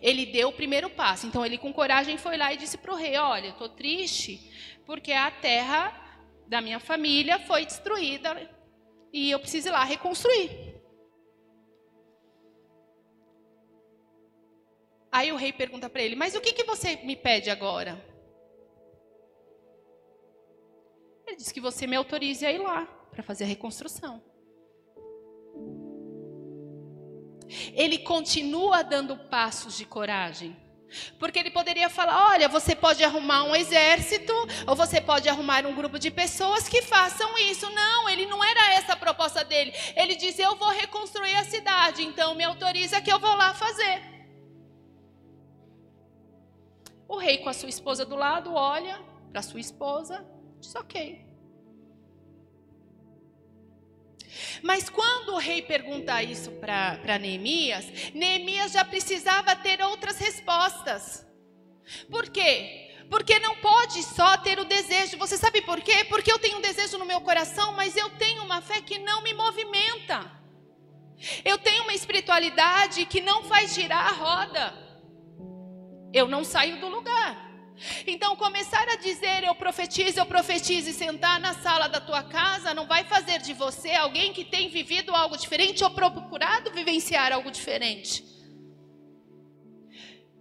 Ele 0.02 0.26
deu 0.26 0.50
o 0.50 0.54
primeiro 0.54 0.90
passo. 0.90 1.26
Então 1.26 1.46
ele 1.46 1.58
com 1.58 1.74
coragem 1.74 2.18
foi 2.18 2.38
lá 2.38 2.54
e 2.54 2.58
disse 2.58 2.78
para 2.78 2.94
o 2.94 2.96
rei: 2.96 3.18
Olha, 3.18 3.50
estou 3.50 3.70
triste 3.70 4.40
porque 4.86 5.12
a 5.12 5.32
terra 5.32 5.98
da 6.48 6.62
minha 6.62 6.80
família 6.80 7.40
foi 7.40 7.66
destruída 7.66 8.50
e 9.12 9.32
eu 9.32 9.40
preciso 9.40 9.70
ir 9.70 9.72
lá 9.72 9.84
reconstruir. 9.84 10.72
Aí 15.12 15.32
o 15.32 15.36
rei 15.36 15.52
pergunta 15.52 15.90
para 15.90 16.02
ele: 16.02 16.16
Mas 16.16 16.36
o 16.36 16.42
que, 16.42 16.54
que 16.54 16.64
você 16.64 16.98
me 16.98 17.16
pede 17.16 17.50
agora? 17.50 18.00
Ele 21.28 21.36
diz 21.36 21.52
que 21.52 21.60
você 21.60 21.86
me 21.88 21.96
autorize 21.96 22.46
a 22.46 22.52
ir 22.52 22.60
lá 22.60 22.86
para 23.10 23.24
fazer 23.24 23.44
a 23.44 23.48
reconstrução. 23.48 24.31
Ele 27.74 27.98
continua 28.00 28.84
dando 28.84 29.16
passos 29.16 29.78
de 29.78 29.86
coragem. 29.86 30.56
Porque 31.18 31.40
ele 31.40 31.52
poderia 31.52 31.90
falar: 31.90 32.32
olha, 32.32 32.50
você 32.50 32.76
pode 32.76 33.04
arrumar 33.04 33.44
um 33.44 33.56
exército, 33.56 34.34
ou 34.68 34.76
você 34.76 35.00
pode 35.00 35.30
arrumar 35.30 35.66
um 35.66 35.74
grupo 35.74 35.98
de 35.98 36.12
pessoas 36.12 36.68
que 36.68 36.82
façam 36.82 37.38
isso. 37.40 37.70
Não, 37.70 38.10
ele 38.10 38.26
não 38.26 38.44
era 38.44 38.74
essa 38.74 38.94
a 38.94 38.98
proposta 38.98 39.44
dele. 39.44 39.74
Ele 39.96 40.16
diz: 40.16 40.38
eu 40.38 40.56
vou 40.56 40.70
reconstruir 40.70 41.36
a 41.36 41.46
cidade, 41.46 42.04
então 42.04 42.36
me 42.36 42.44
autoriza 42.44 43.02
que 43.02 43.12
eu 43.12 43.20
vou 43.20 43.36
lá 43.36 43.54
fazer. 43.54 44.02
O 47.08 47.18
rei, 47.18 47.40
com 47.40 47.50
a 47.50 47.54
sua 47.54 47.70
esposa 47.70 48.06
do 48.06 48.16
lado, 48.16 48.54
olha 48.54 49.02
para 49.32 49.42
sua 49.42 49.60
esposa, 49.60 50.26
diz: 50.60 50.76
Ok. 50.76 51.31
Mas 54.62 54.90
quando 54.90 55.34
o 55.34 55.38
rei 55.38 55.62
pergunta 55.62 56.22
isso 56.24 56.52
para 56.52 57.20
Neemias, 57.20 57.86
Neemias 58.14 58.72
já 58.72 58.86
precisava 58.86 59.56
ter 59.56 59.82
outras 59.82 60.18
respostas. 60.18 61.26
Por 62.10 62.30
quê? 62.30 62.90
Porque 63.10 63.40
não 63.40 63.56
pode 63.58 64.04
só 64.04 64.38
ter 64.38 64.60
o 64.60 64.66
desejo. 64.66 65.18
Você 65.18 65.38
sabe 65.38 65.62
por 65.62 65.82
quê? 65.82 66.06
Porque 66.06 66.32
eu 66.32 66.40
tenho 66.40 66.58
um 66.58 66.62
desejo 66.62 66.98
no 66.98 67.06
meu 67.06 67.22
coração, 67.22 67.74
mas 67.74 67.98
eu 67.98 68.10
tenho 68.12 68.44
uma 68.44 68.62
fé 68.62 68.82
que 68.82 68.98
não 69.00 69.22
me 69.22 69.34
movimenta. 69.34 70.32
Eu 71.44 71.58
tenho 71.58 71.84
uma 71.84 71.94
espiritualidade 71.94 73.06
que 73.06 73.22
não 73.22 73.44
faz 73.44 73.74
girar 73.74 74.08
a 74.08 74.12
roda 74.14 74.92
eu 76.14 76.28
não 76.28 76.44
saio 76.44 76.80
do 76.80 76.88
lugar. 76.88 77.51
Então, 78.06 78.36
começar 78.36 78.88
a 78.90 78.96
dizer 78.96 79.44
eu 79.44 79.56
profetizo, 79.56 80.20
eu 80.20 80.26
profetizo 80.26 80.90
e 80.90 80.94
sentar 80.94 81.40
na 81.40 81.54
sala 81.54 81.88
da 81.88 82.00
tua 82.00 82.24
casa 82.24 82.74
não 82.74 82.88
vai 82.88 83.04
fazer 83.04 83.40
de 83.40 83.54
você 83.54 83.92
alguém 83.92 84.34
que 84.34 84.46
tem 84.46 84.70
vivido 84.70 85.16
algo 85.16 85.38
diferente 85.38 85.84
ou 85.84 85.90
procurado 85.90 86.72
vivenciar 86.72 87.32
algo 87.32 87.50
diferente. 87.52 88.24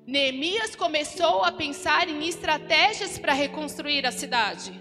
Neemias 0.07 0.75
começou 0.75 1.45
a 1.45 1.53
pensar 1.53 2.09
em 2.09 2.27
estratégias 2.27 3.19
para 3.19 3.33
reconstruir 3.33 4.05
a 4.07 4.11
cidade. 4.13 4.73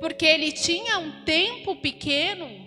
Porque 0.00 0.24
ele 0.24 0.52
tinha 0.52 0.98
um 0.98 1.22
tempo 1.24 1.76
pequeno 1.76 2.61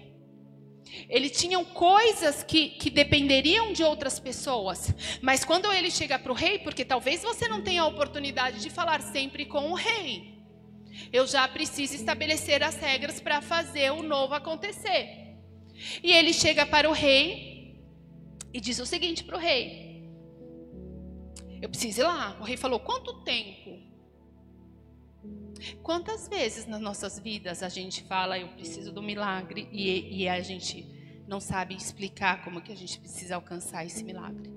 ele 1.10 1.30
tinha 1.30 1.63
coisas 1.63 2.44
que, 2.44 2.70
que 2.70 2.89
dependeriam 2.89 3.72
de 3.72 3.84
outras 3.84 4.20
pessoas. 4.20 4.94
Mas 5.22 5.46
quando 5.46 5.72
ele 5.72 5.91
chega 5.91 6.18
para 6.18 6.32
o 6.32 6.36
rei, 6.36 6.60
porque 6.60 6.84
talvez 6.84 7.22
você 7.22 7.48
não 7.48 7.62
tenha 7.62 7.84
a 7.84 7.88
oportunidade 7.88 8.60
de 8.60 8.70
falar 8.70 9.02
sempre 9.02 9.46
com 9.46 9.72
o 9.72 9.76
rei. 9.76 10.36
Eu 11.12 11.28
já 11.28 11.48
preciso 11.48 11.94
estabelecer 11.94 12.63
as 12.63 12.76
regras 12.76 13.20
para 13.20 13.41
fazer 13.41 13.91
o 13.91 14.02
novo 14.02 14.34
acontecer. 14.34 15.38
E 16.02 16.12
ele 16.12 16.34
chega 16.34 16.65
para 16.65 16.89
o 16.89 16.94
rei 16.94 17.78
e 18.54 18.60
diz 18.62 18.80
o 18.80 18.86
seguinte 18.86 19.24
para 19.24 19.36
o 19.36 19.39
rei: 19.39 20.10
Eu 21.62 21.70
preciso 21.70 22.02
ir 22.02 22.04
lá. 22.04 22.38
O 22.39 22.44
rei 22.44 22.56
falou: 22.56 22.80
Quanto 22.80 23.22
tempo? 23.24 23.84
Quantas 25.82 26.28
vezes 26.28 26.65
nas 26.65 26.80
nossas 26.80 27.20
vidas 27.20 27.63
a 27.63 27.70
gente 27.70 28.04
fala, 28.04 28.38
eu 28.38 28.50
preciso 28.50 28.91
do 28.91 29.02
milagre, 29.02 29.68
e, 29.72 30.22
e 30.22 30.30
a 30.30 30.39
gente 30.41 30.95
não 31.28 31.40
sabe 31.40 31.76
explicar 31.76 32.44
como 32.44 32.62
que 32.62 32.72
a 32.72 32.76
gente 32.76 33.00
precisa 33.00 33.36
alcançar 33.36 33.86
esse 33.86 34.04
milagre? 34.04 34.54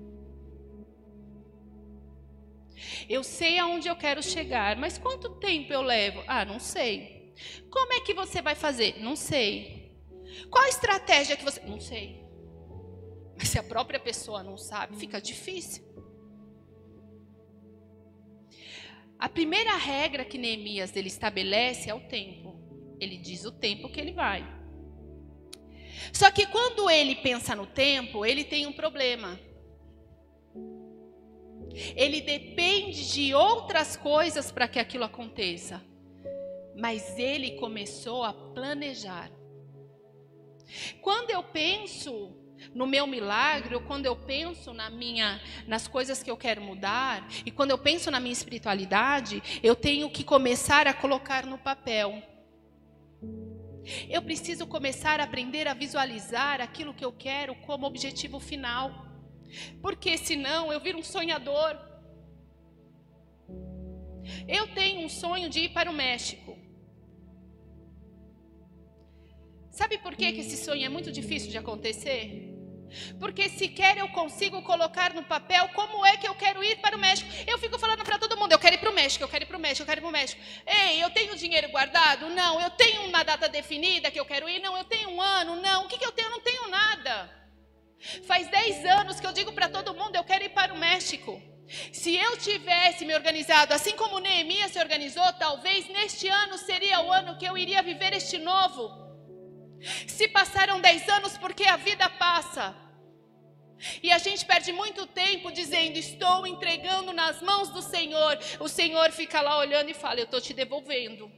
Eu 3.09 3.23
sei 3.23 3.59
aonde 3.59 3.87
eu 3.87 3.95
quero 3.95 4.23
chegar, 4.23 4.77
mas 4.77 4.97
quanto 4.97 5.35
tempo 5.39 5.73
eu 5.73 5.81
levo? 5.81 6.23
Ah, 6.27 6.45
não 6.45 6.59
sei. 6.59 7.33
Como 7.69 7.93
é 7.93 8.01
que 8.01 8.13
você 8.13 8.41
vai 8.41 8.55
fazer? 8.55 8.99
Não 8.99 9.15
sei. 9.15 9.95
Qual 10.49 10.63
a 10.63 10.69
estratégia 10.69 11.35
que 11.35 11.43
você. 11.43 11.59
Não 11.61 11.79
sei. 11.79 12.23
Mas 13.37 13.49
se 13.49 13.59
a 13.59 13.63
própria 13.63 13.99
pessoa 13.99 14.43
não 14.43 14.57
sabe, 14.57 14.97
fica 14.97 15.21
difícil. 15.21 15.83
A 19.17 19.27
primeira 19.27 19.75
regra 19.75 20.23
que 20.23 20.37
Neemias 20.37 20.95
ele 20.95 21.07
estabelece 21.07 21.89
é 21.89 21.93
o 21.93 22.07
tempo. 22.07 22.57
Ele 22.99 23.17
diz 23.17 23.43
o 23.45 23.51
tempo 23.51 23.89
que 23.89 23.99
ele 23.99 24.13
vai. 24.13 24.58
Só 26.13 26.31
que 26.31 26.45
quando 26.45 26.89
ele 26.89 27.15
pensa 27.15 27.55
no 27.55 27.65
tempo, 27.65 28.25
ele 28.25 28.43
tem 28.43 28.65
um 28.65 28.73
problema. 28.73 29.39
Ele 31.95 32.21
depende 32.21 33.11
de 33.11 33.33
outras 33.33 33.95
coisas 33.95 34.51
para 34.51 34.67
que 34.67 34.79
aquilo 34.79 35.03
aconteça. 35.03 35.81
Mas 36.75 37.17
ele 37.17 37.51
começou 37.51 38.23
a 38.23 38.33
planejar. 38.33 39.29
Quando 41.01 41.31
eu 41.31 41.43
penso 41.43 42.35
no 42.73 42.85
meu 42.85 43.07
milagre, 43.07 43.75
ou 43.75 43.81
quando 43.81 44.05
eu 44.05 44.15
penso 44.15 44.73
na 44.73 44.89
minha, 44.89 45.41
nas 45.67 45.87
coisas 45.87 46.21
que 46.21 46.29
eu 46.29 46.37
quero 46.37 46.61
mudar, 46.61 47.27
e 47.45 47.51
quando 47.51 47.71
eu 47.71 47.77
penso 47.77 48.11
na 48.11 48.19
minha 48.19 48.33
espiritualidade, 48.33 49.41
eu 49.63 49.75
tenho 49.75 50.09
que 50.09 50.23
começar 50.23 50.87
a 50.87 50.93
colocar 50.93 51.45
no 51.45 51.57
papel. 51.57 52.21
Eu 54.09 54.21
preciso 54.21 54.67
começar 54.67 55.19
a 55.19 55.23
aprender 55.23 55.67
a 55.67 55.73
visualizar 55.73 56.61
aquilo 56.61 56.93
que 56.93 57.05
eu 57.05 57.11
quero 57.11 57.55
como 57.55 57.85
objetivo 57.85 58.39
final. 58.39 59.05
Porque 59.81 60.17
senão 60.17 60.71
eu 60.71 60.79
viro 60.79 60.99
um 60.99 61.03
sonhador. 61.03 61.77
Eu 64.47 64.67
tenho 64.73 65.05
um 65.05 65.09
sonho 65.09 65.49
de 65.49 65.61
ir 65.61 65.69
para 65.69 65.89
o 65.89 65.93
México. 65.93 66.57
Sabe 69.71 69.97
por 69.97 70.15
que, 70.15 70.31
que 70.31 70.41
esse 70.41 70.57
sonho 70.57 70.85
é 70.85 70.89
muito 70.89 71.11
difícil 71.11 71.49
de 71.49 71.57
acontecer? 71.57 72.48
Porque 73.19 73.49
sequer 73.49 73.97
eu 73.97 74.09
consigo 74.09 74.61
colocar 74.61 75.13
no 75.13 75.23
papel 75.23 75.69
como 75.69 76.05
é 76.05 76.17
que 76.17 76.27
eu 76.27 76.35
quero 76.35 76.63
ir 76.63 76.77
para 76.77 76.95
o 76.95 76.99
México. 76.99 77.29
Eu 77.47 77.57
fico 77.57 77.77
falando 77.77 78.03
para 78.03 78.17
todo 78.17 78.37
mundo: 78.37 78.53
México, 78.99 79.23
eu 79.23 79.29
quero 79.29 79.43
ir 79.43 79.47
para 79.47 79.57
o 79.57 79.61
México, 79.61 79.81
eu 79.81 79.87
quero 79.87 79.99
ir 79.99 80.01
para 80.01 80.09
o 80.09 80.11
México. 80.11 80.41
Ei, 80.65 81.03
eu 81.03 81.09
tenho 81.09 81.35
dinheiro 81.35 81.69
guardado? 81.69 82.29
Não. 82.29 82.59
Eu 82.61 82.69
tenho 82.71 83.03
uma 83.05 83.23
data 83.23 83.47
definida 83.47 84.11
que 84.11 84.19
eu 84.19 84.25
quero 84.25 84.47
ir? 84.49 84.59
Não. 84.59 84.77
Eu 84.77 84.83
tenho 84.83 85.09
um 85.09 85.21
ano? 85.21 85.55
Não. 85.55 85.85
O 85.85 85.87
que, 85.87 85.97
que 85.97 86.05
eu 86.05 86.11
tenho? 86.11 86.27
Eu 86.27 86.31
não 86.31 86.41
tenho 86.41 86.67
nada. 86.67 87.39
Faz 88.25 88.47
10 88.47 88.85
anos 88.85 89.19
que 89.19 89.27
eu 89.27 89.33
digo 89.33 89.51
para 89.51 89.67
todo 89.67 89.93
mundo, 89.93 90.15
eu 90.15 90.23
quero 90.23 90.43
ir 90.43 90.49
para 90.49 90.73
o 90.73 90.77
México. 90.77 91.41
Se 91.91 92.15
eu 92.15 92.37
tivesse 92.37 93.05
me 93.05 93.13
organizado 93.13 93.73
assim 93.73 93.95
como 93.95 94.19
Neemias 94.19 94.71
se 94.71 94.79
organizou, 94.79 95.31
talvez 95.33 95.87
neste 95.89 96.27
ano 96.27 96.57
seria 96.57 97.01
o 97.01 97.11
ano 97.11 97.37
que 97.37 97.45
eu 97.45 97.57
iria 97.57 97.81
viver 97.83 98.13
este 98.13 98.37
novo. 98.37 99.08
Se 100.07 100.27
passaram 100.27 100.81
10 100.81 101.09
anos, 101.09 101.37
porque 101.37 101.63
a 101.65 101.77
vida 101.77 102.09
passa. 102.09 102.75
E 104.03 104.11
a 104.11 104.17
gente 104.17 104.45
perde 104.45 104.71
muito 104.73 105.05
tempo 105.05 105.51
dizendo: 105.51 105.97
Estou 105.97 106.45
entregando 106.45 107.13
nas 107.13 107.41
mãos 107.41 107.69
do 107.69 107.81
Senhor. 107.81 108.37
O 108.59 108.67
Senhor 108.67 109.11
fica 109.11 109.41
lá 109.41 109.57
olhando 109.57 109.89
e 109.89 109.93
fala: 109.93 110.19
Eu 110.19 110.25
estou 110.25 110.41
te 110.41 110.53
devolvendo. 110.53 111.31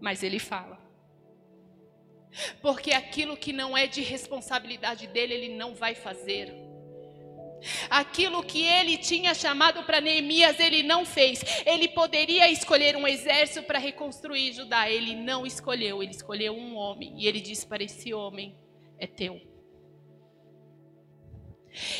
Mas 0.00 0.22
ele 0.22 0.38
fala. 0.38 0.78
Porque 2.60 2.92
aquilo 2.92 3.36
que 3.36 3.52
não 3.52 3.76
é 3.76 3.86
de 3.86 4.02
responsabilidade 4.02 5.06
dele, 5.06 5.34
ele 5.34 5.56
não 5.56 5.74
vai 5.74 5.94
fazer. 5.94 6.67
Aquilo 7.90 8.42
que 8.42 8.62
ele 8.62 8.96
tinha 8.96 9.34
chamado 9.34 9.82
para 9.84 10.00
Neemias, 10.00 10.58
ele 10.60 10.82
não 10.82 11.04
fez. 11.04 11.42
Ele 11.66 11.88
poderia 11.88 12.50
escolher 12.50 12.96
um 12.96 13.06
exército 13.06 13.66
para 13.66 13.78
reconstruir 13.78 14.52
Judá. 14.52 14.88
Ele 14.90 15.14
não 15.14 15.46
escolheu, 15.46 16.02
ele 16.02 16.12
escolheu 16.12 16.54
um 16.54 16.76
homem. 16.76 17.14
E 17.16 17.26
ele 17.26 17.40
disse 17.40 17.66
para 17.66 17.82
esse 17.82 18.14
homem: 18.14 18.56
É 18.98 19.06
teu. 19.06 19.40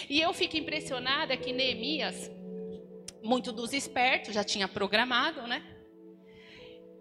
E 0.08 0.20
eu 0.20 0.32
fico 0.32 0.56
impressionada 0.56 1.36
que 1.36 1.52
Neemias, 1.52 2.30
muito 3.22 3.52
dos 3.52 3.72
espertos, 3.72 4.34
já 4.34 4.44
tinha 4.44 4.66
programado, 4.66 5.46
né? 5.46 5.62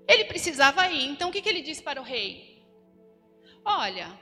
Ele 0.08 0.26
precisava 0.26 0.90
ir. 0.90 1.06
Então 1.06 1.30
o 1.30 1.32
que, 1.32 1.42
que 1.42 1.50
ele 1.50 1.62
disse 1.62 1.82
para 1.84 2.00
o 2.00 2.04
rei? 2.04 2.64
Olha, 3.66 4.18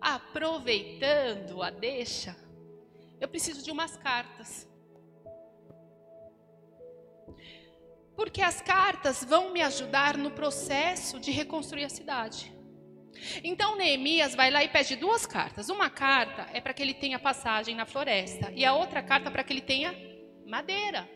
aproveitando 0.00 1.62
a 1.62 1.70
deixa, 1.70 2.36
eu 3.20 3.28
preciso 3.28 3.62
de 3.62 3.70
umas 3.70 3.96
cartas. 3.96 4.68
Porque 8.16 8.42
as 8.42 8.60
cartas 8.60 9.22
vão 9.22 9.52
me 9.52 9.62
ajudar 9.62 10.16
no 10.16 10.30
processo 10.30 11.20
de 11.20 11.30
reconstruir 11.30 11.84
a 11.84 11.88
cidade. 11.88 12.52
Então 13.42 13.76
Neemias 13.76 14.34
vai 14.34 14.50
lá 14.50 14.62
e 14.62 14.68
pede 14.68 14.96
duas 14.96 15.26
cartas. 15.26 15.68
Uma 15.68 15.88
carta 15.88 16.48
é 16.52 16.60
para 16.60 16.74
que 16.74 16.82
ele 16.82 16.94
tenha 16.94 17.18
passagem 17.18 17.74
na 17.74 17.86
floresta 17.86 18.52
e 18.54 18.64
a 18.64 18.74
outra 18.74 19.02
carta 19.02 19.30
para 19.30 19.44
que 19.44 19.52
ele 19.52 19.60
tenha 19.60 19.94
madeira. 20.46 21.08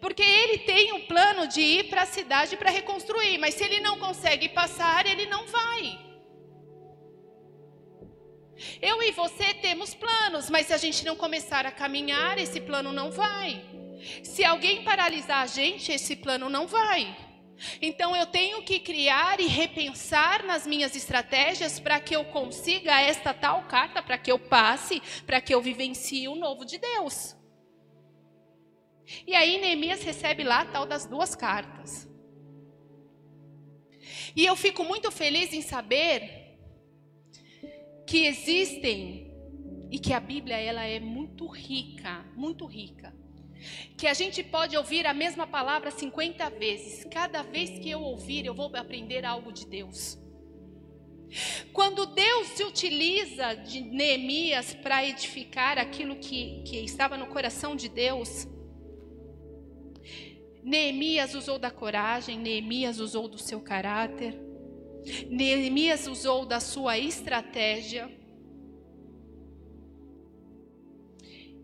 Porque 0.00 0.22
ele 0.22 0.58
tem 0.58 0.92
o 0.92 1.06
plano 1.06 1.48
de 1.48 1.60
ir 1.60 1.88
para 1.88 2.02
a 2.02 2.06
cidade 2.06 2.56
para 2.56 2.70
reconstruir, 2.70 3.38
mas 3.38 3.54
se 3.54 3.64
ele 3.64 3.80
não 3.80 3.98
consegue 3.98 4.48
passar, 4.50 5.06
ele 5.06 5.26
não 5.26 5.46
vai. 5.46 6.13
Eu 8.80 9.02
e 9.02 9.10
você 9.12 9.54
temos 9.54 9.94
planos, 9.94 10.48
mas 10.48 10.66
se 10.66 10.72
a 10.72 10.76
gente 10.76 11.04
não 11.04 11.16
começar 11.16 11.66
a 11.66 11.72
caminhar, 11.72 12.38
esse 12.38 12.60
plano 12.60 12.92
não 12.92 13.10
vai. 13.10 13.64
Se 14.22 14.44
alguém 14.44 14.84
paralisar 14.84 15.42
a 15.42 15.46
gente, 15.46 15.90
esse 15.90 16.14
plano 16.14 16.48
não 16.48 16.66
vai. 16.66 17.16
Então 17.80 18.14
eu 18.16 18.26
tenho 18.26 18.62
que 18.62 18.78
criar 18.78 19.40
e 19.40 19.46
repensar 19.46 20.44
nas 20.44 20.66
minhas 20.66 20.94
estratégias 20.96 21.78
para 21.78 22.00
que 22.00 22.14
eu 22.14 22.24
consiga 22.24 23.00
esta 23.00 23.32
tal 23.32 23.62
carta, 23.64 24.02
para 24.02 24.18
que 24.18 24.30
eu 24.30 24.38
passe, 24.38 25.00
para 25.26 25.40
que 25.40 25.54
eu 25.54 25.62
vivencie 25.62 26.28
o 26.28 26.34
novo 26.34 26.64
de 26.64 26.78
Deus. 26.78 27.36
E 29.26 29.34
aí 29.34 29.60
Neemias 29.60 30.02
recebe 30.02 30.42
lá 30.42 30.60
a 30.60 30.66
tal 30.66 30.86
das 30.86 31.06
duas 31.06 31.34
cartas. 31.34 32.08
E 34.34 34.44
eu 34.44 34.56
fico 34.56 34.84
muito 34.84 35.10
feliz 35.12 35.52
em 35.52 35.62
saber 35.62 36.43
que 38.14 38.26
existem 38.26 39.34
e 39.90 39.98
que 39.98 40.12
a 40.12 40.20
Bíblia 40.20 40.56
ela 40.56 40.84
é 40.84 41.00
muito 41.00 41.48
rica, 41.48 42.24
muito 42.36 42.64
rica. 42.64 43.12
Que 43.96 44.06
a 44.06 44.14
gente 44.14 44.40
pode 44.40 44.76
ouvir 44.76 45.04
a 45.04 45.12
mesma 45.12 45.48
palavra 45.48 45.90
50 45.90 46.48
vezes. 46.50 47.04
Cada 47.10 47.42
vez 47.42 47.70
que 47.70 47.90
eu 47.90 48.00
ouvir, 48.00 48.46
eu 48.46 48.54
vou 48.54 48.70
aprender 48.76 49.24
algo 49.24 49.52
de 49.52 49.66
Deus. 49.66 50.16
Quando 51.72 52.06
Deus 52.06 52.46
se 52.50 52.62
utiliza 52.62 53.54
de 53.54 53.80
Neemias 53.80 54.72
para 54.74 55.04
edificar 55.04 55.76
aquilo 55.76 56.14
que, 56.14 56.62
que 56.62 56.76
estava 56.84 57.16
no 57.16 57.26
coração 57.26 57.74
de 57.74 57.88
Deus, 57.88 58.46
Neemias 60.62 61.34
usou 61.34 61.58
da 61.58 61.72
coragem, 61.72 62.38
Neemias 62.38 63.00
usou 63.00 63.26
do 63.26 63.38
seu 63.38 63.60
caráter, 63.60 64.43
Neemias 65.28 66.06
usou 66.06 66.46
da 66.46 66.60
sua 66.60 66.98
estratégia. 66.98 68.10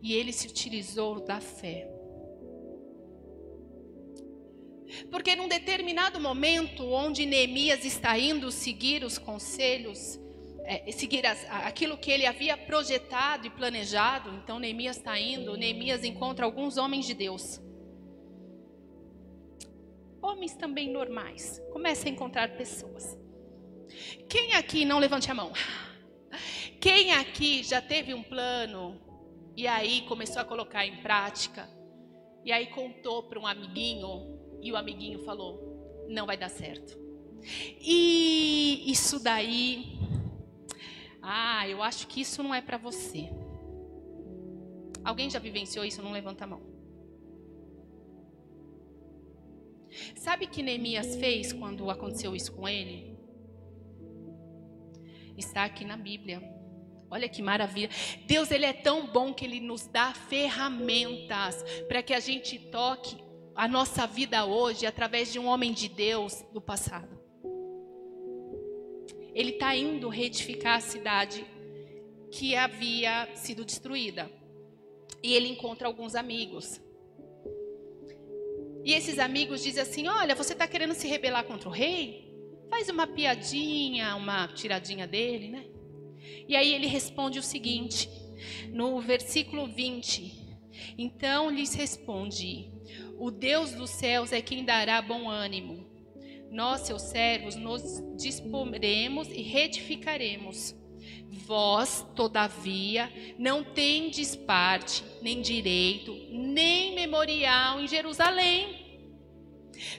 E 0.02 0.14
ele 0.14 0.32
se 0.32 0.46
utilizou 0.46 1.20
da 1.20 1.40
fé. 1.40 1.88
Porque 5.10 5.36
num 5.36 5.46
determinado 5.46 6.18
momento, 6.20 6.84
onde 6.84 7.24
Neemias 7.24 7.84
está 7.84 8.18
indo 8.18 8.50
seguir 8.50 9.04
os 9.04 9.18
conselhos, 9.18 10.18
é, 10.64 10.90
seguir 10.90 11.24
as, 11.26 11.44
aquilo 11.50 11.96
que 11.96 12.10
ele 12.10 12.26
havia 12.26 12.56
projetado 12.56 13.46
e 13.46 13.50
planejado, 13.50 14.30
então 14.42 14.58
Neemias 14.58 14.96
está 14.96 15.18
indo, 15.18 15.56
Neemias 15.56 16.02
encontra 16.02 16.44
alguns 16.44 16.76
homens 16.76 17.06
de 17.06 17.14
Deus 17.14 17.60
homens 20.22 20.54
também 20.54 20.88
normais. 20.90 21.62
Comece 21.72 22.08
a 22.08 22.10
encontrar 22.10 22.56
pessoas. 22.56 23.18
Quem 24.28 24.54
aqui, 24.54 24.84
não 24.84 24.98
levante 24.98 25.30
a 25.30 25.34
mão. 25.34 25.52
Quem 26.80 27.12
aqui 27.12 27.62
já 27.62 27.82
teve 27.82 28.14
um 28.14 28.22
plano 28.22 29.00
e 29.56 29.66
aí 29.66 30.02
começou 30.02 30.40
a 30.40 30.44
colocar 30.44 30.86
em 30.86 30.96
prática? 31.02 31.68
E 32.44 32.52
aí 32.52 32.68
contou 32.68 33.24
para 33.24 33.38
um 33.38 33.46
amiguinho 33.46 34.38
e 34.62 34.72
o 34.72 34.76
amiguinho 34.76 35.18
falou: 35.24 36.06
não 36.08 36.26
vai 36.26 36.36
dar 36.36 36.48
certo. 36.48 36.98
E 37.80 38.90
isso 38.90 39.22
daí, 39.22 39.98
ah, 41.22 41.68
eu 41.68 41.82
acho 41.82 42.06
que 42.06 42.20
isso 42.20 42.42
não 42.42 42.54
é 42.54 42.60
para 42.60 42.76
você. 42.76 43.28
Alguém 45.02 45.30
já 45.30 45.38
vivenciou 45.38 45.84
isso? 45.84 46.02
Não 46.02 46.12
levanta 46.12 46.44
a 46.44 46.46
mão. 46.46 46.62
Sabe 50.14 50.44
o 50.44 50.48
que 50.48 50.62
Neemias 50.62 51.16
fez 51.16 51.52
quando 51.52 51.90
aconteceu 51.90 52.36
isso 52.36 52.52
com 52.52 52.68
ele? 52.68 53.09
Está 55.40 55.64
aqui 55.64 55.86
na 55.86 55.96
Bíblia. 55.96 56.42
Olha 57.10 57.28
que 57.28 57.42
maravilha. 57.42 57.88
Deus 58.26 58.50
ele 58.50 58.66
é 58.66 58.74
tão 58.74 59.06
bom 59.06 59.32
que 59.32 59.44
ele 59.44 59.58
nos 59.58 59.86
dá 59.86 60.12
ferramentas 60.12 61.64
para 61.88 62.02
que 62.02 62.12
a 62.12 62.20
gente 62.20 62.58
toque 62.58 63.16
a 63.56 63.66
nossa 63.66 64.06
vida 64.06 64.44
hoje 64.44 64.84
através 64.86 65.32
de 65.32 65.38
um 65.38 65.46
homem 65.46 65.72
de 65.72 65.88
Deus 65.88 66.44
do 66.52 66.60
passado. 66.60 67.18
Ele 69.34 69.52
está 69.52 69.74
indo 69.74 70.08
reedificar 70.10 70.76
a 70.76 70.80
cidade 70.80 71.44
que 72.30 72.54
havia 72.54 73.28
sido 73.34 73.64
destruída. 73.64 74.30
E 75.22 75.34
ele 75.34 75.48
encontra 75.48 75.88
alguns 75.88 76.14
amigos. 76.14 76.80
E 78.84 78.92
esses 78.92 79.18
amigos 79.18 79.62
dizem 79.62 79.82
assim: 79.82 80.06
Olha, 80.06 80.34
você 80.34 80.52
está 80.52 80.68
querendo 80.68 80.94
se 80.94 81.08
rebelar 81.08 81.44
contra 81.44 81.68
o 81.68 81.72
rei? 81.72 82.29
Faz 82.70 82.88
uma 82.88 83.06
piadinha, 83.06 84.14
uma 84.14 84.46
tiradinha 84.48 85.06
dele, 85.06 85.48
né? 85.48 85.66
E 86.48 86.54
aí 86.54 86.72
ele 86.72 86.86
responde 86.86 87.38
o 87.38 87.42
seguinte, 87.42 88.08
no 88.72 89.00
versículo 89.00 89.66
20: 89.66 90.32
Então 90.96 91.50
lhes 91.50 91.74
responde: 91.74 92.70
O 93.18 93.30
Deus 93.30 93.72
dos 93.72 93.90
céus 93.90 94.32
é 94.32 94.40
quem 94.40 94.64
dará 94.64 95.02
bom 95.02 95.28
ânimo. 95.28 95.90
Nós, 96.50 96.82
seus 96.82 97.02
servos, 97.02 97.54
nos 97.54 97.82
disporemos 98.16 99.28
e 99.28 99.42
retificaremos. 99.42 100.74
Vós, 101.46 102.04
todavia, 102.16 103.12
não 103.38 103.62
tendes 103.62 104.34
parte, 104.34 105.04
nem 105.22 105.40
direito, 105.40 106.12
nem 106.30 106.94
memorial 106.94 107.80
em 107.80 107.86
Jerusalém. 107.86 108.79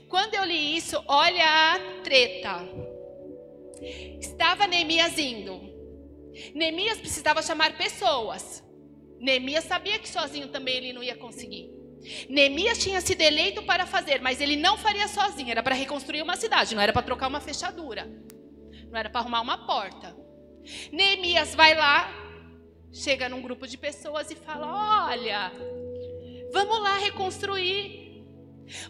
Quando 0.07 0.35
eu 0.35 0.43
li 0.43 0.77
isso, 0.77 1.01
olha 1.07 1.45
a 1.45 1.79
treta. 2.03 2.67
Estava 4.19 4.67
Neemias 4.67 5.17
indo. 5.17 5.59
Neemias 6.53 6.99
precisava 6.99 7.41
chamar 7.41 7.77
pessoas. 7.77 8.63
Neemias 9.19 9.65
sabia 9.65 9.99
que 9.99 10.09
sozinho 10.09 10.47
também 10.47 10.77
ele 10.77 10.93
não 10.93 11.03
ia 11.03 11.15
conseguir. 11.15 11.69
Neemias 12.27 12.79
tinha 12.79 12.99
sido 12.99 13.21
eleito 13.21 13.61
para 13.63 13.85
fazer, 13.85 14.21
mas 14.21 14.41
ele 14.41 14.55
não 14.55 14.77
faria 14.77 15.07
sozinho. 15.07 15.51
Era 15.51 15.61
para 15.61 15.75
reconstruir 15.75 16.21
uma 16.21 16.35
cidade, 16.35 16.73
não 16.73 16.81
era 16.81 16.93
para 16.93 17.03
trocar 17.03 17.27
uma 17.27 17.39
fechadura, 17.39 18.09
não 18.89 18.97
era 18.97 19.09
para 19.09 19.21
arrumar 19.21 19.41
uma 19.41 19.65
porta. 19.65 20.15
Neemias 20.91 21.53
vai 21.53 21.75
lá 21.75 22.21
chega 22.91 23.29
num 23.29 23.41
grupo 23.41 23.67
de 23.67 23.77
pessoas 23.77 24.29
e 24.31 24.35
fala: 24.35 25.07
Olha, 25.07 25.51
vamos 26.51 26.81
lá 26.81 26.97
reconstruir. 26.97 28.00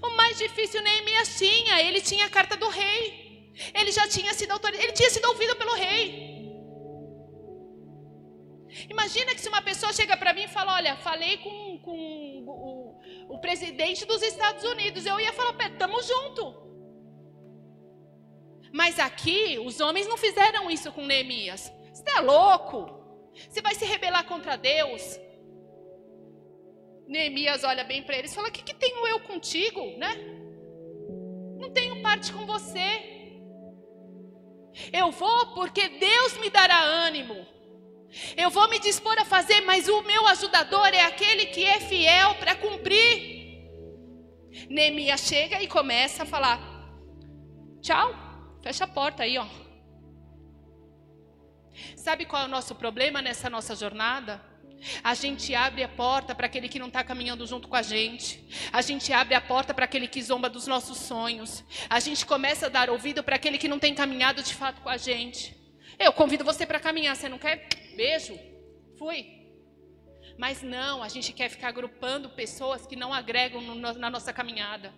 O 0.02 0.10
mais 0.12 0.38
difícil 0.38 0.82
Neemias 0.82 1.38
tinha, 1.38 1.82
ele 1.82 2.02
tinha 2.02 2.26
a 2.26 2.30
carta 2.30 2.56
do 2.56 2.67
rei. 2.70 3.52
Ele 3.74 3.91
já 3.91 4.08
tinha 4.08 4.34
sido 4.34 4.52
autorizado, 4.52 4.86
ele 4.86 4.94
tinha 4.94 5.10
sido 5.10 5.26
ouvido 5.26 5.56
pelo 5.56 5.74
rei. 5.74 6.32
Imagina 8.89 9.36
que 9.36 9.41
se 9.41 9.50
uma 9.50 9.62
pessoa 9.62 9.91
chega 9.91 10.15
para 10.15 10.34
mim 10.34 10.44
e 10.44 10.48
fala: 10.48 10.76
Olha, 10.76 10.96
falei 10.98 11.38
com, 11.38 11.80
com 11.80 12.44
o, 12.48 13.36
o, 13.36 13.39
presidente 13.39 14.06
dos 14.06 14.22
Estados 14.22 14.63
Unidos, 14.63 15.06
eu 15.06 15.20
ia 15.20 15.34
falar: 15.34 15.54
Tamo 15.78 16.02
junto. 16.02 16.62
Mas 18.74 19.00
aqui, 19.00 19.60
os 19.60 19.82
homens 19.82 20.08
não 20.08 20.17
fizeram 20.17 20.72
isso 20.72 20.91
com 20.94 21.06
Neemias. 21.06 21.72
Você 21.94 22.10
é 22.10 22.22
louco? 22.22 23.00
Você 23.50 23.62
vai 23.62 23.76
se 23.76 23.86
rebelar 23.86 24.26
contra 24.26 24.56
Deus? 24.56 25.20
Neemias 27.12 27.65
olha 27.65 27.84
bem 27.84 28.02
para 28.02 28.17
eles 28.17 28.32
e 28.32 28.36
fala: 28.36 28.47
O 28.47 28.52
que, 28.52 28.63
que 28.63 28.74
tenho 28.74 29.06
eu 29.06 29.19
contigo, 29.19 29.82
né? 29.97 30.12
Não 31.60 31.69
tenho 31.69 32.02
parte 32.02 32.32
com 32.32 32.45
você. 32.45 32.89
Eu 34.93 35.12
vou 35.12 35.47
porque 35.54 35.89
Deus 35.89 36.38
me 36.38 36.50
dará 36.50 36.80
ânimo. 36.80 37.45
Eu 38.38 38.50
vou 38.50 38.69
me 38.69 38.80
dispor 38.80 39.17
a 39.19 39.26
fazer, 39.26 39.60
mas 39.62 39.89
o 39.89 40.02
meu 40.04 40.26
ajudador 40.28 40.88
é 40.93 41.02
aquele 41.02 41.47
que 41.47 41.65
é 41.65 41.82
fiel 41.82 42.36
para 42.36 42.56
cumprir. 42.56 43.67
Neemias 44.69 45.21
chega 45.21 45.62
e 45.62 45.67
começa 45.67 46.24
a 46.24 46.26
falar: 46.26 46.60
Tchau, 47.82 48.08
fecha 48.63 48.86
a 48.86 48.88
porta 48.88 49.24
aí, 49.24 49.38
ó. 49.38 49.47
Sabe 51.97 52.26
qual 52.26 52.43
é 52.43 52.45
o 52.45 52.56
nosso 52.58 52.74
problema 52.74 53.21
nessa 53.21 53.50
nossa 53.50 53.76
jornada? 53.76 54.51
A 55.04 55.13
gente 55.13 55.54
abre 55.54 55.84
a 55.84 55.89
porta 55.89 56.34
para 56.34 56.48
aquele 56.48 56.67
que 56.67 56.80
não 56.80 56.88
está 56.88 57.04
caminhando 57.04 57.46
junto 57.46 57.67
com 57.67 57.76
a 57.76 57.82
gente. 57.82 58.44
A 58.72 58.82
gente 58.82 59.13
abre 59.13 59.36
a 59.36 59.41
porta 59.41 59.74
para 59.74 59.86
aquele 59.86 60.08
que 60.08 60.22
zomba 60.22 60.50
dos 60.50 60.67
nossos 60.67 60.98
sonhos. 60.98 61.63
A 61.89 62.00
gente 62.00 62.26
começa 62.26 62.65
a 62.65 62.70
dar 62.70 62.89
ouvido 62.89 63.24
para 63.24 63.36
aquele 63.36 63.58
que 63.58 63.67
não 63.67 63.80
tem 63.80 63.94
caminhado 63.94 64.41
de 64.41 64.54
fato 64.54 64.82
com 64.82 64.89
a 64.89 64.98
gente. 64.98 65.56
Eu 66.00 66.12
convido 66.12 66.44
você 66.44 66.65
para 66.65 66.80
caminhar, 66.80 67.15
você 67.15 67.30
não 67.30 67.38
quer? 67.38 67.67
Beijo. 67.96 68.38
Fui. 68.98 69.41
Mas 70.38 70.62
não, 70.63 71.04
a 71.04 71.10
gente 71.10 71.34
quer 71.34 71.50
ficar 71.50 71.67
agrupando 71.67 72.30
pessoas 72.30 72.88
que 72.88 72.96
não 72.96 73.13
agregam 73.13 73.62
no, 73.62 73.76
na 73.76 74.10
nossa 74.10 74.34
caminhada. 74.34 74.94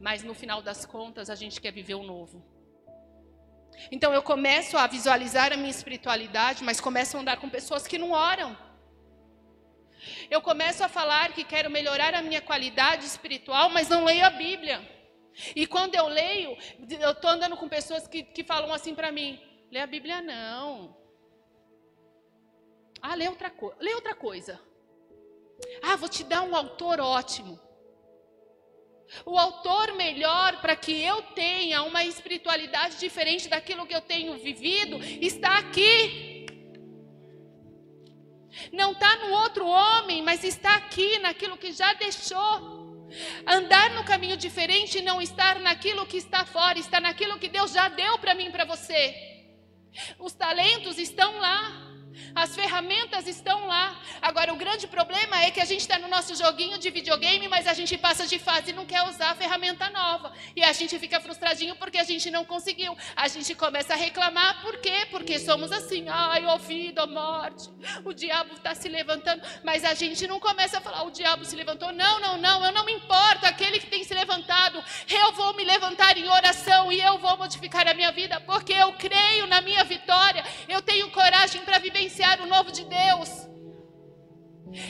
Mas 0.00 0.22
no 0.22 0.34
final 0.34 0.60
das 0.60 0.84
contas, 0.84 1.30
a 1.30 1.34
gente 1.34 1.60
quer 1.60 1.72
viver 1.72 1.94
o 1.94 2.02
novo. 2.02 2.57
Então 3.90 4.12
eu 4.12 4.22
começo 4.22 4.76
a 4.76 4.86
visualizar 4.86 5.52
a 5.52 5.56
minha 5.56 5.70
espiritualidade, 5.70 6.64
mas 6.64 6.80
começo 6.80 7.16
a 7.16 7.20
andar 7.20 7.36
com 7.38 7.48
pessoas 7.48 7.86
que 7.86 7.98
não 7.98 8.10
oram. 8.10 8.56
Eu 10.30 10.40
começo 10.40 10.82
a 10.84 10.88
falar 10.88 11.32
que 11.32 11.44
quero 11.44 11.70
melhorar 11.70 12.14
a 12.14 12.22
minha 12.22 12.40
qualidade 12.40 13.04
espiritual, 13.04 13.70
mas 13.70 13.88
não 13.88 14.04
leio 14.04 14.24
a 14.24 14.30
Bíblia. 14.30 14.80
E 15.54 15.66
quando 15.66 15.94
eu 15.94 16.06
leio, 16.08 16.56
eu 17.00 17.12
estou 17.12 17.30
andando 17.30 17.56
com 17.56 17.68
pessoas 17.68 18.06
que, 18.06 18.22
que 18.22 18.44
falam 18.44 18.72
assim 18.72 18.94
para 18.94 19.12
mim: 19.12 19.40
lê 19.70 19.80
a 19.80 19.86
Bíblia 19.86 20.20
não. 20.20 20.96
Ah, 23.00 23.14
lê 23.14 23.28
outra, 23.28 23.52
lê 23.78 23.94
outra 23.94 24.14
coisa. 24.14 24.60
Ah, 25.82 25.96
vou 25.96 26.08
te 26.08 26.24
dar 26.24 26.42
um 26.42 26.54
autor 26.54 27.00
ótimo. 27.00 27.58
O 29.24 29.38
autor 29.38 29.94
melhor 29.94 30.60
para 30.60 30.76
que 30.76 31.02
eu 31.02 31.22
tenha 31.34 31.82
uma 31.82 32.04
espiritualidade 32.04 32.98
diferente 32.98 33.48
daquilo 33.48 33.86
que 33.86 33.94
eu 33.94 34.00
tenho 34.00 34.36
vivido 34.38 34.98
está 35.20 35.58
aqui. 35.58 36.46
Não 38.72 38.92
está 38.92 39.16
no 39.16 39.32
outro 39.32 39.66
homem, 39.66 40.22
mas 40.22 40.44
está 40.44 40.74
aqui 40.76 41.18
naquilo 41.18 41.56
que 41.56 41.72
já 41.72 41.92
deixou. 41.94 42.78
Andar 43.46 43.90
no 43.94 44.04
caminho 44.04 44.36
diferente 44.36 44.98
e 44.98 45.02
não 45.02 45.20
estar 45.22 45.58
naquilo 45.60 46.06
que 46.06 46.18
está 46.18 46.44
fora, 46.44 46.78
está 46.78 47.00
naquilo 47.00 47.38
que 47.38 47.48
Deus 47.48 47.72
já 47.72 47.88
deu 47.88 48.18
para 48.18 48.34
mim 48.34 48.50
para 48.50 48.64
você. 48.64 49.14
Os 50.18 50.32
talentos 50.32 50.98
estão 50.98 51.38
lá. 51.38 51.87
As 52.34 52.54
ferramentas 52.54 53.26
estão 53.26 53.66
lá. 53.66 54.00
Agora, 54.20 54.52
o 54.52 54.56
grande 54.56 54.86
problema 54.86 55.42
é 55.42 55.50
que 55.50 55.60
a 55.60 55.64
gente 55.64 55.80
está 55.80 55.98
no 55.98 56.08
nosso 56.08 56.34
joguinho 56.34 56.78
de 56.78 56.90
videogame, 56.90 57.48
mas 57.48 57.66
a 57.66 57.74
gente 57.74 57.96
passa 57.96 58.26
de 58.26 58.38
fase 58.38 58.70
e 58.70 58.72
não 58.72 58.84
quer 58.84 59.02
usar 59.02 59.30
a 59.30 59.34
ferramenta 59.34 59.88
nova. 59.90 60.32
E 60.54 60.62
a 60.62 60.72
gente 60.72 60.98
fica 60.98 61.20
frustradinho 61.20 61.76
porque 61.76 61.98
a 61.98 62.04
gente 62.04 62.30
não 62.30 62.44
conseguiu. 62.44 62.96
A 63.16 63.28
gente 63.28 63.54
começa 63.54 63.94
a 63.94 63.96
reclamar. 63.96 64.60
Por 64.62 64.78
quê? 64.78 65.06
Porque 65.10 65.38
somos 65.38 65.72
assim. 65.72 66.06
Ai, 66.08 66.44
ouvido, 66.46 67.06
morte. 67.08 67.70
O 68.04 68.12
diabo 68.12 68.54
está 68.54 68.74
se 68.74 68.88
levantando. 68.88 69.42
Mas 69.64 69.84
a 69.84 69.94
gente 69.94 70.26
não 70.26 70.38
começa 70.40 70.78
a 70.78 70.80
falar, 70.80 71.02
o 71.04 71.10
diabo 71.10 71.44
se 71.44 71.56
levantou. 71.56 71.92
Não, 71.92 72.20
não, 72.20 72.36
não. 72.36 72.64
Eu 72.64 72.72
não 72.72 72.84
me 72.84 72.92
importo. 72.92 73.46
Aquele 73.46 73.78
que 73.78 73.86
tem 73.86 74.04
se 74.04 74.14
levantado. 74.14 74.82
Eu 75.08 75.32
vou 75.32 75.54
me 75.54 75.64
levantar 75.64 76.16
em 76.16 76.28
oração 76.28 76.92
e 76.92 77.00
eu 77.00 77.18
vou 77.18 77.36
modificar 77.36 77.86
a 77.88 77.94
minha 77.94 78.12
vida. 78.12 78.40
Porque 78.40 78.72
eu 78.72 78.92
creio 78.94 79.46
na 79.46 79.60
minha 79.60 79.84
vitória. 79.84 80.44
Eu 80.68 80.82
tenho 80.82 81.10
coragem 81.10 81.62
para 81.62 81.78
vivenciar 81.78 82.07
vivenciar 82.08 82.40
o 82.40 82.46
novo 82.46 82.72
de 82.72 82.84
Deus. 82.84 83.30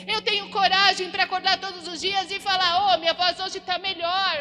Eu 0.07 0.21
tenho 0.21 0.49
coragem 0.49 1.09
para 1.11 1.23
acordar 1.23 1.59
todos 1.59 1.87
os 1.87 1.99
dias 1.99 2.31
e 2.31 2.39
falar: 2.39 2.93
Oh, 2.93 2.97
minha 2.97 3.13
voz 3.13 3.39
hoje 3.39 3.57
está 3.57 3.77
melhor. 3.77 4.35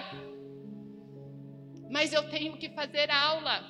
Mas 1.91 2.13
eu 2.13 2.23
tenho 2.29 2.57
que 2.57 2.69
fazer 2.71 3.11
aula. 3.11 3.65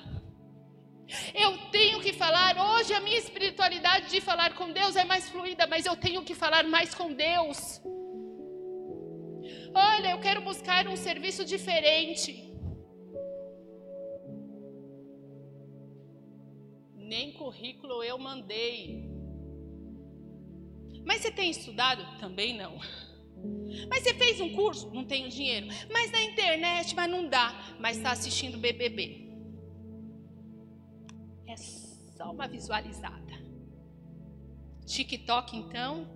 Eu 1.33 1.57
tenho 1.71 1.99
que 2.01 2.13
falar. 2.13 2.57
Hoje 2.57 2.93
a 2.93 2.99
minha 2.99 3.17
espiritualidade 3.17 4.09
de 4.09 4.21
falar 4.21 4.53
com 4.53 4.71
Deus 4.71 4.95
é 4.95 5.03
mais 5.03 5.29
fluida, 5.29 5.65
mas 5.67 5.85
eu 5.85 5.95
tenho 5.95 6.23
que 6.23 6.35
falar 6.35 6.63
mais 6.63 6.93
com 6.93 7.13
Deus. 7.13 7.81
Olha, 9.73 10.11
eu 10.11 10.19
quero 10.19 10.41
buscar 10.41 10.87
um 10.87 10.95
serviço 10.95 11.45
diferente. 11.45 12.48
Nem 17.09 17.31
currículo 17.33 18.03
eu 18.03 18.19
mandei. 18.19 19.09
Mas 21.03 21.23
você 21.23 21.31
tem 21.31 21.49
estudado? 21.49 22.03
Também 22.19 22.55
não. 22.55 22.77
Mas 23.89 24.03
você 24.03 24.13
fez 24.13 24.39
um 24.39 24.53
curso? 24.53 24.91
Não 24.91 25.03
tenho 25.03 25.27
dinheiro. 25.27 25.65
Mas 25.91 26.11
na 26.11 26.21
internet, 26.21 26.95
mas 26.95 27.09
não 27.09 27.27
dá. 27.27 27.51
Mas 27.79 27.97
está 27.97 28.11
assistindo 28.11 28.59
BBB. 28.59 29.27
É 31.47 31.57
só 31.57 32.31
uma 32.31 32.47
visualizada. 32.47 33.33
TikTok, 34.85 35.57
então, 35.57 36.07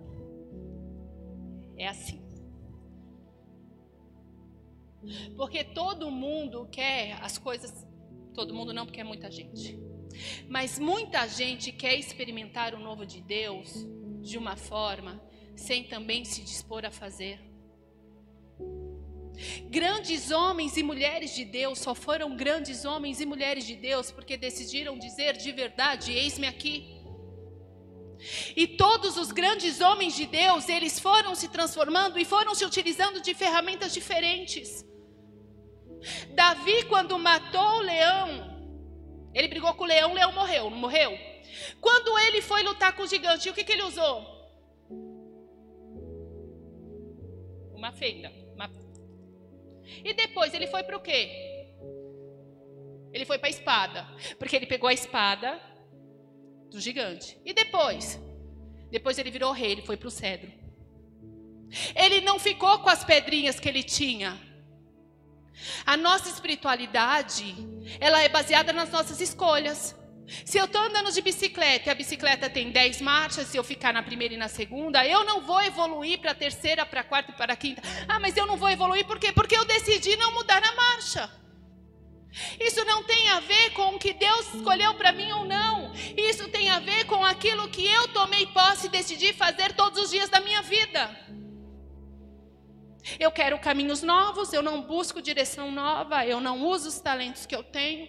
é 1.76 1.88
assim. 1.88 2.22
Porque 5.36 5.64
todo 5.64 6.08
mundo 6.08 6.68
quer 6.70 7.14
as 7.20 7.36
coisas. 7.36 7.84
Todo 8.32 8.54
mundo 8.54 8.72
não, 8.72 8.86
porque 8.86 9.00
é 9.00 9.04
muita 9.04 9.28
gente. 9.28 9.76
Mas 10.48 10.78
muita 10.78 11.26
gente 11.26 11.72
quer 11.72 11.96
experimentar 11.96 12.74
o 12.74 12.78
novo 12.78 13.04
de 13.04 13.20
Deus 13.20 13.86
de 14.20 14.38
uma 14.38 14.56
forma 14.56 15.22
sem 15.56 15.84
também 15.84 16.24
se 16.24 16.42
dispor 16.42 16.84
a 16.84 16.90
fazer. 16.90 17.38
Grandes 19.68 20.30
homens 20.30 20.76
e 20.76 20.82
mulheres 20.82 21.34
de 21.34 21.44
Deus 21.44 21.80
só 21.80 21.94
foram 21.94 22.36
grandes 22.36 22.84
homens 22.84 23.20
e 23.20 23.26
mulheres 23.26 23.66
de 23.66 23.74
Deus 23.74 24.10
porque 24.10 24.36
decidiram 24.36 24.98
dizer 24.98 25.36
de 25.36 25.50
verdade: 25.52 26.12
eis-me 26.12 26.46
aqui. 26.46 26.94
E 28.56 28.66
todos 28.66 29.16
os 29.16 29.32
grandes 29.32 29.80
homens 29.80 30.14
de 30.14 30.24
Deus, 30.24 30.68
eles 30.68 30.98
foram 30.98 31.34
se 31.34 31.48
transformando 31.48 32.18
e 32.18 32.24
foram 32.24 32.54
se 32.54 32.64
utilizando 32.64 33.20
de 33.20 33.34
ferramentas 33.34 33.92
diferentes. 33.92 34.84
Davi, 36.30 36.84
quando 36.84 37.18
matou 37.18 37.78
o 37.78 37.80
leão, 37.80 38.53
ele 39.34 39.48
brigou 39.48 39.74
com 39.74 39.84
o 39.84 39.86
leão, 39.86 40.12
o 40.12 40.14
leão 40.14 40.32
morreu, 40.32 40.70
não 40.70 40.78
morreu? 40.78 41.18
Quando 41.80 42.18
ele 42.20 42.40
foi 42.40 42.62
lutar 42.62 42.94
com 42.94 43.02
o 43.02 43.06
gigante, 43.06 43.50
o 43.50 43.54
que, 43.54 43.64
que 43.64 43.72
ele 43.72 43.82
usou? 43.82 44.24
Uma 47.74 47.92
fenda. 47.92 48.32
Uma... 48.54 48.70
E 50.04 50.14
depois 50.14 50.54
ele 50.54 50.66
foi 50.68 50.82
para 50.84 50.96
o 50.96 51.00
quê? 51.00 51.28
Ele 53.12 53.24
foi 53.24 53.38
para 53.38 53.48
a 53.48 53.50
espada. 53.50 54.08
Porque 54.38 54.56
ele 54.56 54.66
pegou 54.66 54.88
a 54.88 54.92
espada 54.92 55.60
do 56.70 56.80
gigante. 56.80 57.38
E 57.44 57.52
depois? 57.52 58.20
Depois 58.90 59.18
ele 59.18 59.30
virou 59.30 59.52
rei, 59.52 59.72
ele 59.72 59.82
foi 59.82 59.96
para 59.96 60.08
o 60.08 60.10
cedro. 60.10 60.50
Ele 61.94 62.20
não 62.20 62.38
ficou 62.38 62.78
com 62.80 62.88
as 62.88 63.04
pedrinhas 63.04 63.58
que 63.58 63.68
ele 63.68 63.82
tinha. 63.82 64.40
A 65.86 65.96
nossa 65.96 66.28
espiritualidade, 66.28 67.54
ela 68.00 68.20
é 68.20 68.28
baseada 68.28 68.72
nas 68.72 68.90
nossas 68.90 69.20
escolhas. 69.20 69.94
Se 70.44 70.58
eu 70.58 70.64
estou 70.64 70.80
andando 70.80 71.12
de 71.12 71.20
bicicleta 71.20 71.88
e 71.88 71.92
a 71.92 71.94
bicicleta 71.94 72.48
tem 72.48 72.70
10 72.70 73.00
marchas, 73.02 73.46
se 73.46 73.56
eu 73.56 73.64
ficar 73.64 73.92
na 73.92 74.02
primeira 74.02 74.34
e 74.34 74.36
na 74.36 74.48
segunda, 74.48 75.06
eu 75.06 75.24
não 75.24 75.42
vou 75.42 75.60
evoluir 75.60 76.18
para 76.18 76.30
a 76.30 76.34
terceira, 76.34 76.86
para 76.86 77.02
a 77.02 77.04
quarta 77.04 77.30
e 77.30 77.34
para 77.34 77.52
a 77.52 77.56
quinta. 77.56 77.82
Ah, 78.08 78.18
mas 78.18 78.36
eu 78.36 78.46
não 78.46 78.56
vou 78.56 78.70
evoluir 78.70 79.04
por 79.06 79.18
quê? 79.18 79.32
Porque 79.32 79.56
eu 79.56 79.64
decidi 79.64 80.16
não 80.16 80.32
mudar 80.32 80.62
a 80.62 80.74
marcha. 80.74 81.30
Isso 82.58 82.84
não 82.84 83.04
tem 83.04 83.30
a 83.30 83.40
ver 83.40 83.70
com 83.70 83.94
o 83.94 83.98
que 83.98 84.12
Deus 84.12 84.54
escolheu 84.54 84.94
para 84.94 85.12
mim 85.12 85.30
ou 85.32 85.44
não. 85.44 85.92
Isso 86.16 86.48
tem 86.48 86.68
a 86.68 86.80
ver 86.80 87.04
com 87.04 87.24
aquilo 87.24 87.68
que 87.68 87.86
eu 87.86 88.08
tomei 88.08 88.46
posse 88.46 88.86
e 88.86 88.90
decidi 88.90 89.32
fazer 89.32 89.72
todos 89.74 90.02
os 90.02 90.10
dias 90.10 90.28
da 90.28 90.40
minha 90.40 90.62
vida. 90.62 91.16
Eu 93.20 93.30
quero 93.30 93.58
caminhos 93.58 94.02
novos, 94.02 94.52
eu 94.52 94.62
não 94.62 94.82
busco 94.82 95.20
direção 95.20 95.70
nova, 95.70 96.26
eu 96.26 96.40
não 96.40 96.66
uso 96.66 96.88
os 96.88 97.00
talentos 97.00 97.44
que 97.44 97.54
eu 97.54 97.62
tenho. 97.62 98.08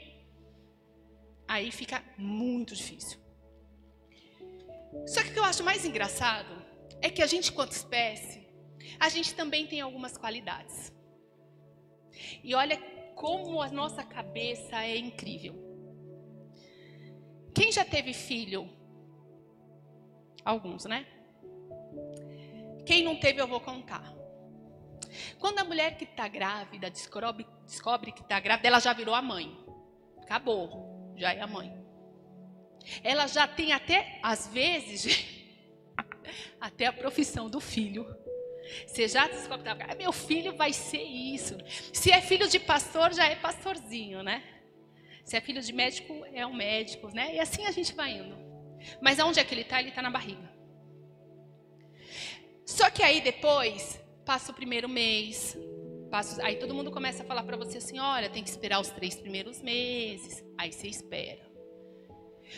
Aí 1.48 1.72
fica 1.72 2.04
muito 2.18 2.74
difícil. 2.74 3.20
Só 5.06 5.22
que 5.22 5.30
o 5.30 5.34
que 5.34 5.40
eu 5.40 5.44
acho 5.44 5.64
mais 5.64 5.86
engraçado 5.86 6.66
é 7.02 7.10
que 7.10 7.22
a 7.22 7.28
gente, 7.28 7.52
quanto 7.52 7.74
espécie, 7.74 8.48
a 9.00 9.10
gente 9.10 9.36
também 9.36 9.68
tem 9.68 9.82
algumas 9.82 10.18
qualidades. 10.18 10.94
E 12.44 12.56
olha 12.56 12.78
como 13.16 13.62
a 13.62 13.70
nossa 13.70 14.04
cabeça 14.04 14.84
é 14.84 14.98
incrível. 14.98 15.56
Quem 17.54 17.72
já 17.72 17.86
teve 17.86 18.14
filho? 18.14 18.70
Alguns, 20.44 20.86
né? 20.86 21.06
Quem 22.86 23.04
não 23.04 23.20
teve, 23.20 23.42
eu 23.42 23.48
vou 23.48 23.60
contar. 23.60 24.14
Quando 25.40 25.60
a 25.60 25.64
mulher 25.64 25.98
que 25.98 26.04
está 26.04 26.28
grávida 26.28 26.90
descobre, 26.90 27.48
descobre 27.66 28.12
que 28.12 28.22
está 28.22 28.40
grávida, 28.40 28.68
ela 28.68 28.80
já 28.80 28.94
virou 28.94 29.16
a 29.16 29.22
mãe. 29.22 29.56
Acabou, 30.22 31.14
já 31.18 31.34
é 31.34 31.42
a 31.42 31.48
mãe. 31.48 31.74
Ela 33.04 33.28
já 33.28 33.48
tem 33.48 33.74
até, 33.74 34.20
às 34.22 34.48
vezes, 34.48 35.26
até 36.60 36.86
a 36.86 36.94
profissão 36.94 37.50
do 37.50 37.60
filho. 37.60 38.06
Você 38.88 39.08
já 39.08 39.28
descobre, 39.28 39.70
ah, 39.70 39.96
meu 39.96 40.12
filho 40.12 40.56
vai 40.56 40.74
ser 40.74 41.04
isso. 41.04 41.56
Se 41.94 42.12
é 42.12 42.22
filho 42.22 42.48
de 42.48 42.60
pastor, 42.60 43.14
já 43.14 43.28
é 43.28 43.36
pastorzinho, 43.36 44.24
né? 44.24 44.44
Se 45.24 45.36
é 45.36 45.42
filho 45.42 45.62
de 45.62 45.74
médico, 45.74 46.26
é 46.34 46.46
um 46.46 46.54
médico, 46.54 47.10
né? 47.10 47.36
E 47.36 47.40
assim 47.40 47.66
a 47.66 47.72
gente 47.72 47.94
vai 47.94 48.12
indo. 48.12 48.36
Mas 49.02 49.20
aonde 49.20 49.40
é 49.40 49.44
que 49.44 49.54
ele 49.54 49.62
está? 49.62 49.80
Ele 49.80 49.90
está 49.90 50.02
na 50.02 50.10
barriga. 50.10 50.54
Só 52.66 52.90
que 52.90 53.04
aí 53.04 53.22
depois, 53.22 54.00
passa 54.26 54.52
o 54.52 54.56
primeiro 54.56 54.90
mês, 54.90 55.56
passa, 56.10 56.44
aí 56.44 56.56
todo 56.56 56.74
mundo 56.74 56.92
começa 56.92 57.24
a 57.24 57.26
falar 57.26 57.44
para 57.44 57.56
você 57.56 57.78
assim, 57.78 58.00
olha, 58.00 58.30
tem 58.30 58.44
que 58.44 58.50
esperar 58.50 58.80
os 58.80 58.90
três 58.90 59.16
primeiros 59.16 59.62
meses. 59.62 60.44
Aí 60.58 60.72
você 60.72 60.88
espera. 60.88 61.46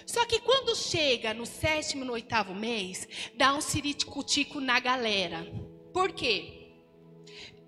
Só 0.06 0.26
que 0.26 0.40
quando 0.40 0.76
chega 0.76 1.34
no 1.34 1.46
sétimo, 1.46 2.06
no 2.06 2.14
oitavo 2.14 2.54
mês, 2.54 3.08
dá 3.36 3.54
um 3.54 3.62
siricutico 3.62 4.60
na 4.60 4.80
galera. 4.80 5.46
Por 5.94 6.12
quê? 6.12 6.72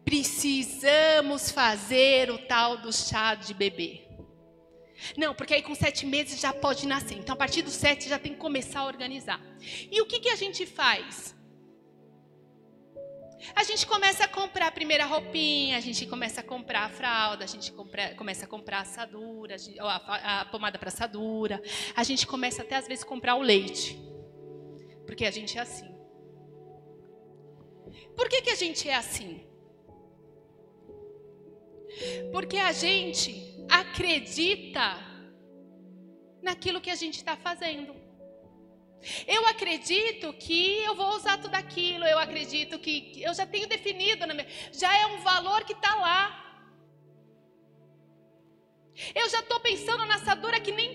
Precisamos 0.06 1.52
fazer 1.52 2.32
o 2.32 2.38
tal 2.38 2.78
do 2.78 2.92
chá 2.92 3.36
de 3.36 3.54
bebê. 3.54 4.06
Não, 5.18 5.34
porque 5.34 5.54
aí 5.54 5.62
com 5.62 5.74
sete 5.74 6.06
meses 6.06 6.40
já 6.40 6.52
pode 6.52 6.86
nascer. 6.86 7.18
Então, 7.18 7.34
a 7.34 7.38
partir 7.38 7.62
dos 7.62 7.74
sete 7.74 8.10
já 8.10 8.20
tem 8.20 8.34
que 8.34 8.40
começar 8.40 8.82
a 8.82 8.86
organizar. 8.86 9.42
E 9.90 10.02
o 10.02 10.06
que, 10.06 10.20
que 10.20 10.30
a 10.30 10.36
gente 10.36 10.66
faz? 10.66 11.36
A 13.56 13.64
gente 13.64 13.86
começa 13.86 14.26
a 14.26 14.28
comprar 14.28 14.68
a 14.68 14.72
primeira 14.72 15.06
roupinha, 15.06 15.78
a 15.78 15.80
gente 15.80 16.06
começa 16.06 16.42
a 16.42 16.44
comprar 16.44 16.86
a 16.86 16.90
fralda, 16.90 17.44
a 17.44 17.48
gente 17.48 17.72
compra, 17.72 18.14
começa 18.16 18.46
a 18.46 18.48
comprar 18.48 18.80
a 18.80 18.82
assadura, 18.82 19.56
a, 19.80 19.86
a, 19.86 20.42
a 20.42 20.46
pomada 20.46 20.78
para 20.78 20.90
assadura, 20.90 21.62
a 21.96 22.04
gente 22.04 22.28
começa 22.28 22.62
até 22.62 22.76
às 22.76 22.88
vezes 22.88 23.04
a 23.04 23.08
comprar 23.08 23.36
o 23.36 23.42
leite. 23.42 23.98
Porque 25.06 25.26
a 25.26 25.32
gente 25.32 25.58
é 25.58 25.62
assim. 25.62 25.90
Por 28.16 28.28
que, 28.30 28.42
que 28.42 28.50
a 28.50 28.56
gente 28.56 28.88
é 28.88 28.96
assim? 28.96 29.48
Porque 32.32 32.58
a 32.58 32.72
gente 32.72 33.66
acredita 33.70 34.98
naquilo 36.42 36.82
que 36.82 36.90
a 36.90 36.96
gente 36.96 37.16
está 37.16 37.36
fazendo. 37.36 37.99
Eu 39.28 39.48
acredito 39.48 40.34
que 40.34 40.84
eu 40.84 40.94
vou 40.96 41.16
usar 41.16 41.38
tudo 41.38 41.56
aquilo, 41.56 42.06
eu 42.06 42.20
acredito 42.20 42.78
que 42.80 43.22
eu 43.22 43.34
já 43.34 43.46
tenho 43.46 43.68
definido, 43.68 44.28
minha, 44.28 44.48
já 44.74 44.96
é 44.98 45.06
um 45.08 45.22
valor 45.22 45.64
que 45.64 45.74
está 45.74 45.96
lá. 45.96 46.46
Eu 49.16 49.30
já 49.30 49.40
estou 49.40 49.60
pensando 49.62 50.06
na 50.06 50.16
assadura 50.16 50.60
que 50.60 50.72
nem, 50.72 50.92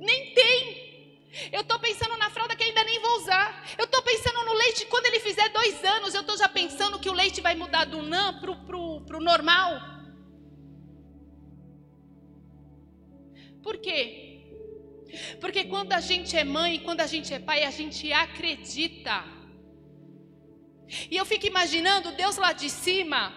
nem 0.00 0.34
tem. 0.34 0.82
Eu 1.50 1.62
estou 1.62 1.78
pensando 1.78 2.16
na 2.16 2.28
fralda 2.28 2.56
que 2.56 2.64
ainda 2.64 2.84
nem 2.84 3.00
vou 3.00 3.16
usar. 3.18 3.64
Eu 3.78 3.84
estou 3.84 4.02
pensando 4.02 4.44
no 4.44 4.52
leite 4.52 4.84
quando 4.86 5.06
ele 5.06 5.20
fizer 5.20 5.48
dois 5.50 5.82
anos. 5.84 6.14
Eu 6.14 6.20
estou 6.22 6.36
já 6.36 6.48
pensando 6.48 6.98
que 6.98 7.08
o 7.08 7.12
leite 7.12 7.40
vai 7.40 7.54
mudar 7.54 7.84
do 7.84 8.02
NAN 8.02 8.40
para 8.40 8.76
o 8.76 9.20
normal. 9.20 9.80
Por 13.62 13.78
quê? 13.78 14.31
Porque 15.40 15.64
quando 15.64 15.92
a 15.92 16.00
gente 16.00 16.36
é 16.36 16.44
mãe, 16.44 16.80
quando 16.80 17.00
a 17.00 17.06
gente 17.06 17.32
é 17.34 17.38
pai, 17.38 17.64
a 17.64 17.70
gente 17.70 18.12
acredita. 18.12 19.24
E 21.10 21.16
eu 21.16 21.24
fico 21.24 21.46
imaginando 21.46 22.12
Deus 22.12 22.36
lá 22.36 22.52
de 22.52 22.68
cima, 22.68 23.34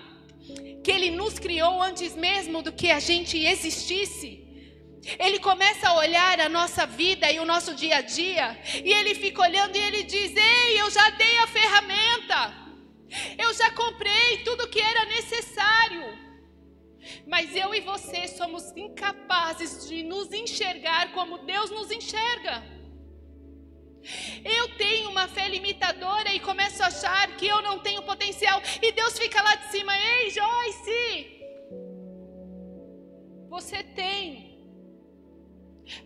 que 0.83 0.91
Ele 0.91 1.11
nos 1.11 1.39
criou 1.39 1.81
antes 1.81 2.15
mesmo 2.15 2.61
do 2.61 2.71
que 2.71 2.91
a 2.91 2.99
gente 2.99 3.37
existisse. 3.37 4.45
Ele 5.19 5.39
começa 5.39 5.89
a 5.89 5.97
olhar 5.97 6.39
a 6.39 6.49
nossa 6.49 6.85
vida 6.87 7.31
e 7.31 7.39
o 7.39 7.45
nosso 7.45 7.75
dia 7.75 7.97
a 7.97 8.01
dia, 8.01 8.59
e 8.83 8.91
ele 8.91 9.13
fica 9.13 9.41
olhando 9.41 9.75
e 9.75 9.79
ele 9.79 10.03
diz: 10.03 10.35
Ei, 10.35 10.81
eu 10.81 10.89
já 10.89 11.11
dei 11.11 11.37
a 11.37 11.47
ferramenta, 11.47 12.53
eu 13.37 13.53
já 13.53 13.69
comprei 13.71 14.39
tudo 14.43 14.67
que 14.67 14.81
era 14.81 15.05
necessário. 15.05 16.24
Mas 17.27 17.55
eu 17.55 17.73
e 17.73 17.81
você 17.81 18.27
somos 18.27 18.71
incapazes 18.75 19.87
de 19.87 20.03
nos 20.03 20.31
enxergar 20.31 21.13
como 21.13 21.39
Deus 21.39 21.69
nos 21.69 21.91
enxerga. 21.91 22.63
Eu 24.43 24.77
tenho 24.77 25.09
uma 25.09 25.27
fé 25.27 25.47
limitadora 25.47 26.31
e 26.33 26.39
começo 26.39 26.83
a 26.83 26.87
achar 26.87 27.35
que 27.37 27.47
eu 27.47 27.61
não 27.61 27.79
tenho 27.79 28.03
potencial, 28.03 28.61
e 28.81 28.91
Deus 28.91 29.17
fica 29.17 29.41
lá 29.41 29.55
de 29.55 29.71
cima: 29.71 29.93
Ei, 29.97 30.29
Joyce, 30.29 31.35
você 33.49 33.83
tem. 33.83 34.45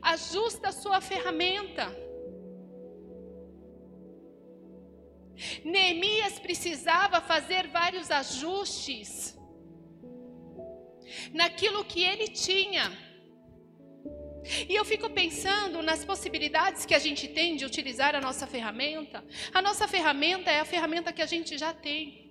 Ajusta 0.01 0.69
a 0.69 0.73
sua 0.73 1.01
ferramenta. 1.01 1.85
Neemias 5.63 6.37
precisava 6.37 7.21
fazer 7.21 7.67
vários 7.67 8.11
ajustes 8.11 9.37
naquilo 11.34 11.86
que 11.86 12.03
ele 12.03 12.27
tinha. 12.27 12.91
E 14.67 14.75
eu 14.75 14.86
fico 14.86 15.09
pensando 15.09 15.82
nas 15.82 16.03
possibilidades 16.05 16.86
que 16.86 16.95
a 16.95 16.99
gente 16.99 17.27
tem 17.27 17.55
de 17.55 17.65
utilizar 17.65 18.15
a 18.15 18.21
nossa 18.21 18.47
ferramenta. 18.47 19.23
A 19.53 19.61
nossa 19.61 19.88
ferramenta 19.88 20.49
é 20.49 20.59
a 20.59 20.65
ferramenta 20.65 21.13
que 21.13 21.21
a 21.21 21.25
gente 21.25 21.57
já 21.57 21.73
tem. 21.73 22.30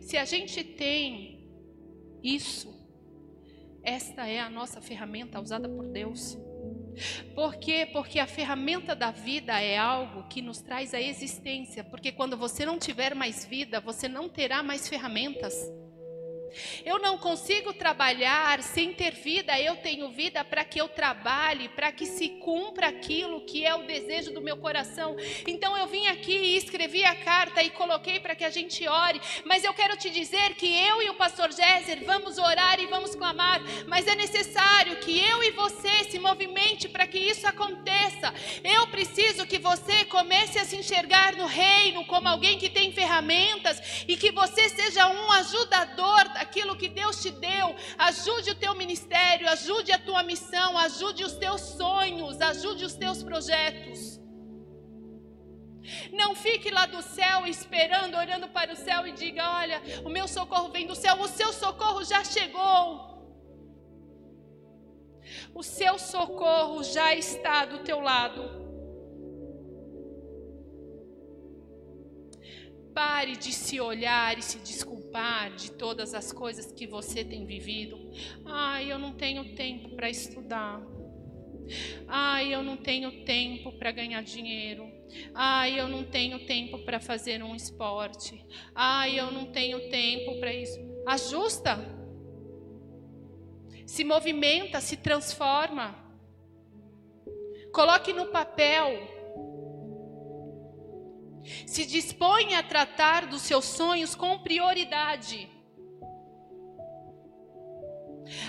Se 0.00 0.16
a 0.16 0.24
gente 0.24 0.64
tem 0.64 1.48
isso, 2.22 2.74
esta 3.82 4.26
é 4.26 4.40
a 4.40 4.50
nossa 4.50 4.80
ferramenta 4.80 5.40
usada 5.40 5.68
por 5.68 5.86
Deus. 5.88 6.36
Por 7.34 7.56
quê? 7.56 7.88
Porque 7.92 8.18
a 8.18 8.26
ferramenta 8.26 8.94
da 8.94 9.10
vida 9.10 9.60
é 9.60 9.76
algo 9.76 10.24
que 10.28 10.40
nos 10.40 10.60
traz 10.60 10.94
a 10.94 11.00
existência. 11.00 11.84
Porque 11.84 12.12
quando 12.12 12.36
você 12.36 12.64
não 12.64 12.78
tiver 12.78 13.14
mais 13.14 13.44
vida, 13.44 13.80
você 13.80 14.08
não 14.08 14.28
terá 14.28 14.62
mais 14.62 14.88
ferramentas. 14.88 15.54
Eu 16.84 16.98
não 16.98 17.18
consigo 17.18 17.72
trabalhar 17.72 18.62
sem 18.62 18.92
ter 18.92 19.12
vida, 19.14 19.58
eu 19.60 19.76
tenho 19.76 20.10
vida 20.10 20.44
para 20.44 20.64
que 20.64 20.80
eu 20.80 20.88
trabalhe, 20.88 21.68
para 21.70 21.92
que 21.92 22.06
se 22.06 22.28
cumpra 22.28 22.88
aquilo 22.88 23.40
que 23.42 23.64
é 23.64 23.74
o 23.74 23.86
desejo 23.86 24.32
do 24.32 24.40
meu 24.40 24.56
coração. 24.56 25.16
Então 25.46 25.76
eu 25.76 25.86
vim 25.86 26.06
aqui 26.06 26.32
e 26.32 26.56
escrevi 26.56 27.04
a 27.04 27.14
carta 27.14 27.62
e 27.62 27.70
coloquei 27.70 28.20
para 28.20 28.34
que 28.34 28.44
a 28.44 28.50
gente 28.50 28.86
ore, 28.86 29.20
mas 29.44 29.64
eu 29.64 29.74
quero 29.74 29.96
te 29.96 30.10
dizer 30.10 30.54
que 30.54 30.66
eu 30.66 31.02
e 31.02 31.10
o 31.10 31.14
pastor 31.14 31.52
Jézer 31.52 32.04
vamos 32.04 32.38
orar 32.38 32.80
e 32.80 32.86
vamos 32.86 33.14
clamar, 33.14 33.60
mas 33.86 34.06
é 34.06 34.14
necessário 34.14 34.96
que 34.96 35.18
eu 35.18 35.42
e 35.42 35.50
você 35.50 36.04
se 36.10 36.18
movimente 36.18 36.88
para 36.88 37.06
que 37.06 37.18
isso 37.18 37.46
aconteça. 37.46 38.32
Eu 38.62 38.86
preciso 38.88 39.46
que 39.46 39.58
você 39.58 40.04
comece 40.06 40.58
a 40.58 40.64
se 40.64 40.76
enxergar 40.76 41.34
no 41.34 41.46
reino 41.46 42.04
como 42.06 42.28
alguém 42.28 42.58
que 42.58 42.68
tem 42.68 42.92
ferramentas 42.92 44.04
e 44.06 44.16
que 44.16 44.30
você 44.30 44.68
seja 44.68 45.08
um 45.08 45.30
ajudador 45.32 46.24
aquilo 46.46 46.78
que 46.80 46.88
Deus 47.00 47.22
te 47.22 47.30
deu. 47.30 47.68
Ajude 48.10 48.50
o 48.50 48.60
teu 48.64 48.74
ministério, 48.82 49.48
ajude 49.56 49.92
a 49.92 49.98
tua 50.08 50.22
missão, 50.22 50.70
ajude 50.88 51.24
os 51.28 51.34
teus 51.44 51.62
sonhos, 51.80 52.40
ajude 52.40 52.84
os 52.84 52.94
teus 52.94 53.22
projetos. 53.22 54.00
Não 56.12 56.34
fique 56.34 56.70
lá 56.70 56.86
do 56.86 57.00
céu 57.02 57.46
esperando, 57.46 58.16
olhando 58.16 58.48
para 58.48 58.72
o 58.72 58.76
céu 58.76 59.06
e 59.06 59.12
diga: 59.12 59.42
Olha, 59.62 59.80
o 60.04 60.08
meu 60.08 60.26
socorro 60.26 60.70
vem 60.70 60.86
do 60.86 60.94
céu, 60.94 61.16
o 61.20 61.28
seu 61.28 61.52
socorro 61.52 62.02
já 62.04 62.22
chegou. 62.24 63.16
O 65.54 65.62
seu 65.62 65.98
socorro 65.98 66.82
já 66.82 67.14
está 67.14 67.64
do 67.64 67.78
teu 67.80 68.00
lado. 68.00 68.65
Pare 72.96 73.36
de 73.36 73.52
se 73.52 73.78
olhar 73.78 74.38
e 74.38 74.42
se 74.42 74.58
desculpar 74.58 75.54
de 75.54 75.70
todas 75.72 76.14
as 76.14 76.32
coisas 76.32 76.72
que 76.72 76.86
você 76.86 77.22
tem 77.22 77.44
vivido. 77.44 77.98
Ai, 78.46 78.90
eu 78.90 78.98
não 78.98 79.12
tenho 79.12 79.54
tempo 79.54 79.90
para 79.90 80.08
estudar. 80.08 80.80
Ai, 82.08 82.54
eu 82.54 82.62
não 82.62 82.78
tenho 82.78 83.22
tempo 83.26 83.70
para 83.72 83.92
ganhar 83.92 84.22
dinheiro. 84.22 84.90
Ai, 85.34 85.78
eu 85.78 85.88
não 85.88 86.04
tenho 86.04 86.46
tempo 86.46 86.78
para 86.86 86.98
fazer 86.98 87.42
um 87.42 87.54
esporte. 87.54 88.42
Ai, 88.74 89.20
eu 89.20 89.30
não 89.30 89.52
tenho 89.52 89.90
tempo 89.90 90.40
para 90.40 90.54
isso. 90.54 90.78
Ajusta. 91.06 91.76
Se 93.84 94.04
movimenta, 94.04 94.80
se 94.80 94.96
transforma. 94.96 95.94
Coloque 97.74 98.14
no 98.14 98.28
papel. 98.28 99.15
Se 101.66 101.86
dispõe 101.86 102.54
a 102.54 102.62
tratar 102.62 103.26
dos 103.26 103.42
seus 103.42 103.64
sonhos 103.64 104.14
com 104.14 104.38
prioridade. 104.38 105.48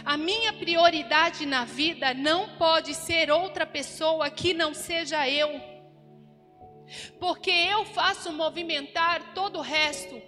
A 0.03 0.17
minha 0.17 0.53
prioridade 0.53 1.45
na 1.45 1.63
vida 1.63 2.13
não 2.13 2.57
pode 2.57 2.95
ser 2.95 3.29
outra 3.29 3.65
pessoa 3.65 4.29
que 4.29 4.53
não 4.53 4.73
seja 4.73 5.29
eu 5.29 5.76
porque 7.19 7.51
eu 7.51 7.85
faço 7.85 8.31
movimentar 8.31 9.33
todo 9.33 9.59
o 9.59 9.61
resto. 9.61 10.21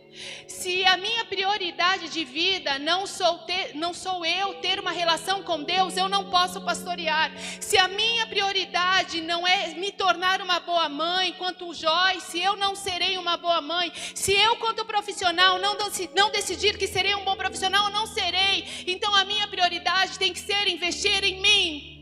Se 0.47 0.83
a 0.85 0.97
minha 0.97 1.23
prioridade 1.25 2.09
de 2.09 2.25
vida 2.25 2.79
não 2.79 3.05
sou, 3.05 3.39
ter, 3.39 3.75
não 3.75 3.93
sou 3.93 4.25
eu 4.25 4.55
ter 4.55 4.79
uma 4.79 4.91
relação 4.91 5.43
com 5.43 5.63
Deus, 5.63 5.95
eu 5.95 6.09
não 6.09 6.29
posso 6.29 6.61
pastorear. 6.61 7.31
Se 7.61 7.77
a 7.77 7.87
minha 7.87 8.25
prioridade 8.27 9.21
não 9.21 9.47
é 9.47 9.69
me 9.75 9.91
tornar 9.91 10.41
uma 10.41 10.59
boa 10.59 10.89
mãe, 10.89 11.33
quanto 11.33 11.73
Joyce, 11.73 12.41
eu 12.41 12.55
não 12.55 12.75
serei 12.75 13.17
uma 13.17 13.37
boa 13.37 13.61
mãe. 13.61 13.91
Se 14.15 14.33
eu, 14.33 14.55
quanto 14.57 14.85
profissional, 14.85 15.59
não, 15.59 15.77
não 16.15 16.31
decidir 16.31 16.77
que 16.77 16.87
serei 16.87 17.15
um 17.15 17.23
bom 17.23 17.35
profissional, 17.35 17.85
eu 17.85 17.93
não 17.93 18.07
serei. 18.07 18.65
Então 18.87 19.13
a 19.15 19.23
minha 19.23 19.47
prioridade 19.47 20.17
tem 20.17 20.33
que 20.33 20.39
ser 20.39 20.67
investir 20.67 21.23
em 21.23 21.39
mim. 21.39 21.98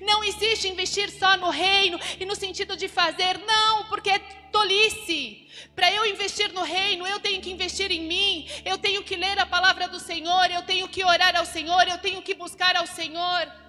Não 0.00 0.22
existe 0.22 0.68
investir 0.68 1.10
só 1.10 1.36
no 1.36 1.50
reino 1.50 1.98
e 2.18 2.24
no 2.24 2.34
sentido 2.34 2.76
de 2.76 2.88
fazer, 2.88 3.38
não, 3.38 3.84
porque 3.84 4.10
é 4.10 4.18
tolice. 4.50 5.48
Para 5.74 5.92
eu 5.92 6.06
investir 6.06 6.52
no 6.52 6.62
reino, 6.62 7.06
eu 7.06 7.18
tenho 7.20 7.40
que 7.40 7.50
investir 7.50 7.90
em 7.90 8.02
mim, 8.02 8.48
eu 8.64 8.78
tenho 8.78 9.02
que 9.02 9.16
ler 9.16 9.38
a 9.38 9.46
palavra 9.46 9.88
do 9.88 9.98
Senhor, 9.98 10.50
eu 10.50 10.62
tenho 10.62 10.88
que 10.88 11.04
orar 11.04 11.36
ao 11.36 11.46
Senhor, 11.46 11.86
eu 11.88 11.98
tenho 11.98 12.22
que 12.22 12.34
buscar 12.34 12.76
ao 12.76 12.86
Senhor. 12.86 13.64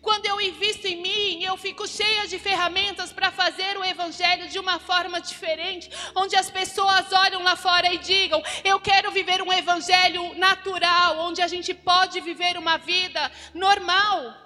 Quando 0.00 0.24
eu 0.24 0.40
invisto 0.40 0.86
em 0.86 0.96
mim, 0.96 1.44
eu 1.44 1.56
fico 1.56 1.86
cheia 1.86 2.26
de 2.26 2.38
ferramentas 2.38 3.12
para 3.12 3.30
fazer 3.30 3.76
o 3.76 3.84
evangelho 3.84 4.48
de 4.48 4.58
uma 4.58 4.78
forma 4.78 5.20
diferente, 5.20 5.90
onde 6.14 6.34
as 6.34 6.50
pessoas 6.50 7.12
olham 7.12 7.42
lá 7.42 7.56
fora 7.56 7.92
e 7.92 7.98
digam: 7.98 8.42
Eu 8.64 8.80
quero 8.80 9.10
viver 9.10 9.42
um 9.42 9.52
evangelho 9.52 10.34
natural, 10.38 11.18
onde 11.20 11.42
a 11.42 11.48
gente 11.48 11.74
pode 11.74 12.20
viver 12.20 12.56
uma 12.56 12.78
vida 12.78 13.30
normal. 13.52 14.45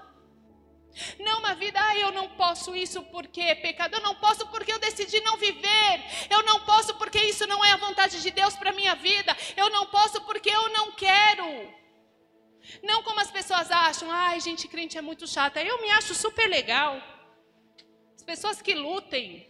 Não 1.18 1.38
uma 1.38 1.54
vida, 1.54 1.80
ah, 1.80 1.96
eu 1.96 2.12
não 2.12 2.28
posso 2.30 2.74
isso 2.74 3.02
porque 3.04 3.40
é 3.40 3.54
pecado, 3.54 3.94
eu 3.94 4.00
não 4.00 4.14
posso 4.16 4.46
porque 4.48 4.72
eu 4.72 4.78
decidi 4.78 5.20
não 5.20 5.36
viver, 5.36 6.04
eu 6.28 6.42
não 6.42 6.60
posso 6.60 6.94
porque 6.96 7.18
isso 7.18 7.46
não 7.46 7.64
é 7.64 7.72
a 7.72 7.76
vontade 7.76 8.20
de 8.20 8.30
Deus 8.30 8.54
para 8.56 8.72
minha 8.72 8.94
vida, 8.94 9.36
eu 9.56 9.70
não 9.70 9.86
posso 9.86 10.20
porque 10.22 10.50
eu 10.50 10.68
não 10.70 10.92
quero. 10.92 11.80
Não 12.82 13.02
como 13.02 13.20
as 13.20 13.30
pessoas 13.30 13.70
acham, 13.70 14.10
ai, 14.10 14.40
gente, 14.40 14.68
crente 14.68 14.98
é 14.98 15.00
muito 15.00 15.26
chata. 15.26 15.62
Eu 15.62 15.80
me 15.80 15.90
acho 15.90 16.14
super 16.14 16.48
legal. 16.48 17.00
As 18.14 18.22
pessoas 18.22 18.60
que 18.60 18.74
lutem. 18.74 19.48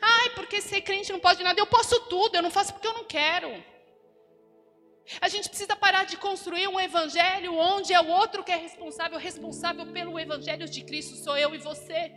Ai, 0.00 0.30
porque 0.30 0.60
ser 0.60 0.80
crente 0.82 1.12
não 1.12 1.20
pode 1.20 1.42
nada. 1.42 1.60
Eu 1.60 1.66
posso 1.66 2.00
tudo, 2.06 2.34
eu 2.34 2.42
não 2.42 2.50
faço 2.50 2.72
porque 2.72 2.86
eu 2.86 2.94
não 2.94 3.04
quero. 3.04 3.71
A 5.20 5.28
gente 5.28 5.48
precisa 5.48 5.74
parar 5.76 6.04
de 6.04 6.16
construir 6.16 6.68
um 6.68 6.78
evangelho 6.78 7.54
onde 7.54 7.92
é 7.92 8.00
o 8.00 8.08
outro 8.08 8.44
que 8.44 8.52
é 8.52 8.56
responsável, 8.56 9.18
responsável 9.18 9.86
pelo 9.86 10.18
evangelho 10.18 10.68
de 10.68 10.82
Cristo 10.82 11.16
sou 11.16 11.36
eu 11.36 11.54
e 11.54 11.58
você. 11.58 12.12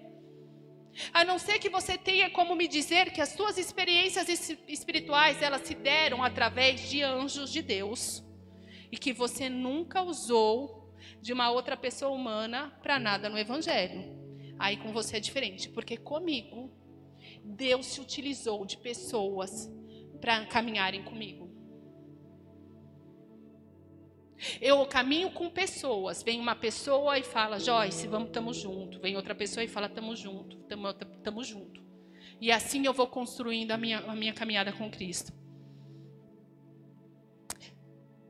A 1.14 1.26
não 1.26 1.38
ser 1.38 1.60
que 1.60 1.70
você 1.70 1.98
tenha 1.98 2.30
como 2.30 2.56
me 2.56 2.68
dizer 2.68 3.12
que 3.12 3.20
as 3.20 3.30
suas 3.30 3.58
experiências 3.58 4.30
espirituais 4.68 5.42
elas 5.42 5.62
se 5.62 5.76
deram 5.76 6.24
através 6.24 6.90
de 6.90 7.04
anjos 7.04 7.52
de 7.52 7.62
Deus 7.62 8.24
e 8.92 8.98
que 8.98 9.12
você 9.12 9.50
nunca 9.50 10.02
usou 10.02 10.94
de 11.22 11.34
uma 11.34 11.52
outra 11.52 11.76
pessoa 11.76 12.16
humana 12.16 12.78
para 12.82 12.98
nada 12.98 13.30
no 13.30 13.38
evangelho. 13.38 14.16
Aí 14.58 14.78
com 14.78 14.94
você 14.94 15.18
é 15.18 15.20
diferente, 15.20 15.68
porque 15.70 15.98
comigo 15.98 16.72
Deus 17.44 17.88
se 17.88 18.00
utilizou 18.00 18.66
de 18.66 18.78
pessoas 18.78 19.70
para 20.22 20.46
caminharem 20.46 21.04
comigo. 21.04 21.45
Eu 24.62 24.86
caminho 24.86 25.32
com 25.32 25.50
pessoas. 25.50 26.22
Vem 26.22 26.40
uma 26.40 26.56
pessoa 26.56 27.18
e 27.18 27.24
fala, 27.24 27.60
Joyce, 27.60 28.08
vamos, 28.08 28.28
estamos 28.28 28.58
junto. 28.58 29.00
Vem 29.00 29.16
outra 29.16 29.34
pessoa 29.34 29.64
e 29.64 29.68
fala, 29.68 29.88
estamos 29.88 30.20
junto, 30.20 30.58
estamos 30.58 31.48
junto. 31.48 31.84
E 32.42 32.52
assim 32.52 32.86
eu 32.86 32.94
vou 32.94 33.08
construindo 33.08 33.72
a 33.72 33.78
minha, 33.78 34.00
a 34.00 34.16
minha 34.16 34.34
caminhada 34.34 34.74
com 34.74 34.90
Cristo. 34.90 35.32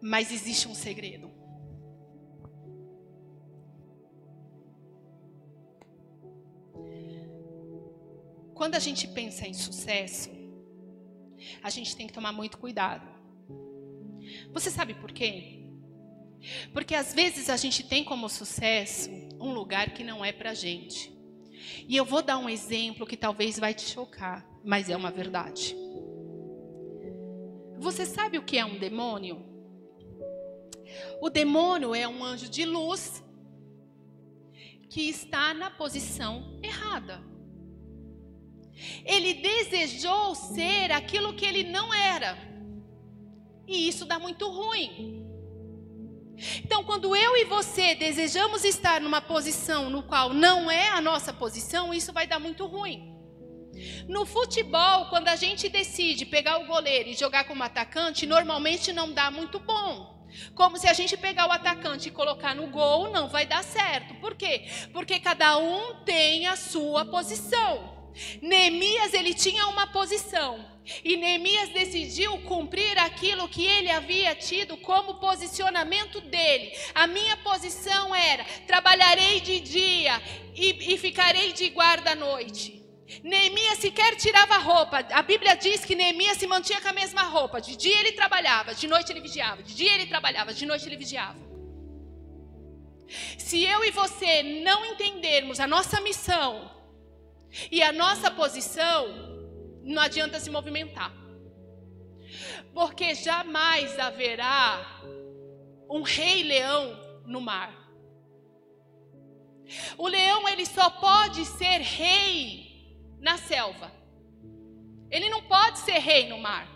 Mas 0.02 0.32
existe 0.32 0.68
um 0.68 0.76
segredo. 0.76 1.32
Quando 8.54 8.76
a 8.76 8.80
gente 8.80 9.08
pensa 9.08 9.48
em 9.48 9.54
sucesso, 9.54 10.30
a 11.62 11.70
gente 11.70 11.96
tem 11.96 12.08
que 12.08 12.14
tomar 12.14 12.32
muito 12.32 12.58
cuidado. 12.58 13.06
Você 14.54 14.72
sabe 14.72 14.94
por 14.94 15.12
quê? 15.12 15.65
Porque 16.74 16.96
às 16.96 17.14
vezes 17.14 17.50
a 17.50 17.58
gente 17.58 17.84
tem 17.84 18.04
como 18.04 18.30
sucesso 18.30 19.10
um 19.40 19.52
lugar 19.54 19.92
que 19.92 20.04
não 20.04 20.24
é 20.24 20.32
para 20.32 20.54
gente. 20.54 21.14
E 21.88 21.96
eu 21.96 22.06
vou 22.06 22.22
dar 22.22 22.38
um 22.38 22.50
exemplo 22.50 23.06
que 23.06 23.18
talvez 23.18 23.60
vai 23.60 23.74
te 23.74 23.84
chocar, 23.84 24.46
mas 24.64 24.90
é 24.90 24.96
uma 24.96 25.12
verdade. 25.12 25.76
Você 27.78 28.06
sabe 28.06 28.38
o 28.38 28.44
que 28.44 28.58
é 28.58 28.66
um 28.66 28.78
demônio? 28.78 29.44
O 31.22 31.30
demônio 31.30 31.94
é 31.94 32.08
um 32.08 32.24
anjo 32.24 32.50
de 32.50 32.66
luz 32.66 33.24
que 34.90 35.10
está 35.10 35.54
na 35.54 35.70
posição 35.70 36.60
errada. 36.64 37.22
Ele 39.06 39.34
desejou 39.34 40.36
ser 40.36 40.92
aquilo 40.92 41.34
que 41.34 41.46
ele 41.46 41.64
não 41.64 41.94
era. 41.94 42.38
E 43.68 43.88
isso 43.88 44.06
dá 44.06 44.20
muito 44.20 44.48
ruim. 44.50 45.25
Então, 46.64 46.84
quando 46.84 47.16
eu 47.16 47.38
e 47.38 47.46
você 47.46 47.96
desejamos 47.96 48.64
estar 48.64 49.00
numa 49.00 49.22
posição 49.22 49.90
no 49.90 50.04
qual 50.04 50.34
não 50.34 50.70
é 50.70 50.90
a 50.90 51.02
nossa 51.02 51.32
posição, 51.32 51.94
isso 51.94 52.12
vai 52.12 52.28
dar 52.28 52.40
muito 52.40 52.66
ruim. 52.66 53.14
No 54.08 54.26
futebol, 54.26 55.08
quando 55.10 55.28
a 55.28 55.36
gente 55.36 55.70
decide 55.70 56.26
pegar 56.26 56.58
o 56.58 56.68
goleiro 56.68 57.10
e 57.10 57.14
jogar 57.14 57.46
como 57.46 57.64
atacante, 57.64 58.26
normalmente 58.26 58.94
não 58.94 59.12
dá 59.12 59.30
muito 59.30 59.60
bom. 59.60 60.16
Como 60.54 60.78
se 60.78 60.88
a 60.88 60.94
gente 60.94 61.16
pegar 61.16 61.48
o 61.48 61.52
atacante 61.52 62.10
e 62.10 62.12
colocar 62.12 62.56
no 62.56 62.68
gol, 62.68 63.10
não 63.12 63.28
vai 63.28 63.46
dar 63.46 63.64
certo. 63.64 64.16
Por 64.16 64.36
quê? 64.36 64.66
Porque 64.92 65.20
cada 65.20 65.58
um 65.58 66.04
tem 66.04 66.48
a 66.48 66.56
sua 66.56 67.06
posição. 67.06 68.12
Neemias 68.42 69.14
ele 69.14 69.34
tinha 69.34 69.68
uma 69.68 69.88
posição 69.88 70.75
e 71.04 71.18
Neemias 71.18 71.70
decidiu 71.70 72.38
cumprir 72.40 72.98
aquilo 73.00 73.48
que 73.48 73.66
ele 73.66 73.90
havia 73.90 74.36
tido 74.36 74.78
como 74.78 75.16
posicionamento 75.16 76.22
dele. 76.22 76.72
A 76.94 77.08
minha 77.08 77.38
posição 77.38 78.14
era: 78.14 78.44
trabalharei 78.68 79.40
de 79.42 79.60
dia 79.60 80.22
e, 80.56 80.94
e 80.94 80.98
ficarei 80.98 81.54
de 81.54 81.70
guarda 81.70 82.12
à 82.12 82.16
noite. 82.16 82.84
Neemias 83.24 83.80
sequer 83.80 84.16
tirava 84.16 84.58
roupa. 84.58 85.06
A 85.12 85.22
Bíblia 85.22 85.56
diz 85.56 85.86
que 85.86 85.96
Neemias 85.96 86.38
se 86.38 86.48
mantinha 86.48 86.82
com 86.82 86.90
a 86.90 86.94
mesma 86.94 87.24
roupa. 87.24 87.62
De 87.62 87.76
dia 87.76 88.00
ele 88.00 88.12
trabalhava, 88.12 88.74
de 88.74 88.88
noite 88.88 89.12
ele 89.12 89.22
vigiava. 89.22 89.64
De 89.64 89.76
dia 89.76 89.94
ele 89.94 90.06
trabalhava, 90.06 90.54
de 90.54 90.66
noite 90.66 90.88
ele 90.88 90.98
vigiava. 90.98 91.46
Se 93.38 93.64
eu 93.64 93.84
e 93.84 93.92
você 93.92 94.42
não 94.42 94.84
entendermos 94.86 95.60
a 95.60 95.68
nossa 95.68 96.02
missão, 96.02 96.76
e 97.72 97.82
a 97.82 97.92
nossa 97.92 98.30
posição 98.32 99.35
não 99.94 100.02
adianta 100.02 100.40
se 100.40 100.50
movimentar. 100.50 101.14
Porque 102.74 103.14
jamais 103.14 103.98
haverá 104.00 104.84
um 105.90 106.02
rei 106.02 106.44
leão 106.44 107.22
no 107.26 107.40
mar. 107.40 107.74
O 109.98 110.08
leão 110.08 110.48
ele 110.50 110.66
só 110.66 110.90
pode 110.90 111.46
ser 111.46 111.80
rei 111.82 112.98
na 113.20 113.38
selva. 113.38 113.92
Ele 115.10 115.30
não 115.30 115.44
pode 115.44 115.80
ser 115.80 116.00
rei 116.00 116.28
no 116.28 116.40
mar. 116.40 116.68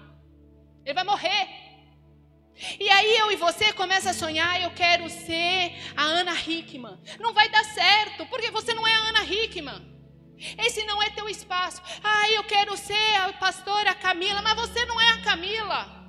Ele 0.86 0.94
vai 0.94 1.04
morrer. 1.04 1.48
E 2.80 2.90
aí 2.90 3.18
eu 3.18 3.32
e 3.32 3.36
você 3.36 3.72
começa 3.74 4.10
a 4.10 4.14
sonhar, 4.14 4.62
eu 4.62 4.72
quero 4.72 5.10
ser 5.10 5.74
a 5.96 6.04
Ana 6.04 6.34
Hickman. 6.40 7.00
Não 7.20 7.34
vai 7.34 7.50
dar 7.50 7.64
certo, 7.64 8.26
porque 8.28 8.52
você 8.52 8.74
não 8.74 8.86
é 8.86 8.94
a 8.94 9.10
Ana 9.10 9.24
Hickman. 9.24 9.99
Esse 10.58 10.84
não 10.86 11.02
é 11.02 11.10
teu 11.10 11.28
espaço. 11.28 11.82
Ah, 12.04 12.30
eu 12.32 12.44
quero 12.44 12.76
ser 12.78 13.16
a 13.22 13.34
pastora 13.34 13.94
Camila, 13.94 14.42
mas 14.42 14.56
você 14.56 14.86
não 14.86 15.00
é 15.00 15.10
a 15.12 15.22
Camila. 15.22 16.00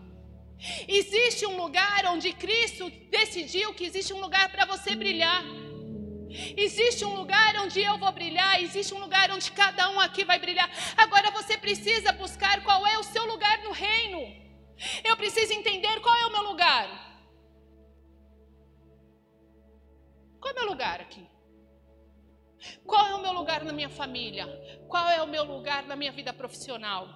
Existe 0.86 1.46
um 1.46 1.56
lugar 1.56 2.04
onde 2.06 2.32
Cristo 2.32 2.90
decidiu 3.10 3.72
que 3.72 3.84
existe 3.84 4.12
um 4.12 4.20
lugar 4.20 4.50
para 4.50 4.66
você 4.66 4.94
brilhar. 4.94 5.42
Existe 6.56 7.04
um 7.04 7.14
lugar 7.16 7.56
onde 7.56 7.80
eu 7.80 7.98
vou 7.98 8.12
brilhar, 8.12 8.62
existe 8.62 8.94
um 8.94 9.00
lugar 9.00 9.30
onde 9.32 9.50
cada 9.50 9.90
um 9.90 9.98
aqui 9.98 10.24
vai 10.24 10.38
brilhar. 10.38 10.70
Agora 10.96 11.30
você 11.30 11.56
precisa 11.56 12.12
buscar 12.12 12.62
qual 12.62 12.86
é 12.86 12.98
o 12.98 13.02
seu 13.02 13.24
lugar 13.26 13.58
no 13.64 13.72
reino. 13.72 14.20
Eu 15.02 15.16
preciso 15.16 15.52
entender 15.52 16.00
qual 16.00 16.16
é 16.16 16.26
o 16.26 16.32
meu 16.32 16.42
lugar. 16.42 16.86
Qual 20.40 20.50
é 20.50 20.56
o 20.56 20.60
meu 20.60 20.70
lugar 20.70 21.00
aqui? 21.00 21.26
Qual 22.86 23.06
é 23.06 23.14
o 23.14 23.22
meu 23.22 23.32
lugar 23.32 23.64
na 23.64 23.72
minha 23.72 23.88
família? 23.88 24.46
Qual 24.88 25.08
é 25.08 25.22
o 25.22 25.26
meu 25.26 25.44
lugar 25.44 25.86
na 25.86 25.96
minha 25.96 26.12
vida 26.12 26.32
profissional? 26.32 27.08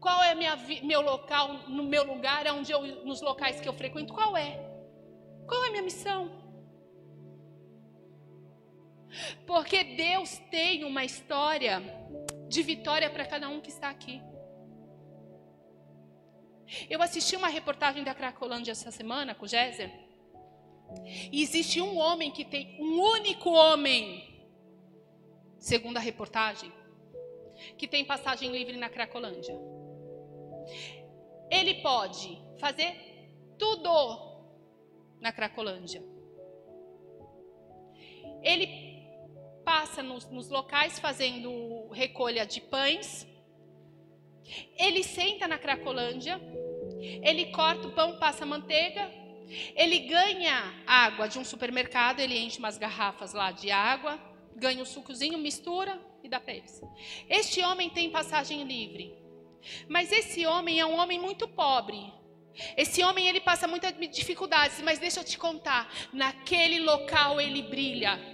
Qual 0.00 0.22
é 0.22 0.34
minha, 0.34 0.56
meu 0.82 1.00
local, 1.00 1.68
no 1.68 1.84
meu 1.84 2.04
lugar, 2.04 2.46
onde 2.48 2.72
eu, 2.72 2.82
nos 3.04 3.20
locais 3.20 3.60
que 3.60 3.68
eu 3.68 3.72
frequento? 3.72 4.12
Qual 4.12 4.36
é? 4.36 4.58
Qual 5.46 5.64
é 5.64 5.68
a 5.68 5.70
minha 5.70 5.82
missão? 5.82 6.42
Porque 9.46 9.84
Deus 9.84 10.38
tem 10.50 10.84
uma 10.84 11.04
história 11.04 11.82
de 12.48 12.62
vitória 12.62 13.10
para 13.10 13.26
cada 13.26 13.48
um 13.48 13.60
que 13.60 13.68
está 13.68 13.90
aqui. 13.90 14.20
Eu 16.88 17.02
assisti 17.02 17.36
uma 17.36 17.48
reportagem 17.48 18.02
da 18.02 18.14
Cracolândia 18.14 18.72
essa 18.72 18.90
semana 18.90 19.34
com 19.34 19.44
o 19.44 19.48
Géser. 19.48 19.92
E 21.30 21.42
existe 21.42 21.80
um 21.80 21.98
homem 21.98 22.30
que 22.30 22.44
tem 22.44 22.76
um 22.80 23.00
único 23.00 23.50
homem, 23.50 24.46
segundo 25.58 25.96
a 25.96 26.00
reportagem, 26.00 26.72
que 27.76 27.86
tem 27.86 28.04
passagem 28.04 28.50
livre 28.50 28.76
na 28.76 28.88
Cracolândia. 28.88 29.54
Ele 31.50 31.74
pode 31.82 32.38
fazer 32.58 32.94
tudo 33.58 33.90
na 35.20 35.32
Cracolândia. 35.32 36.02
Ele 38.42 38.66
passa 39.64 40.02
nos, 40.02 40.28
nos 40.28 40.48
locais 40.48 40.98
fazendo 40.98 41.88
recolha 41.90 42.44
de 42.44 42.60
pães. 42.60 43.26
Ele 44.76 45.02
senta 45.04 45.46
na 45.46 45.58
Cracolândia. 45.58 46.40
Ele 47.00 47.52
corta 47.52 47.88
o 47.88 47.92
pão, 47.92 48.18
passa 48.18 48.44
manteiga. 48.44 49.21
Ele 49.74 49.98
ganha 50.00 50.74
água 50.86 51.28
de 51.28 51.38
um 51.38 51.44
supermercado. 51.44 52.20
Ele 52.20 52.38
enche 52.38 52.58
umas 52.58 52.78
garrafas 52.78 53.32
lá 53.32 53.50
de 53.50 53.70
água. 53.70 54.18
Ganha 54.56 54.82
um 54.82 54.86
sucozinho, 54.86 55.38
mistura 55.38 56.00
e 56.22 56.28
dá 56.28 56.38
para 56.38 56.54
eles. 56.54 56.80
Este 57.28 57.62
homem 57.62 57.90
tem 57.90 58.10
passagem 58.10 58.64
livre. 58.64 59.14
Mas 59.88 60.10
esse 60.12 60.46
homem 60.46 60.80
é 60.80 60.86
um 60.86 60.98
homem 60.98 61.18
muito 61.18 61.48
pobre. 61.48 62.12
Esse 62.76 63.02
homem 63.02 63.26
ele 63.26 63.40
passa 63.40 63.66
muitas 63.66 63.94
dificuldades, 64.10 64.80
mas 64.82 64.98
deixa 64.98 65.20
eu 65.20 65.24
te 65.24 65.38
contar, 65.38 65.90
naquele 66.12 66.80
local 66.80 67.40
ele 67.40 67.62
brilha. 67.62 68.31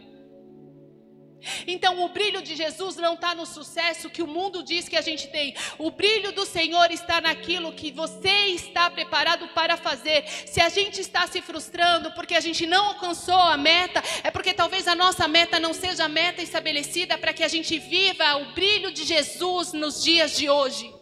Então, 1.66 2.04
o 2.04 2.08
brilho 2.08 2.42
de 2.42 2.56
Jesus 2.56 2.96
não 2.96 3.14
está 3.14 3.34
no 3.34 3.46
sucesso 3.46 4.10
que 4.10 4.22
o 4.22 4.26
mundo 4.26 4.62
diz 4.62 4.88
que 4.88 4.96
a 4.96 5.00
gente 5.00 5.28
tem. 5.28 5.54
O 5.78 5.90
brilho 5.90 6.32
do 6.32 6.44
Senhor 6.44 6.90
está 6.90 7.20
naquilo 7.20 7.72
que 7.72 7.90
você 7.90 8.46
está 8.48 8.90
preparado 8.90 9.48
para 9.48 9.76
fazer. 9.76 10.26
Se 10.46 10.60
a 10.60 10.68
gente 10.68 11.00
está 11.00 11.26
se 11.26 11.40
frustrando 11.40 12.12
porque 12.12 12.34
a 12.34 12.40
gente 12.40 12.66
não 12.66 12.86
alcançou 12.86 13.40
a 13.40 13.56
meta, 13.56 14.02
é 14.24 14.30
porque 14.30 14.52
talvez 14.52 14.88
a 14.88 14.94
nossa 14.94 15.28
meta 15.28 15.60
não 15.60 15.72
seja 15.72 16.04
a 16.04 16.08
meta 16.08 16.42
estabelecida 16.42 17.16
para 17.16 17.32
que 17.32 17.44
a 17.44 17.48
gente 17.48 17.78
viva 17.78 18.36
o 18.36 18.52
brilho 18.52 18.90
de 18.90 19.04
Jesus 19.04 19.72
nos 19.72 20.02
dias 20.02 20.36
de 20.36 20.50
hoje. 20.50 20.92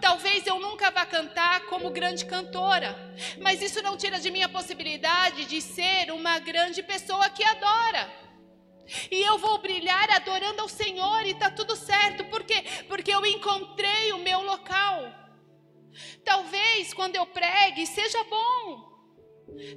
Talvez 0.00 0.46
eu 0.46 0.58
nunca 0.58 0.90
vá 0.90 1.04
cantar 1.04 1.66
como 1.66 1.90
grande 1.90 2.24
cantora, 2.24 2.96
mas 3.38 3.60
isso 3.60 3.82
não 3.82 3.96
tira 3.96 4.18
de 4.18 4.30
mim 4.30 4.42
a 4.42 4.48
possibilidade 4.48 5.44
de 5.44 5.60
ser 5.60 6.10
uma 6.10 6.38
grande 6.38 6.82
pessoa 6.82 7.28
que 7.28 7.44
adora. 7.44 8.27
E 9.10 9.22
eu 9.22 9.38
vou 9.38 9.58
brilhar 9.58 10.10
adorando 10.10 10.62
ao 10.62 10.68
Senhor 10.68 11.26
e 11.26 11.30
está 11.30 11.50
tudo 11.50 11.76
certo. 11.76 12.24
Por 12.24 12.42
quê? 12.44 12.64
Porque 12.88 13.12
eu 13.12 13.24
encontrei 13.26 14.12
o 14.12 14.18
meu 14.18 14.42
local. 14.42 15.12
Talvez 16.24 16.94
quando 16.94 17.16
eu 17.16 17.26
pregue 17.26 17.86
seja 17.86 18.22
bom. 18.24 18.88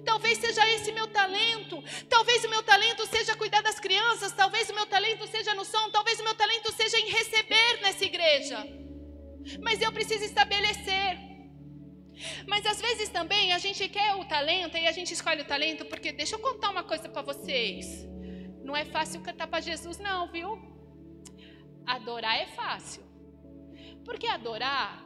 Talvez 0.06 0.38
seja 0.38 0.68
esse 0.70 0.92
meu 0.92 1.08
talento. 1.08 1.84
Talvez 2.10 2.44
o 2.44 2.50
meu 2.50 2.64
talento 2.64 3.06
seja 3.08 3.36
cuidar 3.36 3.62
das 3.62 3.80
crianças. 3.80 4.32
Talvez 4.32 4.70
o 4.70 4.76
meu 4.76 4.86
talento 4.86 5.28
seja 5.28 5.54
no 5.54 5.66
som. 5.66 5.90
Talvez 5.90 6.20
o 6.20 6.24
meu 6.24 6.36
talento 6.36 6.72
seja 6.74 6.98
em 7.00 7.10
receber 7.10 7.82
nessa 7.82 8.06
igreja. 8.06 8.66
Mas 9.60 9.82
eu 9.82 9.92
preciso 9.92 10.24
estabelecer. 10.24 11.18
Mas 12.48 12.66
às 12.66 12.80
vezes 12.80 13.10
também 13.10 13.52
a 13.54 13.58
gente 13.58 13.88
quer 13.90 14.16
o 14.16 14.26
talento 14.26 14.78
e 14.78 14.88
a 14.88 14.92
gente 14.92 15.14
escolhe 15.14 15.42
o 15.42 15.46
talento 15.46 15.86
porque 15.86 16.12
deixa 16.12 16.36
eu 16.36 16.40
contar 16.40 16.70
uma 16.70 16.84
coisa 16.84 17.10
para 17.10 17.22
vocês. 17.22 18.11
Não 18.72 18.78
é 18.78 18.86
fácil 18.86 19.20
cantar 19.20 19.48
para 19.48 19.60
Jesus, 19.60 19.98
não, 20.00 20.32
viu? 20.32 20.58
Adorar 21.86 22.38
é 22.38 22.46
fácil. 22.48 23.04
Porque 24.06 24.26
adorar, 24.26 25.06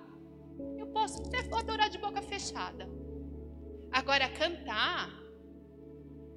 eu 0.78 0.86
posso 0.98 1.20
até 1.24 1.40
adorar 1.40 1.90
de 1.90 1.98
boca 1.98 2.22
fechada. 2.22 2.88
Agora, 3.92 4.30
cantar, 4.30 5.10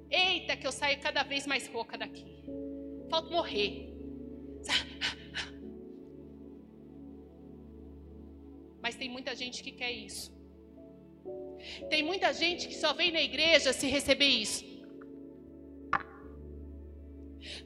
eita, 0.09 0.57
que 0.57 0.65
eu 0.65 0.71
saio 0.71 0.99
cada 0.99 1.21
vez 1.21 1.45
mais 1.45 1.67
rouca 1.67 1.99
daqui. 1.99 2.25
Falta 3.11 3.29
morrer. 3.29 3.95
Mas 8.81 8.95
tem 8.95 9.07
muita 9.07 9.35
gente 9.35 9.61
que 9.61 9.71
quer 9.71 9.91
isso. 9.91 10.33
Tem 11.91 12.01
muita 12.01 12.33
gente 12.33 12.67
que 12.67 12.73
só 12.73 12.91
vem 12.91 13.11
na 13.11 13.21
igreja 13.21 13.71
se 13.71 13.85
receber 13.85 14.25
isso. 14.25 14.68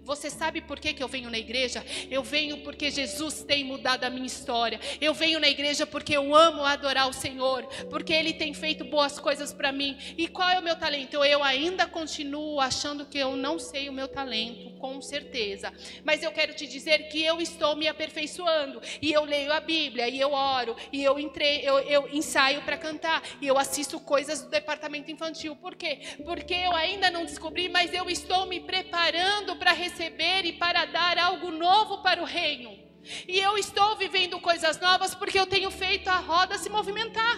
Você 0.03 0.29
sabe 0.29 0.61
por 0.61 0.79
que, 0.79 0.93
que 0.93 1.03
eu 1.03 1.07
venho 1.07 1.29
na 1.29 1.37
igreja? 1.37 1.83
Eu 2.09 2.23
venho 2.23 2.57
porque 2.59 2.91
Jesus 2.91 3.43
tem 3.43 3.63
mudado 3.63 4.03
a 4.03 4.09
minha 4.09 4.25
história. 4.25 4.79
Eu 4.99 5.13
venho 5.13 5.39
na 5.39 5.47
igreja 5.47 5.85
porque 5.85 6.15
eu 6.15 6.35
amo 6.35 6.63
adorar 6.63 7.09
o 7.09 7.13
Senhor, 7.13 7.65
porque 7.89 8.13
Ele 8.13 8.33
tem 8.33 8.53
feito 8.53 8.83
boas 8.83 9.19
coisas 9.19 9.53
para 9.53 9.71
mim. 9.71 9.97
E 10.17 10.27
qual 10.27 10.49
é 10.49 10.59
o 10.59 10.63
meu 10.63 10.75
talento? 10.75 11.23
Eu 11.23 11.43
ainda 11.43 11.87
continuo 11.87 12.59
achando 12.59 13.05
que 13.05 13.17
eu 13.17 13.35
não 13.35 13.59
sei 13.59 13.89
o 13.89 13.93
meu 13.93 14.07
talento, 14.07 14.71
com 14.79 15.01
certeza. 15.01 15.73
Mas 16.03 16.23
eu 16.23 16.31
quero 16.31 16.53
te 16.53 16.67
dizer 16.67 17.09
que 17.09 17.23
eu 17.23 17.41
estou 17.41 17.75
me 17.75 17.87
aperfeiçoando. 17.87 18.81
E 19.01 19.11
eu 19.11 19.23
leio 19.23 19.51
a 19.53 19.59
Bíblia, 19.59 20.07
e 20.07 20.19
eu 20.19 20.33
oro, 20.33 20.75
e 20.91 21.03
eu, 21.03 21.17
entrei, 21.19 21.61
eu, 21.63 21.79
eu 21.79 22.09
ensaio 22.11 22.61
para 22.63 22.77
cantar, 22.77 23.23
e 23.41 23.47
eu 23.47 23.57
assisto 23.57 23.99
coisas 23.99 24.41
do 24.41 24.49
departamento 24.49 25.11
infantil. 25.11 25.55
Por 25.55 25.75
quê? 25.75 25.99
Porque 26.23 26.53
eu 26.53 26.75
ainda 26.75 27.09
não 27.09 27.25
descobri, 27.25 27.69
mas 27.69 27.93
eu 27.93 28.09
estou 28.09 28.45
me 28.45 28.59
preparando 28.59 29.55
para 29.63 29.71
receber 29.71 30.43
e 30.43 30.51
para 30.51 30.83
dar 30.83 31.17
algo 31.17 31.49
novo 31.49 32.03
para 32.03 32.21
o 32.21 32.25
reino. 32.25 32.77
E 33.25 33.39
eu 33.39 33.57
estou 33.57 33.95
vivendo 33.95 34.37
coisas 34.41 34.77
novas 34.77 35.15
porque 35.15 35.39
eu 35.39 35.47
tenho 35.47 35.71
feito 35.71 36.09
a 36.09 36.17
roda 36.17 36.57
se 36.57 36.69
movimentar. 36.69 37.37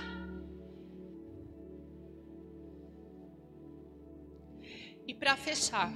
E 5.07 5.13
para 5.13 5.37
fechar, 5.37 5.93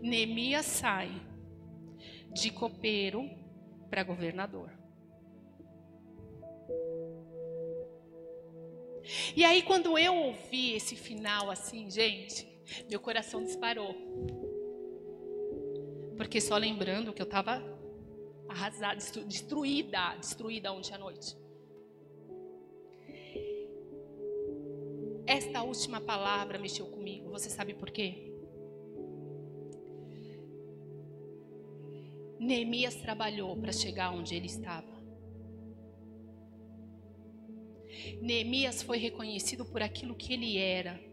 Neemias 0.00 0.66
sai 0.66 1.10
de 2.32 2.52
copeiro 2.52 3.28
para 3.90 4.04
governador. 4.04 4.70
E 9.34 9.44
aí, 9.44 9.62
quando 9.62 9.98
eu 9.98 10.14
ouvi 10.14 10.74
esse 10.74 10.94
final 10.94 11.50
assim, 11.50 11.90
gente, 11.90 12.49
meu 12.88 13.00
coração 13.00 13.42
disparou. 13.42 13.94
Porque 16.16 16.40
só 16.40 16.56
lembrando 16.56 17.12
que 17.12 17.22
eu 17.22 17.26
estava 17.26 17.62
arrasada, 18.48 18.98
destruída, 19.26 20.16
destruída 20.16 20.72
ontem 20.72 20.94
à 20.94 20.98
noite. 20.98 21.36
Esta 25.26 25.62
última 25.62 26.00
palavra 26.00 26.58
mexeu 26.58 26.86
comigo. 26.86 27.30
Você 27.30 27.48
sabe 27.48 27.74
por 27.74 27.90
quê? 27.90 28.30
Neemias 32.38 32.96
trabalhou 32.96 33.56
para 33.56 33.70
chegar 33.70 34.12
onde 34.12 34.34
ele 34.34 34.46
estava. 34.46 34.90
Neemias 38.20 38.82
foi 38.82 38.98
reconhecido 38.98 39.64
por 39.64 39.82
aquilo 39.82 40.14
que 40.14 40.32
ele 40.32 40.56
era. 40.58 41.09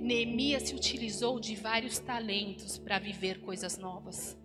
Neemias 0.00 0.64
se 0.64 0.74
utilizou 0.74 1.38
de 1.38 1.54
vários 1.54 1.98
talentos 1.98 2.78
para 2.78 2.98
viver 2.98 3.40
coisas 3.40 3.78
novas. 3.78 4.36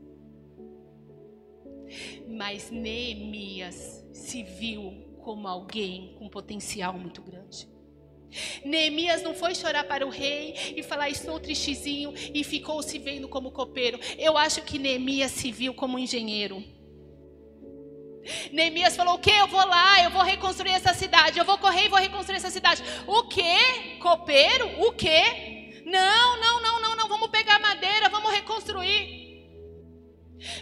Mas 2.28 2.72
Neemias 2.72 4.06
se 4.12 4.44
viu 4.44 5.14
como 5.22 5.48
alguém 5.48 6.16
com 6.18 6.28
potencial 6.28 6.94
muito 6.98 7.22
grande. 7.22 7.72
Neemias 8.66 9.22
não 9.22 9.34
foi 9.34 9.54
chorar 9.54 9.84
para 9.84 10.06
o 10.06 10.10
rei 10.10 10.56
e 10.76 10.82
falar 10.82 11.10
estou 11.10 11.40
tristezinho 11.40 12.14
e 12.34 12.44
ficou 12.44 12.82
se 12.82 12.98
vendo 12.98 13.28
como 13.28 13.52
copeiro. 13.52 14.00
Eu 14.18 14.38
acho 14.38 14.64
que 14.64 14.80
Neemias 14.80 15.32
se 15.32 15.52
viu 15.52 15.74
como 15.74 16.00
engenheiro. 16.00 16.64
Neemias 18.52 18.96
falou: 18.96 19.16
O 19.16 19.20
que? 19.20 19.32
Eu 19.32 19.48
vou 19.48 19.66
lá, 19.66 20.04
eu 20.04 20.10
vou 20.12 20.24
reconstruir 20.24 20.72
essa 20.72 20.94
cidade. 20.94 21.38
Eu 21.38 21.46
vou 21.46 21.58
correr 21.58 21.86
e 21.86 21.90
vou 21.90 22.00
reconstruir 22.00 22.38
essa 22.38 22.50
cidade. 22.50 22.84
O 23.08 23.24
que? 23.24 23.98
Copeiro? 24.00 24.86
O 24.86 24.92
que? 24.94 25.84
Não, 25.86 26.40
não, 26.40 26.62
não, 26.62 26.82
não, 26.82 26.96
não. 26.96 27.08
Vamos 27.08 27.30
pegar 27.30 27.60
madeira, 27.60 28.10
vamos 28.10 28.32
reconstruir. 28.32 29.24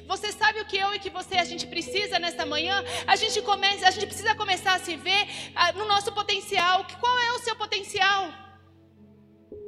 Você 0.05 0.31
sabe 0.31 0.61
o 0.61 0.65
que 0.65 0.77
eu 0.77 0.93
e 0.93 0.99
que 0.99 1.09
você 1.09 1.37
a 1.37 1.43
gente 1.43 1.65
precisa 1.65 2.19
nesta 2.19 2.45
manhã? 2.45 2.83
A 3.07 3.15
gente 3.15 3.41
começa, 3.41 3.87
a 3.87 3.91
gente 3.91 4.05
precisa 4.05 4.35
começar 4.35 4.75
a 4.75 4.79
se 4.79 4.95
ver 4.95 5.27
ah, 5.55 5.71
no 5.73 5.85
nosso 5.85 6.11
potencial. 6.11 6.85
Qual 6.99 7.19
é 7.19 7.31
o 7.33 7.39
seu 7.39 7.55
potencial? 7.55 8.31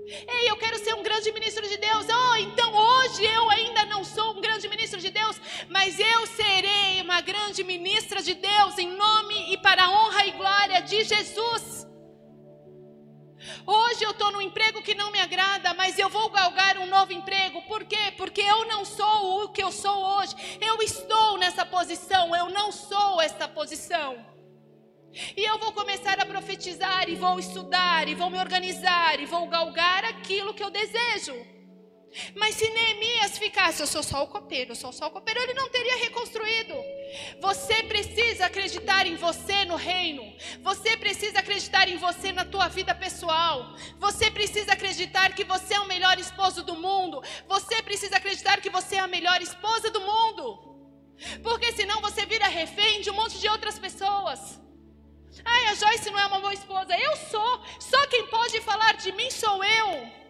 Ei, 0.06 0.49
eu 0.49 0.58
quero 0.58 0.78
ser 0.80 0.93
um 0.95 1.04
grande 1.04 1.32
ministro 1.32 1.68
de 1.68 1.78
Deus. 1.78 2.06
Oh, 2.10 2.36
então 2.36 2.74
hoje 2.74 3.24
eu 3.26 3.49
ainda 3.49 3.86
não 3.86 4.04
sou 4.04 4.38
um 4.38 4.41
grande 4.41 4.68
ministro 4.68 4.99
de 4.99 5.10
Deus, 5.10 5.39
mas 5.70 5.97
eu 5.97 6.28
serei 6.28 7.01
uma 7.01 7.22
grande 7.22 7.64
ministra 7.64 8.22
de 8.22 8.34
Deus 8.34 8.78
em 8.78 8.89
nome 8.89 9.54
e 9.54 9.58
para 9.58 9.86
a 9.86 9.89
honra 9.89 10.26
e 10.26 10.32
glória 10.32 10.82
de 10.82 11.04
Jesus. 11.04 11.88
Hoje 13.66 14.04
eu 14.04 14.12
estou 14.12 14.32
num 14.32 14.41
emprego 14.41 14.82
que 14.82 14.95
não 14.95 15.12
me 15.12 15.20
agrada, 15.20 15.74
mas 15.74 15.97
eu 15.97 16.10
vou 16.10 16.30
galgar 16.30 16.78
um 16.78 16.86
novo 16.86 17.14
emprego. 17.14 17.62
Por 17.64 17.86
quê? 17.86 18.14
Porque 18.18 18.41
eu 18.41 18.66
não 18.68 18.84
sou 18.84 19.43
o 19.43 19.49
que 19.49 19.64
eu 19.64 19.72
sou 19.72 20.18
hoje. 20.18 20.36
Eu 20.60 20.82
estou 20.82 21.38
nessa 21.38 21.66
posição, 21.66 22.36
eu 22.36 22.49
não 22.49 22.72
sou 22.72 23.22
essa 23.22 23.47
posição. 23.47 24.34
E 25.38 25.43
eu 25.43 25.57
vou 25.59 25.72
começar 25.72 26.20
a 26.20 26.26
profetizar, 26.26 27.07
e 27.09 27.16
vou 27.16 27.39
estudar, 27.39 28.07
e 28.07 28.16
vou 28.16 28.30
me 28.30 28.39
organizar, 28.39 29.20
e 29.20 29.26
vou 29.26 29.47
galgar 29.47 30.03
aquilo 30.05 30.53
que 30.53 30.64
eu 30.64 30.72
desejo. 30.72 31.36
Mas 32.36 32.55
se 32.55 32.70
Neemias 32.70 33.38
ficasse, 33.38 33.82
eu 33.82 33.88
sou 33.88 34.03
só 34.03 34.24
o 34.24 34.28
copeiro, 34.28 34.72
eu 34.72 34.76
sou 34.76 34.91
só 34.91 35.07
o 35.07 35.11
copeiro, 35.11 35.39
ele 35.41 35.53
não 35.53 35.70
teria 35.70 35.97
reconstruído. 35.97 36.76
Você 37.41 37.84
precisa 37.84 38.45
acreditar 38.45 39.07
em 39.07 39.16
você 39.16 39.66
no 39.66 39.76
reino. 39.76 40.24
Você 40.61 40.95
precisa 40.97 41.39
acreditar 41.39 41.88
em 41.89 41.97
você 41.97 42.32
na 42.32 42.45
tua 42.45 42.68
vida 42.68 42.93
pessoal. 42.93 43.76
Você 43.99 44.30
precisa 44.30 44.74
acreditar 44.74 45.34
que 45.34 45.43
você 45.43 45.74
é 45.74 45.80
o 45.80 45.88
melhor 45.88 46.20
esposo 46.20 46.64
do 46.64 46.76
mundo. 46.76 47.22
Você 47.47 47.82
precisa 47.82 48.18
acreditar 48.18 48.61
que 48.61 48.70
você 48.70 48.95
é 48.95 48.99
a 48.99 49.07
melhor 49.07 49.41
esposa 49.41 49.89
do 49.89 50.01
mundo. 50.01 50.74
Porque 51.41 51.72
senão 51.72 51.99
você 52.01 52.26
vira 52.26 52.47
refém 52.47 53.01
de 53.01 53.09
um 53.09 53.16
monte 53.16 53.39
de 53.39 53.47
outras 53.49 53.80
pessoas. 53.80 54.62
Ai, 55.43 55.65
a 55.67 55.75
Joyce 55.75 56.09
não 56.09 56.19
é 56.19 56.25
uma 56.27 56.39
boa 56.39 56.53
esposa. 56.53 56.97
Eu 56.97 57.15
sou. 57.15 57.61
Só 57.79 58.07
quem 58.07 58.27
pode 58.27 58.61
falar 58.61 58.93
de 58.97 59.11
mim 59.11 59.29
sou 59.31 59.63
eu. 59.63 60.23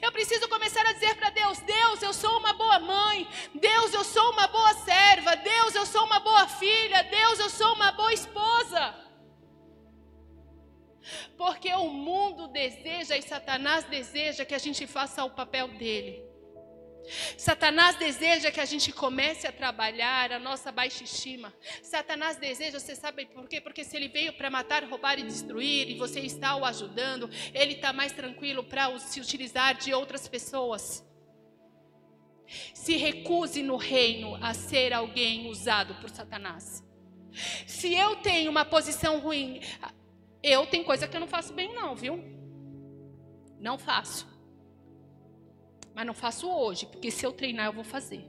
Eu 0.00 0.12
preciso 0.12 0.48
começar 0.48 0.86
a 0.86 0.92
dizer 0.92 1.14
para 1.16 1.30
Deus: 1.30 1.58
Deus, 1.60 2.02
eu 2.02 2.12
sou 2.12 2.38
uma 2.38 2.52
boa 2.52 2.78
mãe. 2.78 3.28
Deus, 3.54 3.92
eu 3.94 4.04
sou 4.04 4.32
uma 4.32 4.46
boa 4.46 4.74
serva. 4.74 5.36
Deus, 5.36 5.74
eu 5.74 5.86
sou 5.86 6.04
uma 6.04 6.20
boa 6.20 6.46
filha. 6.48 7.02
Deus, 7.04 7.38
eu 7.38 7.50
sou 7.50 7.72
uma 7.74 7.92
boa 7.92 8.12
esposa. 8.12 8.94
Porque 11.36 11.72
o 11.74 11.88
mundo 11.90 12.48
deseja 12.48 13.16
e 13.16 13.22
Satanás 13.22 13.84
deseja 13.84 14.44
que 14.44 14.54
a 14.54 14.58
gente 14.58 14.86
faça 14.86 15.24
o 15.24 15.30
papel 15.30 15.68
dele. 15.68 16.33
Satanás 17.36 17.96
deseja 17.96 18.50
que 18.50 18.60
a 18.60 18.64
gente 18.64 18.92
comece 18.92 19.46
a 19.46 19.52
trabalhar 19.52 20.32
a 20.32 20.38
nossa 20.38 20.72
baixa 20.72 21.04
estima. 21.04 21.52
Satanás 21.82 22.36
deseja, 22.36 22.78
você 22.78 22.94
sabe 22.94 23.26
por 23.26 23.48
quê? 23.48 23.60
Porque 23.60 23.84
se 23.84 23.96
ele 23.96 24.08
veio 24.08 24.32
para 24.32 24.50
matar, 24.50 24.84
roubar 24.84 25.18
e 25.18 25.22
destruir, 25.22 25.90
e 25.90 25.98
você 25.98 26.20
está 26.20 26.56
o 26.56 26.64
ajudando, 26.64 27.28
ele 27.52 27.74
está 27.74 27.92
mais 27.92 28.12
tranquilo 28.12 28.64
para 28.64 28.98
se 28.98 29.20
utilizar 29.20 29.74
de 29.74 29.92
outras 29.92 30.26
pessoas. 30.28 31.04
Se 32.74 32.96
recuse 32.96 33.62
no 33.62 33.76
reino 33.76 34.36
a 34.42 34.54
ser 34.54 34.92
alguém 34.92 35.48
usado 35.48 35.94
por 35.96 36.10
Satanás. 36.10 36.82
Se 37.66 37.94
eu 37.94 38.16
tenho 38.16 38.50
uma 38.50 38.64
posição 38.64 39.18
ruim, 39.18 39.60
eu 40.42 40.66
tenho 40.66 40.84
coisa 40.84 41.08
que 41.08 41.16
eu 41.16 41.20
não 41.20 41.26
faço 41.26 41.52
bem, 41.52 41.74
não, 41.74 41.94
viu? 41.94 42.22
Não 43.58 43.78
faço. 43.78 44.33
Mas 45.94 46.06
não 46.06 46.14
faço 46.14 46.48
hoje, 46.48 46.86
porque 46.86 47.10
se 47.10 47.24
eu 47.24 47.32
treinar 47.32 47.66
eu 47.66 47.72
vou 47.72 47.84
fazer. 47.84 48.24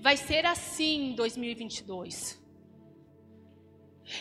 Vai 0.00 0.16
ser 0.16 0.46
assim 0.46 1.10
em 1.10 1.14
2022. 1.14 2.40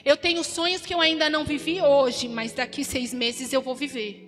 Eu 0.04 0.18
tenho 0.18 0.44
sonhos 0.44 0.84
que 0.84 0.94
eu 0.94 1.00
ainda 1.00 1.30
não 1.30 1.46
vivi 1.46 1.82
hoje, 1.82 2.28
mas 2.28 2.54
daqui 2.54 2.84
seis 2.84 3.14
meses 3.14 3.54
eu 3.54 3.62
vou 3.62 3.76
viver. 3.76 4.24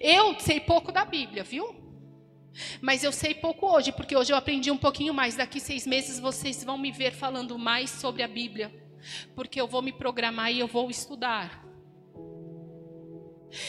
Eu 0.00 0.38
sei 0.40 0.60
pouco 0.60 0.90
da 0.90 1.04
Bíblia, 1.04 1.44
viu? 1.44 1.74
Mas 2.80 3.04
eu 3.04 3.12
sei 3.12 3.34
pouco 3.34 3.66
hoje, 3.66 3.92
porque 3.92 4.16
hoje 4.16 4.32
eu 4.32 4.36
aprendi 4.36 4.70
um 4.70 4.76
pouquinho 4.76 5.14
mais. 5.14 5.36
Daqui 5.36 5.60
seis 5.60 5.86
meses 5.86 6.18
vocês 6.18 6.64
vão 6.64 6.76
me 6.76 6.90
ver 6.90 7.12
falando 7.12 7.58
mais 7.58 7.90
sobre 7.90 8.22
a 8.22 8.28
Bíblia, 8.28 8.74
porque 9.34 9.60
eu 9.60 9.68
vou 9.68 9.82
me 9.82 9.92
programar 9.92 10.50
e 10.52 10.58
eu 10.58 10.66
vou 10.66 10.90
estudar. 10.90 11.64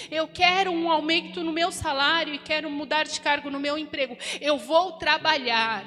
Eu 0.10 0.28
quero 0.28 0.72
um 0.72 0.92
aumento 0.92 1.44
no 1.44 1.52
meu 1.52 1.72
salário 1.72 2.34
e 2.34 2.40
quero 2.40 2.70
mudar 2.70 3.06
de 3.06 3.20
cargo 3.22 3.50
no 3.50 3.60
meu 3.60 3.78
emprego. 3.78 4.18
Eu 4.42 4.58
vou 4.58 4.94
trabalhar. 4.94 5.86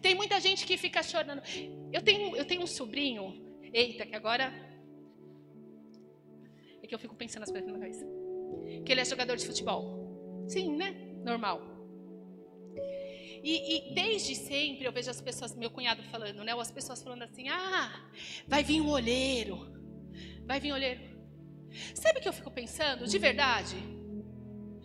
Tem 0.00 0.14
muita 0.14 0.40
gente 0.40 0.64
que 0.64 0.76
fica 0.76 1.02
chorando. 1.02 1.42
Eu 1.92 2.02
tenho, 2.02 2.36
eu 2.36 2.44
tenho 2.44 2.62
um 2.62 2.66
sobrinho. 2.66 3.58
Eita, 3.72 4.06
que 4.06 4.14
agora. 4.14 4.52
É 6.82 6.86
que 6.86 6.94
eu 6.94 6.98
fico 6.98 7.14
pensando 7.14 7.42
as 7.42 7.50
coisas 7.50 7.70
na 7.70 7.78
cabeça. 7.78 8.06
Que 8.84 8.92
ele 8.92 9.00
é 9.00 9.04
jogador 9.04 9.36
de 9.36 9.46
futebol. 9.46 10.44
Sim, 10.48 10.76
né? 10.76 10.92
Normal. 11.24 11.60
E, 13.44 13.90
e, 13.90 13.94
desde 13.94 14.36
sempre 14.36 14.84
eu 14.84 14.92
vejo 14.92 15.10
as 15.10 15.20
pessoas, 15.20 15.56
meu 15.56 15.68
cunhado 15.68 16.00
falando, 16.04 16.44
né? 16.44 16.54
Ou 16.54 16.60
as 16.60 16.70
pessoas 16.70 17.02
falando 17.02 17.22
assim: 17.22 17.48
ah, 17.48 18.08
vai 18.46 18.62
vir 18.62 18.80
um 18.80 18.88
olheiro 18.88 19.81
Vai 20.46 20.60
vir 20.60 20.72
olheiro. 20.72 21.00
Sabe 21.94 22.18
o 22.18 22.22
que 22.22 22.28
eu 22.28 22.32
fico 22.32 22.50
pensando? 22.50 23.06
De 23.06 23.18
verdade? 23.18 23.76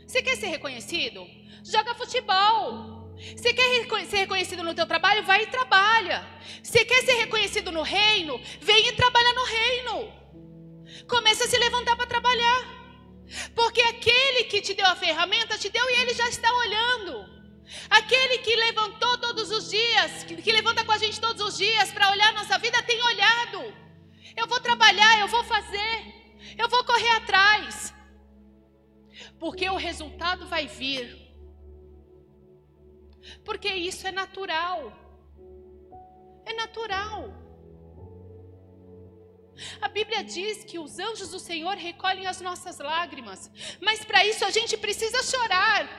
Você 0.05 0.21
quer 0.21 0.37
ser 0.37 0.47
reconhecido? 0.47 1.25
Joga 1.63 1.95
futebol. 1.95 2.97
Você 3.35 3.51
quer 3.53 4.05
ser 4.05 4.17
reconhecido 4.17 4.63
no 4.63 4.73
teu 4.73 4.85
trabalho? 4.85 5.23
Vai 5.23 5.43
e 5.43 5.47
trabalha. 5.47 6.25
Você 6.63 6.85
quer 6.85 7.03
ser 7.03 7.13
reconhecido 7.13 7.71
no 7.71 7.81
reino? 7.81 8.39
Vem 8.61 8.87
e 8.87 8.93
trabalha 8.93 9.33
no 9.33 9.43
reino. 9.43 10.13
Começa 11.07 11.43
a 11.45 11.47
se 11.47 11.57
levantar 11.57 11.95
para 11.95 12.05
trabalhar. 12.05 12.77
Porque 13.53 13.81
aquele 13.81 14.45
que 14.45 14.61
te 14.61 14.73
deu 14.73 14.85
a 14.85 14.95
ferramenta, 14.95 15.57
te 15.57 15.69
deu 15.69 15.89
e 15.89 16.01
ele 16.01 16.13
já 16.13 16.29
está 16.29 16.49
olhando. 16.53 17.37
Aquele 17.89 18.37
que 18.37 18.55
levantou 18.55 19.17
todos 19.17 19.51
os 19.51 19.69
dias, 19.69 20.23
que, 20.23 20.41
que 20.41 20.51
levanta 20.51 20.85
com 20.85 20.91
a 20.91 20.97
gente 20.97 21.19
todos 21.19 21.41
os 21.45 21.57
dias 21.57 21.91
para 21.91 22.11
olhar 22.11 22.33
nossa 22.33 22.57
vida, 22.57 22.81
tem 22.83 23.01
olhado. 23.03 23.86
Eu 24.37 24.47
vou 24.47 24.59
trabalhar, 24.59 25.19
eu 25.19 25.27
vou 25.27 25.43
fazer, 25.43 25.95
eu 26.57 26.69
vou 26.69 26.83
correr 26.83 27.09
atrás. 27.17 27.93
Porque 29.39 29.67
o 29.69 29.75
resultado 29.75 30.45
vai 30.47 30.67
vir. 30.67 31.05
Porque 33.43 33.69
isso 33.89 34.07
é 34.07 34.11
natural. 34.11 34.93
É 36.45 36.53
natural. 36.53 37.33
A 39.81 39.87
Bíblia 39.87 40.23
diz 40.23 40.63
que 40.63 40.77
os 40.77 40.99
anjos 40.99 41.31
do 41.31 41.39
Senhor 41.39 41.75
recolhem 41.75 42.27
as 42.27 42.39
nossas 42.41 42.77
lágrimas, 42.77 43.49
mas 43.81 44.05
para 44.05 44.23
isso 44.23 44.45
a 44.45 44.51
gente 44.51 44.77
precisa 44.77 45.23
chorar. 45.23 45.89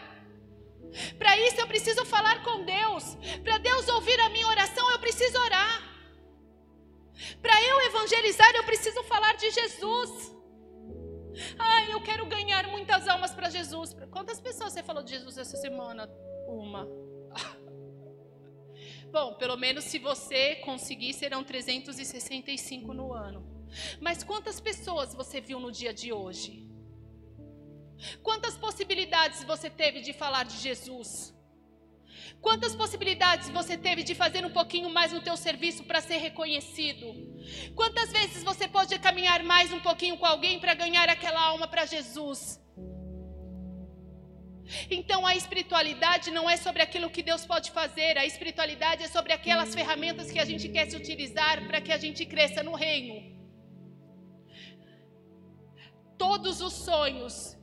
Para 1.19 1.37
isso 1.39 1.61
eu 1.61 1.67
preciso 1.67 2.05
falar 2.05 2.43
com 2.45 2.65
Deus. 2.65 3.17
Para 3.43 3.59
Deus 3.59 3.89
ouvir 3.89 4.19
a 4.21 4.29
minha 4.31 4.47
oração, 4.47 4.91
eu 4.93 4.99
preciso 4.99 5.39
orar. 5.39 5.88
Para 7.43 7.63
eu 7.63 7.81
evangelizar, 7.83 8.51
eu 8.55 8.65
preciso 8.65 9.03
falar 9.05 9.35
de 9.37 9.51
Jesus. 9.51 10.37
Ai, 11.59 11.93
eu 11.93 12.01
quero 12.01 12.27
ganhar 12.27 12.67
muitas 12.69 13.07
almas 13.09 13.33
para 13.33 13.51
Jesus. 13.51 13.95
Quantas 14.11 14.41
pessoas 14.41 14.73
você 14.73 14.83
falou 14.83 15.03
de 15.03 15.11
Jesus 15.11 15.39
essa 15.39 15.57
semana? 15.57 16.09
Uma. 16.47 16.87
Bom, 19.11 19.35
pelo 19.35 19.57
menos 19.57 19.85
se 19.85 19.99
você 19.99 20.57
conseguir, 20.57 21.13
serão 21.13 21.45
365 21.45 22.93
no 22.93 23.13
ano. 23.13 23.47
Mas 24.01 24.25
quantas 24.25 24.61
pessoas 24.61 25.15
você 25.15 25.41
viu 25.41 25.61
no 25.61 25.71
dia 25.71 25.93
de 25.93 26.13
hoje? 26.13 26.67
Quantas 28.23 28.57
possibilidades 28.57 29.43
você 29.45 29.69
teve 29.69 30.01
de 30.01 30.13
falar 30.13 30.45
de 30.45 30.57
Jesus? 30.59 31.35
Quantas 32.41 32.75
possibilidades 32.75 33.49
você 33.51 33.77
teve 33.77 34.03
de 34.03 34.15
fazer 34.15 34.45
um 34.45 34.51
pouquinho 34.51 34.91
mais 34.91 35.13
no 35.13 35.21
teu 35.21 35.37
serviço 35.37 35.85
para 35.85 36.01
ser 36.01 36.19
reconhecido? 36.19 37.07
Quantas 37.75 38.13
vezes 38.13 38.43
você 38.43 38.69
pode 38.69 38.99
caminhar 38.99 39.43
mais 39.43 39.73
um 39.73 39.81
pouquinho 39.81 40.17
com 40.17 40.27
alguém 40.27 40.59
para 40.59 40.75
ganhar 40.75 41.09
aquela 41.09 41.41
alma 41.41 41.67
para 41.67 41.87
Jesus? 41.87 42.61
Então 44.91 45.27
a 45.27 45.35
espiritualidade 45.35 46.31
não 46.31 46.49
é 46.49 46.57
sobre 46.57 46.83
aquilo 46.83 47.11
que 47.11 47.23
Deus 47.23 47.47
pode 47.47 47.71
fazer, 47.71 48.19
a 48.19 48.27
espiritualidade 48.27 49.03
é 49.03 49.09
sobre 49.09 49.33
aquelas 49.33 49.75
ferramentas 49.75 50.31
que 50.31 50.39
a 50.39 50.45
gente 50.45 50.69
quer 50.69 50.91
se 50.91 50.97
utilizar 50.97 51.67
para 51.67 51.81
que 51.81 51.93
a 51.93 51.97
gente 51.97 52.27
cresça 52.27 52.63
no 52.63 52.75
reino. 52.75 53.37
Todos 56.19 56.61
os 56.61 56.73
sonhos 56.73 57.57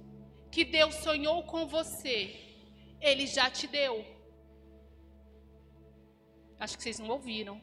que 0.51 0.63
Deus 0.63 0.95
sonhou 0.95 1.43
com 1.43 1.67
você, 1.67 2.33
Ele 3.01 3.27
já 3.27 3.49
te 3.49 3.67
deu. 3.67 4.14
Acho 6.59 6.77
que 6.77 6.83
vocês 6.83 6.99
não 6.99 7.09
ouviram. 7.09 7.61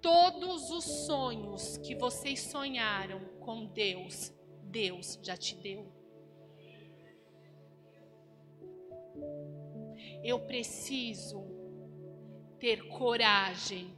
Todos 0.00 0.70
os 0.70 0.84
sonhos 1.06 1.76
que 1.78 1.94
vocês 1.94 2.40
sonharam 2.40 3.20
com 3.40 3.66
Deus, 3.66 4.32
Deus 4.62 5.18
já 5.22 5.36
te 5.36 5.54
deu. 5.56 5.92
Eu 10.22 10.40
preciso 10.40 11.44
ter 12.58 12.86
coragem. 12.88 13.96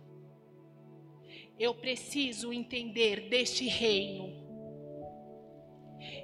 Eu 1.58 1.74
preciso 1.74 2.52
entender 2.52 3.28
deste 3.28 3.66
reino. 3.68 4.42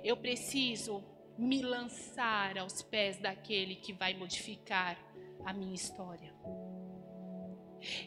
Eu 0.02 0.16
preciso 0.16 1.04
me 1.36 1.62
lançar 1.62 2.58
aos 2.58 2.82
pés 2.82 3.18
daquele 3.18 3.76
que 3.76 3.92
vai 3.92 4.14
modificar 4.14 4.98
a 5.44 5.52
minha 5.52 5.74
história. 5.74 6.34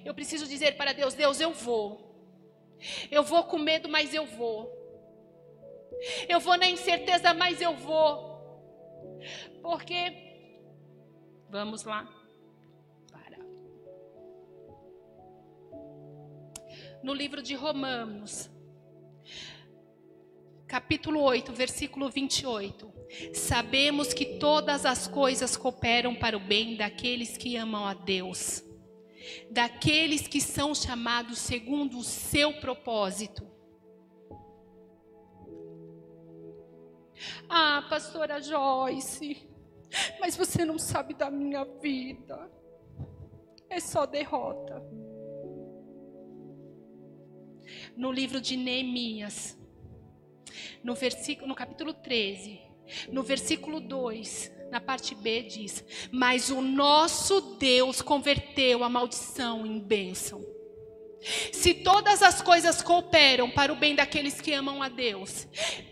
Eu 0.04 0.14
preciso 0.14 0.48
dizer 0.48 0.78
para 0.78 0.94
Deus: 0.94 1.14
Deus, 1.14 1.40
eu 1.40 1.52
vou. 1.52 2.10
Eu 3.10 3.24
vou 3.24 3.44
com 3.44 3.58
medo, 3.58 3.88
mas 3.88 4.14
eu 4.14 4.26
vou. 4.26 4.72
Eu 6.28 6.40
vou 6.40 6.58
na 6.58 6.68
incerteza, 6.68 7.34
mas 7.34 7.62
eu 7.62 7.76
vou. 7.76 8.32
Porque 9.62 10.32
Vamos 11.52 11.84
lá. 11.84 12.08
Para. 13.12 13.38
No 17.04 17.14
livro 17.14 17.42
de 17.42 17.56
Romanos, 17.56 18.50
capítulo 20.66 21.22
8, 21.22 21.52
versículo 21.52 22.10
28. 22.10 22.90
Sabemos 23.34 24.14
que 24.14 24.38
todas 24.40 24.86
as 24.86 25.10
coisas 25.10 25.58
cooperam 25.58 26.16
para 26.16 26.38
o 26.38 26.40
bem 26.40 26.78
daqueles 26.78 27.36
que 27.36 27.58
amam 27.58 27.86
a 27.86 27.94
Deus, 27.94 28.64
daqueles 29.50 30.28
que 30.28 30.42
são 30.42 30.74
chamados 30.74 31.40
segundo 31.40 31.98
o 31.98 32.04
seu 32.04 32.54
propósito. 32.60 33.50
Ah, 37.48 37.86
pastora 37.90 38.42
Joyce, 38.42 39.48
mas 40.20 40.36
você 40.36 40.66
não 40.66 40.80
sabe 40.80 41.14
da 41.14 41.30
minha 41.30 41.64
vida. 41.64 42.52
É 43.70 43.80
só 43.80 44.06
derrota. 44.06 44.82
No 47.96 48.12
livro 48.12 48.42
de 48.42 48.58
Neemias, 48.58 49.58
no 50.84 50.96
versículo, 50.96 51.48
no 51.48 51.56
capítulo 51.56 51.94
13, 51.94 52.60
no 53.12 53.24
versículo 53.24 53.80
2, 53.80 54.52
na 54.72 54.82
parte 54.82 55.14
B 55.14 55.44
diz: 55.44 55.84
"Mas 56.12 56.50
o 56.50 56.62
nosso 56.62 57.58
Deus 57.60 58.02
converteu 58.02 58.84
a 58.84 58.90
maldição 58.90 59.66
em 59.66 59.80
bênção." 59.80 60.44
Se 61.52 61.74
todas 61.74 62.24
as 62.24 62.42
coisas 62.42 62.82
cooperam 62.82 63.50
para 63.50 63.72
o 63.72 63.76
bem 63.76 63.94
daqueles 63.94 64.42
que 64.42 64.54
amam 64.54 64.82
a 64.82 64.90
Deus, 64.90 65.48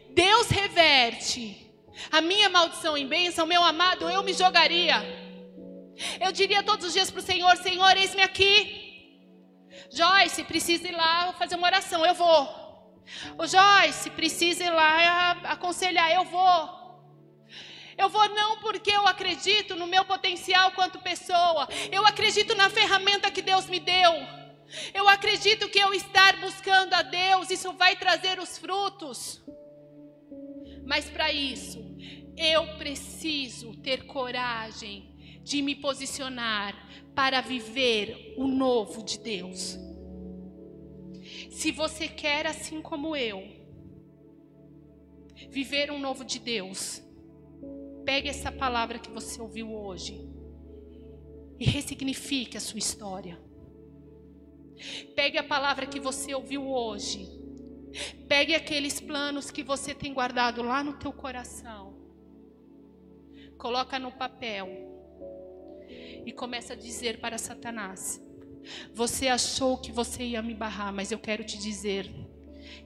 Deus 0.10 0.50
reverte 0.50 1.72
a 2.12 2.22
minha 2.22 2.50
maldição 2.50 2.98
em 2.98 3.08
bênção, 3.08 3.46
meu 3.46 3.64
amado, 3.64 4.10
eu 4.10 4.24
me 4.24 4.34
jogaria. 4.34 5.04
Eu 6.20 6.32
diria 6.32 6.64
todos 6.64 6.88
os 6.88 6.94
dias 6.94 7.12
para 7.12 7.20
o 7.20 7.24
Senhor: 7.24 7.58
Senhor, 7.58 7.98
eis-me 7.98 8.22
aqui. 8.22 8.80
Joyce, 9.92 10.44
precisa 10.44 10.88
ir 10.88 10.96
lá 10.96 11.34
fazer 11.34 11.56
uma 11.56 11.68
oração, 11.68 12.06
eu 12.06 12.14
vou. 12.14 12.48
O 13.38 13.46
Joyce, 13.46 14.10
precisa 14.12 14.64
ir 14.64 14.70
lá 14.70 15.32
aconselhar, 15.44 16.12
eu 16.12 16.24
vou. 16.24 16.79
Eu 18.00 18.08
vou 18.08 18.30
não 18.30 18.58
porque 18.60 18.92
eu 18.92 19.06
acredito 19.06 19.76
no 19.76 19.86
meu 19.86 20.06
potencial 20.06 20.72
quanto 20.72 21.00
pessoa. 21.00 21.68
Eu 21.92 22.06
acredito 22.06 22.56
na 22.56 22.70
ferramenta 22.70 23.30
que 23.30 23.42
Deus 23.42 23.66
me 23.66 23.78
deu. 23.78 24.14
Eu 24.94 25.10
acredito 25.10 25.68
que 25.68 25.80
eu 25.80 25.94
estar 25.94 26.40
buscando 26.40 26.94
a 26.94 27.02
Deus, 27.02 27.50
isso 27.50 27.74
vai 27.74 27.98
trazer 27.98 28.40
os 28.40 28.58
frutos. 28.58 29.42
Mas 30.86 31.10
para 31.10 31.30
isso, 31.34 31.80
eu 32.38 32.78
preciso 32.78 33.76
ter 33.82 34.06
coragem 34.06 35.42
de 35.44 35.62
me 35.62 35.76
posicionar 35.76 36.74
para 37.14 37.42
viver 37.42 38.36
o 38.38 38.48
novo 38.48 39.04
de 39.04 39.20
Deus. 39.20 39.78
Se 41.52 41.70
você 41.74 42.08
quer, 42.08 42.48
assim 42.48 42.82
como 42.82 43.14
eu, 43.14 43.44
viver 45.50 45.92
um 45.92 46.00
novo 46.00 46.24
de 46.24 46.40
Deus, 46.40 47.04
pegue 48.10 48.30
essa 48.30 48.52
palavra 48.52 48.98
que 48.98 49.12
você 49.12 49.40
ouviu 49.42 49.68
hoje 49.72 50.14
e 51.60 51.66
ressignifique 51.66 52.58
a 52.58 52.60
sua 52.60 52.80
história. 52.80 53.40
Pegue 55.16 55.38
a 55.38 55.44
palavra 55.44 55.86
que 55.86 56.00
você 56.00 56.34
ouviu 56.34 56.64
hoje 56.68 57.40
Pegue 58.28 58.54
aqueles 58.54 59.00
planos 59.00 59.50
que 59.50 59.64
você 59.64 59.94
tem 59.94 60.14
guardado 60.14 60.62
lá 60.62 60.84
no 60.84 60.94
teu 60.94 61.12
coração. 61.12 61.98
Coloca 63.58 63.98
no 63.98 64.12
papel. 64.12 64.68
E 66.26 66.32
começa 66.32 66.74
a 66.74 66.76
dizer 66.76 67.20
para 67.20 67.38
Satanás: 67.38 68.22
Você 68.94 69.28
achou 69.28 69.78
que 69.78 69.92
você 69.92 70.24
ia 70.24 70.42
me 70.42 70.54
barrar, 70.54 70.94
mas 70.94 71.12
eu 71.12 71.20
quero 71.20 71.44
te 71.44 71.58
dizer 71.58 72.08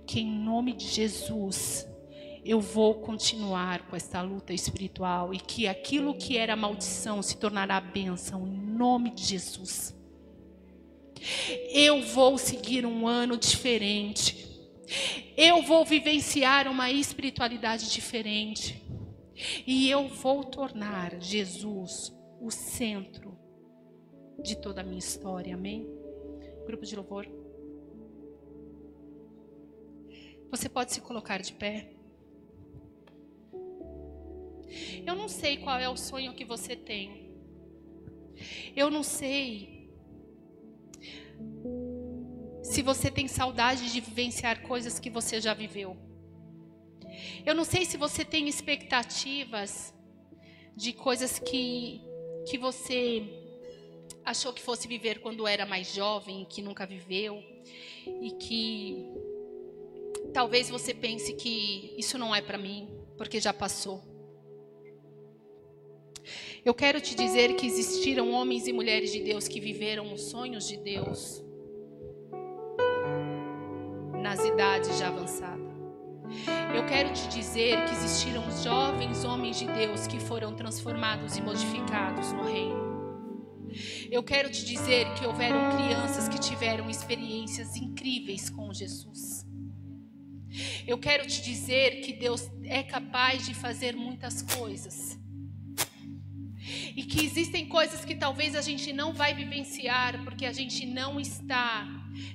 que 0.07 0.21
em 0.21 0.32
nome 0.32 0.74
de 0.74 0.88
Jesus 0.88 1.86
eu 2.45 2.59
vou 2.59 2.95
continuar 2.95 3.87
com 3.87 3.95
esta 3.95 4.21
luta 4.21 4.53
espiritual 4.53 5.33
e 5.33 5.39
que 5.39 5.67
aquilo 5.67 6.15
que 6.15 6.37
era 6.37 6.55
maldição 6.55 7.21
se 7.21 7.37
tornará 7.37 7.79
bênção 7.79 8.45
em 8.45 8.51
nome 8.51 9.11
de 9.11 9.23
Jesus. 9.23 9.95
Eu 11.69 12.01
vou 12.01 12.37
seguir 12.37 12.85
um 12.85 13.07
ano 13.07 13.37
diferente. 13.37 14.45
Eu 15.37 15.61
vou 15.61 15.85
vivenciar 15.85 16.67
uma 16.67 16.91
espiritualidade 16.91 17.89
diferente. 17.89 18.83
E 19.65 19.89
eu 19.89 20.09
vou 20.09 20.43
tornar 20.43 21.19
Jesus 21.21 22.13
o 22.41 22.51
centro 22.51 23.37
de 24.43 24.57
toda 24.57 24.81
a 24.81 24.83
minha 24.83 24.99
história. 24.99 25.55
Amém? 25.55 25.87
Grupo 26.65 26.85
de 26.85 26.95
louvor. 26.95 27.25
Você 30.51 30.67
pode 30.67 30.93
se 30.93 31.01
colocar 31.01 31.41
de 31.41 31.53
pé. 31.53 32.03
Eu 35.05 35.15
não 35.15 35.28
sei 35.28 35.57
qual 35.57 35.80
é 35.80 35.89
o 35.89 35.97
sonho 35.97 36.34
que 36.34 36.45
você 36.45 36.76
tem. 36.76 37.32
Eu 38.76 38.89
não 38.89 39.03
sei 39.03 39.89
se 42.63 42.82
você 42.82 43.11
tem 43.11 43.28
saudade 43.28 43.91
de 43.91 43.99
vivenciar 43.99 44.61
coisas 44.61 44.99
que 44.99 45.09
você 45.09 45.39
já 45.39 45.53
viveu. 45.53 45.95
Eu 47.45 47.53
não 47.53 47.63
sei 47.63 47.86
se 47.86 47.97
você 47.97 48.26
tem 48.26 48.47
expectativas 48.47 49.93
de 50.76 50.93
coisas 50.93 51.38
que, 51.38 52.01
que 52.49 52.57
você 52.57 53.24
achou 54.26 54.53
que 54.53 54.61
fosse 54.61 54.88
viver 54.88 55.19
quando 55.19 55.47
era 55.47 55.65
mais 55.65 55.93
jovem, 55.93 56.45
que 56.45 56.61
nunca 56.61 56.86
viveu, 56.86 57.43
e 58.21 58.32
que 58.32 59.05
talvez 60.34 60.69
você 60.69 60.93
pense 60.93 61.34
que 61.34 61.93
isso 61.97 62.17
não 62.17 62.34
é 62.34 62.41
para 62.41 62.57
mim, 62.57 62.89
porque 63.17 63.39
já 63.39 63.53
passou. 63.53 64.12
Eu 66.66 66.74
quero 66.74 67.01
te 67.01 67.14
dizer 67.14 67.57
que 67.57 67.68
existiram 67.68 68.32
homens 68.32 68.68
e 68.68 68.72
mulheres 68.72 69.11
de 69.11 69.20
Deus 69.20 69.49
que 69.49 69.59
viveram 69.59 70.14
os 70.14 70.22
sonhos 70.22 70.66
de 70.66 70.78
Deus 70.78 71.43
nas 74.22 74.39
idades 74.45 74.97
já 74.97 75.09
avançadas. 75.09 75.74
Eu 76.74 76.86
quero 76.86 77.11
te 77.11 77.28
dizer 77.28 77.84
que 77.84 77.91
existiram 77.91 78.49
jovens 78.64 79.26
homens 79.26 79.59
de 79.59 79.66
Deus 79.66 80.07
que 80.07 80.22
foram 80.22 80.55
transformados 80.55 81.36
e 81.36 81.41
modificados 81.41 82.32
no 82.32 82.43
reino. 82.43 82.82
Eu 84.09 84.24
quero 84.24 84.49
te 84.49 84.64
dizer 84.64 85.14
que 85.16 85.26
houveram 85.26 85.76
crianças 85.76 86.30
que 86.30 86.39
tiveram 86.39 86.89
experiências 86.89 87.76
incríveis 87.76 88.49
com 88.49 88.74
Jesus. 88.74 89.45
Eu 90.88 90.97
quero 90.97 91.28
te 91.28 91.41
dizer 91.41 91.99
que 91.99 92.14
Deus 92.14 92.49
é 92.64 92.84
capaz 92.84 93.45
de 93.45 93.53
fazer 93.53 93.97
muitas 93.97 94.41
coisas. 94.41 95.22
E 96.95 97.03
que 97.03 97.26
existem 97.26 97.65
coisas 97.65 98.03
que 98.05 98.15
talvez 98.15 98.55
a 98.55 98.61
gente 98.61 98.91
não 98.93 99.13
vai 99.13 99.34
vivenciar 99.34 100.24
porque 100.24 100.45
a 100.45 100.51
gente 100.51 100.86
não 100.86 101.19
está 101.19 101.88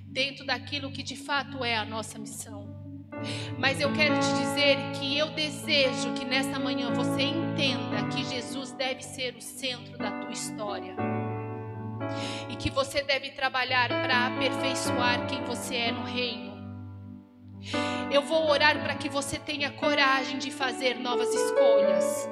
dentro 0.07 0.45
daquilo 0.45 0.91
que 0.91 1.03
de 1.03 1.17
fato 1.17 1.65
é 1.65 1.77
a 1.77 1.85
nossa 1.85 2.19
missão. 2.19 2.69
Mas 3.59 3.81
eu 3.81 3.93
quero 3.93 4.15
te 4.21 4.33
dizer 4.39 4.77
que 4.99 5.19
eu 5.19 5.31
desejo 5.31 6.13
que 6.15 6.25
nesta 6.25 6.59
manhã 6.59 6.93
você 6.93 7.23
entenda 7.23 8.09
que 8.09 8.25
Jesus 8.25 8.73
deve 8.73 9.03
ser 9.03 9.35
o 9.35 9.41
centro 9.41 9.99
da 9.99 10.11
tua 10.11 10.31
história. 10.31 10.95
E 12.49 12.57
que 12.57 12.71
você 12.71 13.03
deve 13.03 13.31
trabalhar 13.31 13.89
para 13.89 14.29
aperfeiçoar 14.29 15.27
quem 15.27 15.43
você 15.45 15.77
é 15.77 15.93
no 15.93 16.05
reino. 16.05 16.49
Eu 18.11 18.23
vou 18.23 18.49
orar 18.49 18.81
para 18.83 18.95
que 18.95 19.09
você 19.09 19.39
tenha 19.39 19.71
coragem 19.73 20.39
de 20.39 20.51
fazer 20.51 20.95
novas 20.99 21.29
escolhas. 21.35 22.29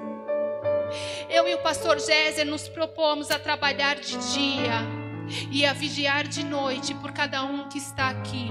Eu 1.28 1.48
e 1.48 1.54
o 1.54 1.58
pastor 1.58 1.98
Géser 1.98 2.46
nos 2.46 2.68
propomos 2.68 3.30
a 3.30 3.38
trabalhar 3.38 3.96
de 3.96 4.16
dia 4.32 5.06
e 5.50 5.66
a 5.66 5.72
vigiar 5.72 6.26
de 6.26 6.44
noite 6.44 6.94
por 6.94 7.12
cada 7.12 7.44
um 7.44 7.68
que 7.68 7.78
está 7.78 8.08
aqui. 8.08 8.48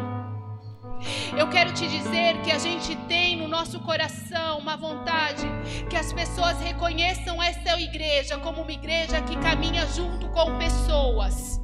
Eu 1.37 1.49
quero 1.49 1.73
te 1.73 1.87
dizer 1.87 2.41
que 2.41 2.51
a 2.51 2.57
gente 2.57 2.95
tem 3.07 3.35
no 3.37 3.47
nosso 3.47 3.79
coração 3.81 4.59
uma 4.59 4.75
vontade 4.75 5.45
que 5.89 5.95
as 5.95 6.11
pessoas 6.11 6.59
reconheçam 6.59 7.41
esta 7.41 7.79
igreja 7.79 8.37
como 8.37 8.61
uma 8.61 8.71
igreja 8.71 9.21
que 9.21 9.35
caminha 9.37 9.85
junto 9.87 10.27
com 10.29 10.57
pessoas. 10.57 11.59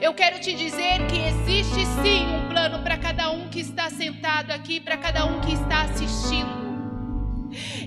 Eu 0.00 0.14
quero 0.14 0.40
te 0.40 0.54
dizer 0.54 1.06
que 1.06 1.18
existe 1.18 1.86
sim 2.02 2.26
um 2.34 2.48
plano 2.48 2.82
para 2.82 2.98
cada 2.98 3.30
um 3.30 3.48
que 3.48 3.60
está 3.60 3.88
sentado 3.88 4.50
aqui, 4.50 4.80
para 4.80 4.96
cada 4.96 5.24
um 5.24 5.40
que 5.40 5.52
está 5.52 5.82
assistindo. 5.82 6.69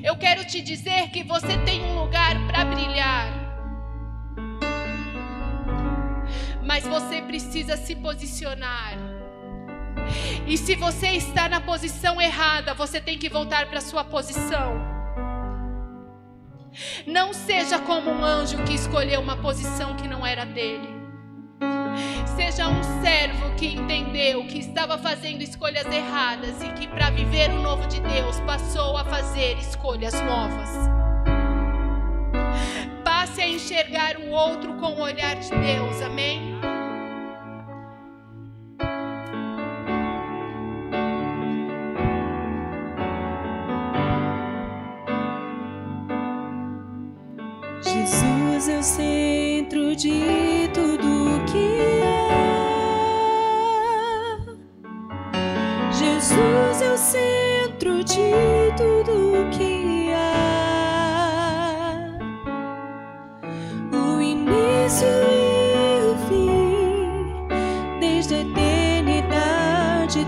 Eu 0.03 0.18
quero 0.18 0.45
te 0.45 0.61
dizer 0.61 1.09
que 1.09 1.24
você 1.24 1.57
tem 1.59 1.82
um 1.84 1.99
lugar 1.99 2.36
para 2.47 2.66
brilhar. 2.66 3.28
Mas 6.64 6.86
você 6.86 7.22
precisa 7.22 7.78
se 7.78 7.95
posicionar. 7.95 8.93
E 10.47 10.57
se 10.57 10.76
você 10.76 11.09
está 11.09 11.47
na 11.47 11.61
posição 11.61 12.22
errada, 12.22 12.74
você 12.74 12.99
tem 12.99 13.18
que 13.18 13.30
voltar 13.30 13.68
para 13.68 13.82
sua 13.82 14.03
posição. 14.03 14.93
Não 17.05 17.34
seja 17.34 17.80
como 17.80 18.09
um 18.09 18.24
anjo 18.24 18.64
que 18.64 18.74
escolheu 18.74 19.22
uma 19.22 19.38
posição 19.38 19.95
que 19.95 20.07
não 20.07 20.26
era 20.26 20.45
dele. 20.45 20.93
Seja 22.36 22.68
um 22.68 22.82
servo 23.02 23.56
que 23.56 23.68
entendeu 23.68 24.46
que 24.46 24.60
estava 24.60 24.98
fazendo 24.98 25.41
escolhas 25.41 25.86
erradas 25.86 26.62
e 26.62 26.70
que, 26.74 26.88
para 26.88 27.10
viver 27.10 27.50
o 27.52 27.62
novo 27.62 27.88
de 27.88 28.00
Deus, 28.02 28.39
passou 28.41 28.98
a 28.98 29.04
fazer 29.06 29.58
escolhas 29.58 30.14
novas. 30.22 30.70
Passe 33.04 33.41
a 33.41 33.48
enxergar 33.48 34.18
o 34.18 34.30
outro 34.32 34.74
com 34.76 34.94
o 34.94 35.02
olhar 35.02 35.36
de 35.36 35.50
Deus, 35.50 36.02
amém? 36.02 36.54
Jesus 47.82 48.70
é 48.70 48.80
o 48.80 48.84
centro 48.84 49.96
de 49.96 50.70
tudo 50.74 51.12
que 51.54 51.78
é. 51.80 52.34
Jesus 55.91 56.82
é 56.82 56.91
o 56.91 56.97
centro 56.97 58.04
de 58.04 58.32
tudo 58.76 59.47
que 59.51 60.12
há. 60.12 61.38
O 63.91 64.20
início 64.20 65.08
e 65.08 66.12
o 66.12 66.16
fim, 66.28 67.47
desde 67.99 68.34
a 68.34 68.39
eternidade, 68.39 70.26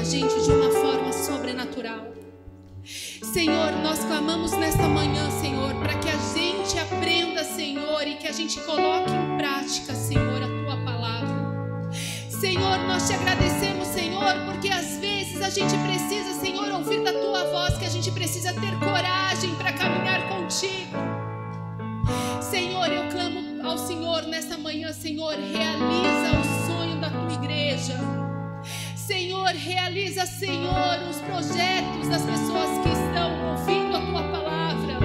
a 0.00 0.02
gente 0.02 0.42
de 0.42 0.50
uma 0.50 0.70
forma 0.70 1.12
sobrenatural. 1.12 2.06
Senhor, 3.22 3.70
nós 3.82 3.98
clamamos 3.98 4.52
nesta 4.52 4.88
manhã, 4.88 5.30
Senhor, 5.30 5.74
para 5.74 5.92
que 5.98 6.08
a 6.08 6.16
gente 6.34 6.78
aprenda, 6.78 7.44
Senhor, 7.44 8.08
e 8.08 8.14
que 8.14 8.26
a 8.26 8.32
gente 8.32 8.58
coloque 8.60 9.10
em 9.10 9.36
prática, 9.36 9.94
Senhor, 9.94 10.42
a 10.42 10.46
tua 10.46 10.84
palavra. 10.86 11.90
Senhor, 12.30 12.78
nós 12.88 13.06
te 13.06 13.12
agradecemos, 13.12 13.88
Senhor, 13.88 14.46
porque 14.46 14.70
às 14.70 14.96
vezes 14.96 15.42
a 15.42 15.50
gente 15.50 15.76
precisa, 15.76 16.32
Senhor, 16.40 16.72
ouvir 16.72 17.04
da 17.04 17.12
tua 17.12 17.44
voz, 17.50 17.76
que 17.76 17.84
a 17.84 17.90
gente 17.90 18.10
precisa 18.10 18.54
ter 18.54 18.74
coragem 18.78 19.54
para 19.56 19.70
caminhar 19.74 20.30
contigo. 20.30 20.96
Senhor, 22.40 22.90
eu 22.90 23.06
clamo 23.10 23.68
ao 23.68 23.76
Senhor 23.76 24.22
nesta 24.22 24.56
manhã, 24.56 24.94
Senhor, 24.94 25.34
realiza 25.34 26.40
o 26.40 26.66
sonho 26.66 26.98
da 26.98 27.10
tua 27.10 27.34
igreja. 27.34 28.29
Senhor, 29.10 29.48
realiza, 29.48 30.24
Senhor, 30.24 31.02
os 31.10 31.16
projetos 31.16 32.06
das 32.08 32.22
pessoas 32.22 32.70
que 32.80 32.90
estão 32.90 33.50
ouvindo 33.50 33.96
a 33.96 34.06
tua 34.06 34.22
palavra. 34.22 35.00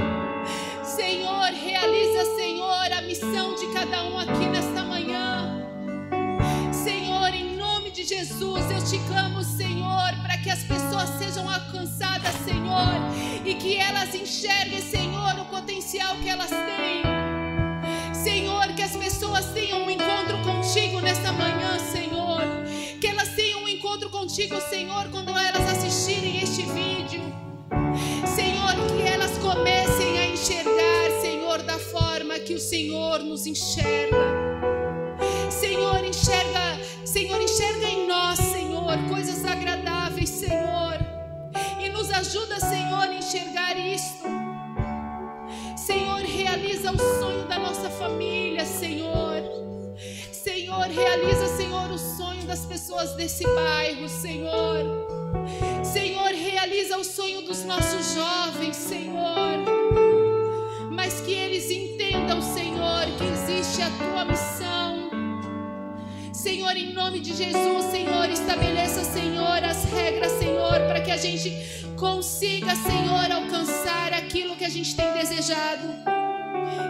Senhor, 0.84 1.46
realiza, 1.46 2.24
Senhor, 2.36 2.94
a 2.94 3.02
missão 3.02 3.56
de 3.56 3.66
cada 3.74 4.04
um 4.04 4.20
aqui 4.20 4.46
nesta 4.46 4.84
manhã. 4.84 5.60
Senhor, 6.72 7.34
em 7.34 7.58
nome 7.58 7.90
de 7.90 8.04
Jesus, 8.04 8.70
eu 8.70 8.86
te 8.86 9.04
clamo, 9.08 9.44
Senhor, 9.44 10.14
para 10.22 10.38
que 10.38 10.52
as 10.52 10.62
pessoas 10.62 11.10
sejam 11.18 11.50
alcançadas, 11.50 12.36
Senhor, 12.46 12.94
e 13.44 13.56
que 13.56 13.78
elas 13.78 14.14
enxerguem, 14.14 14.84
Senhor, 14.84 15.40
o 15.40 15.46
potencial 15.46 16.16
que 16.18 16.30
elas 16.30 16.52
têm. 16.52 17.02
Senhor, 18.14 18.68
que 18.76 18.84
as 18.84 18.96
pessoas 18.96 19.46
tenham 19.48 19.85
contigo, 24.36 24.60
Senhor, 24.70 25.08
quando 25.12 25.30
elas 25.30 25.78
assistirem 25.78 26.42
este 26.42 26.64
vídeo. 26.64 27.22
Senhor, 28.36 28.76
que 28.94 29.02
elas 29.02 29.38
comecem 29.38 30.20
a 30.20 30.28
enxergar, 30.28 31.22
Senhor, 31.22 31.64
da 31.64 31.80
forma 31.80 32.38
que 32.40 32.54
o 32.54 32.60
Senhor 32.60 33.20
nos 33.20 33.48
enxerga. 33.48 34.18
Senhor, 35.50 36.04
enxerga, 36.04 36.82
Senhor, 37.06 37.42
enxerga 37.42 37.88
em 37.88 38.08
nós, 38.08 38.38
Senhor, 38.38 38.98
coisas 39.08 39.46
agradáveis, 39.46 40.32
Senhor. 40.32 41.00
E 41.80 41.88
nos 41.88 42.12
ajuda, 42.12 42.60
Senhor, 42.60 43.08
a 43.08 43.16
enxergar 43.16 43.78
isto. 43.78 44.26
Senhor, 45.78 46.20
realiza 46.20 46.92
o 46.92 46.98
sonho 46.98 47.48
da 47.48 47.58
nossa 47.58 47.90
família, 47.90 48.66
Senhor. 48.66 49.35
Senhor, 50.86 51.04
realiza, 51.04 51.48
Senhor, 51.48 51.92
o 51.92 51.98
sonho 51.98 52.44
das 52.44 52.64
pessoas 52.66 53.14
desse 53.14 53.44
bairro, 53.56 54.08
Senhor. 54.08 54.84
Senhor, 55.84 56.30
realiza 56.30 56.98
o 56.98 57.04
sonho 57.04 57.42
dos 57.42 57.64
nossos 57.64 58.14
jovens, 58.14 58.76
Senhor. 58.76 59.66
Mas 60.92 61.22
que 61.22 61.32
eles 61.34 61.72
entendam, 61.72 62.40
Senhor, 62.40 63.06
que 63.18 63.24
existe 63.24 63.82
a 63.82 63.90
tua 63.90 64.26
missão. 64.26 65.10
Senhor, 66.32 66.78
em 66.78 66.94
nome 66.94 67.20
de 67.20 67.34
Jesus, 67.34 67.86
Senhor, 67.86 68.30
estabeleça, 68.30 69.04
Senhor, 69.04 69.64
as 69.64 69.86
regras, 69.86 70.34
Senhor, 70.34 70.82
para 70.88 71.02
que 71.02 71.10
a 71.10 71.18
gente 71.18 71.50
consiga, 71.98 72.76
Senhor, 72.76 73.32
alcançar 73.32 74.14
aquilo 74.14 74.56
que 74.56 74.66
a 74.66 74.70
gente 74.70 74.96
tem 74.96 75.12
desejado. 75.14 76.25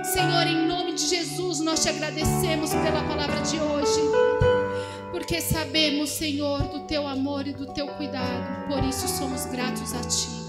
Senhor, 0.03 0.47
em 0.47 0.67
nome 0.67 0.93
de 0.93 1.07
Jesus, 1.07 1.59
nós 1.59 1.81
te 1.81 1.89
agradecemos 1.89 2.71
pela 2.71 3.03
palavra 3.03 3.41
de 3.41 3.59
hoje, 3.59 4.01
porque 5.11 5.41
sabemos, 5.41 6.11
Senhor, 6.11 6.61
do 6.63 6.81
teu 6.81 7.07
amor 7.07 7.47
e 7.47 7.53
do 7.53 7.65
teu 7.73 7.87
cuidado, 7.87 8.67
por 8.67 8.83
isso 8.83 9.07
somos 9.07 9.45
gratos 9.45 9.93
a 9.93 10.01
Ti. 10.01 10.44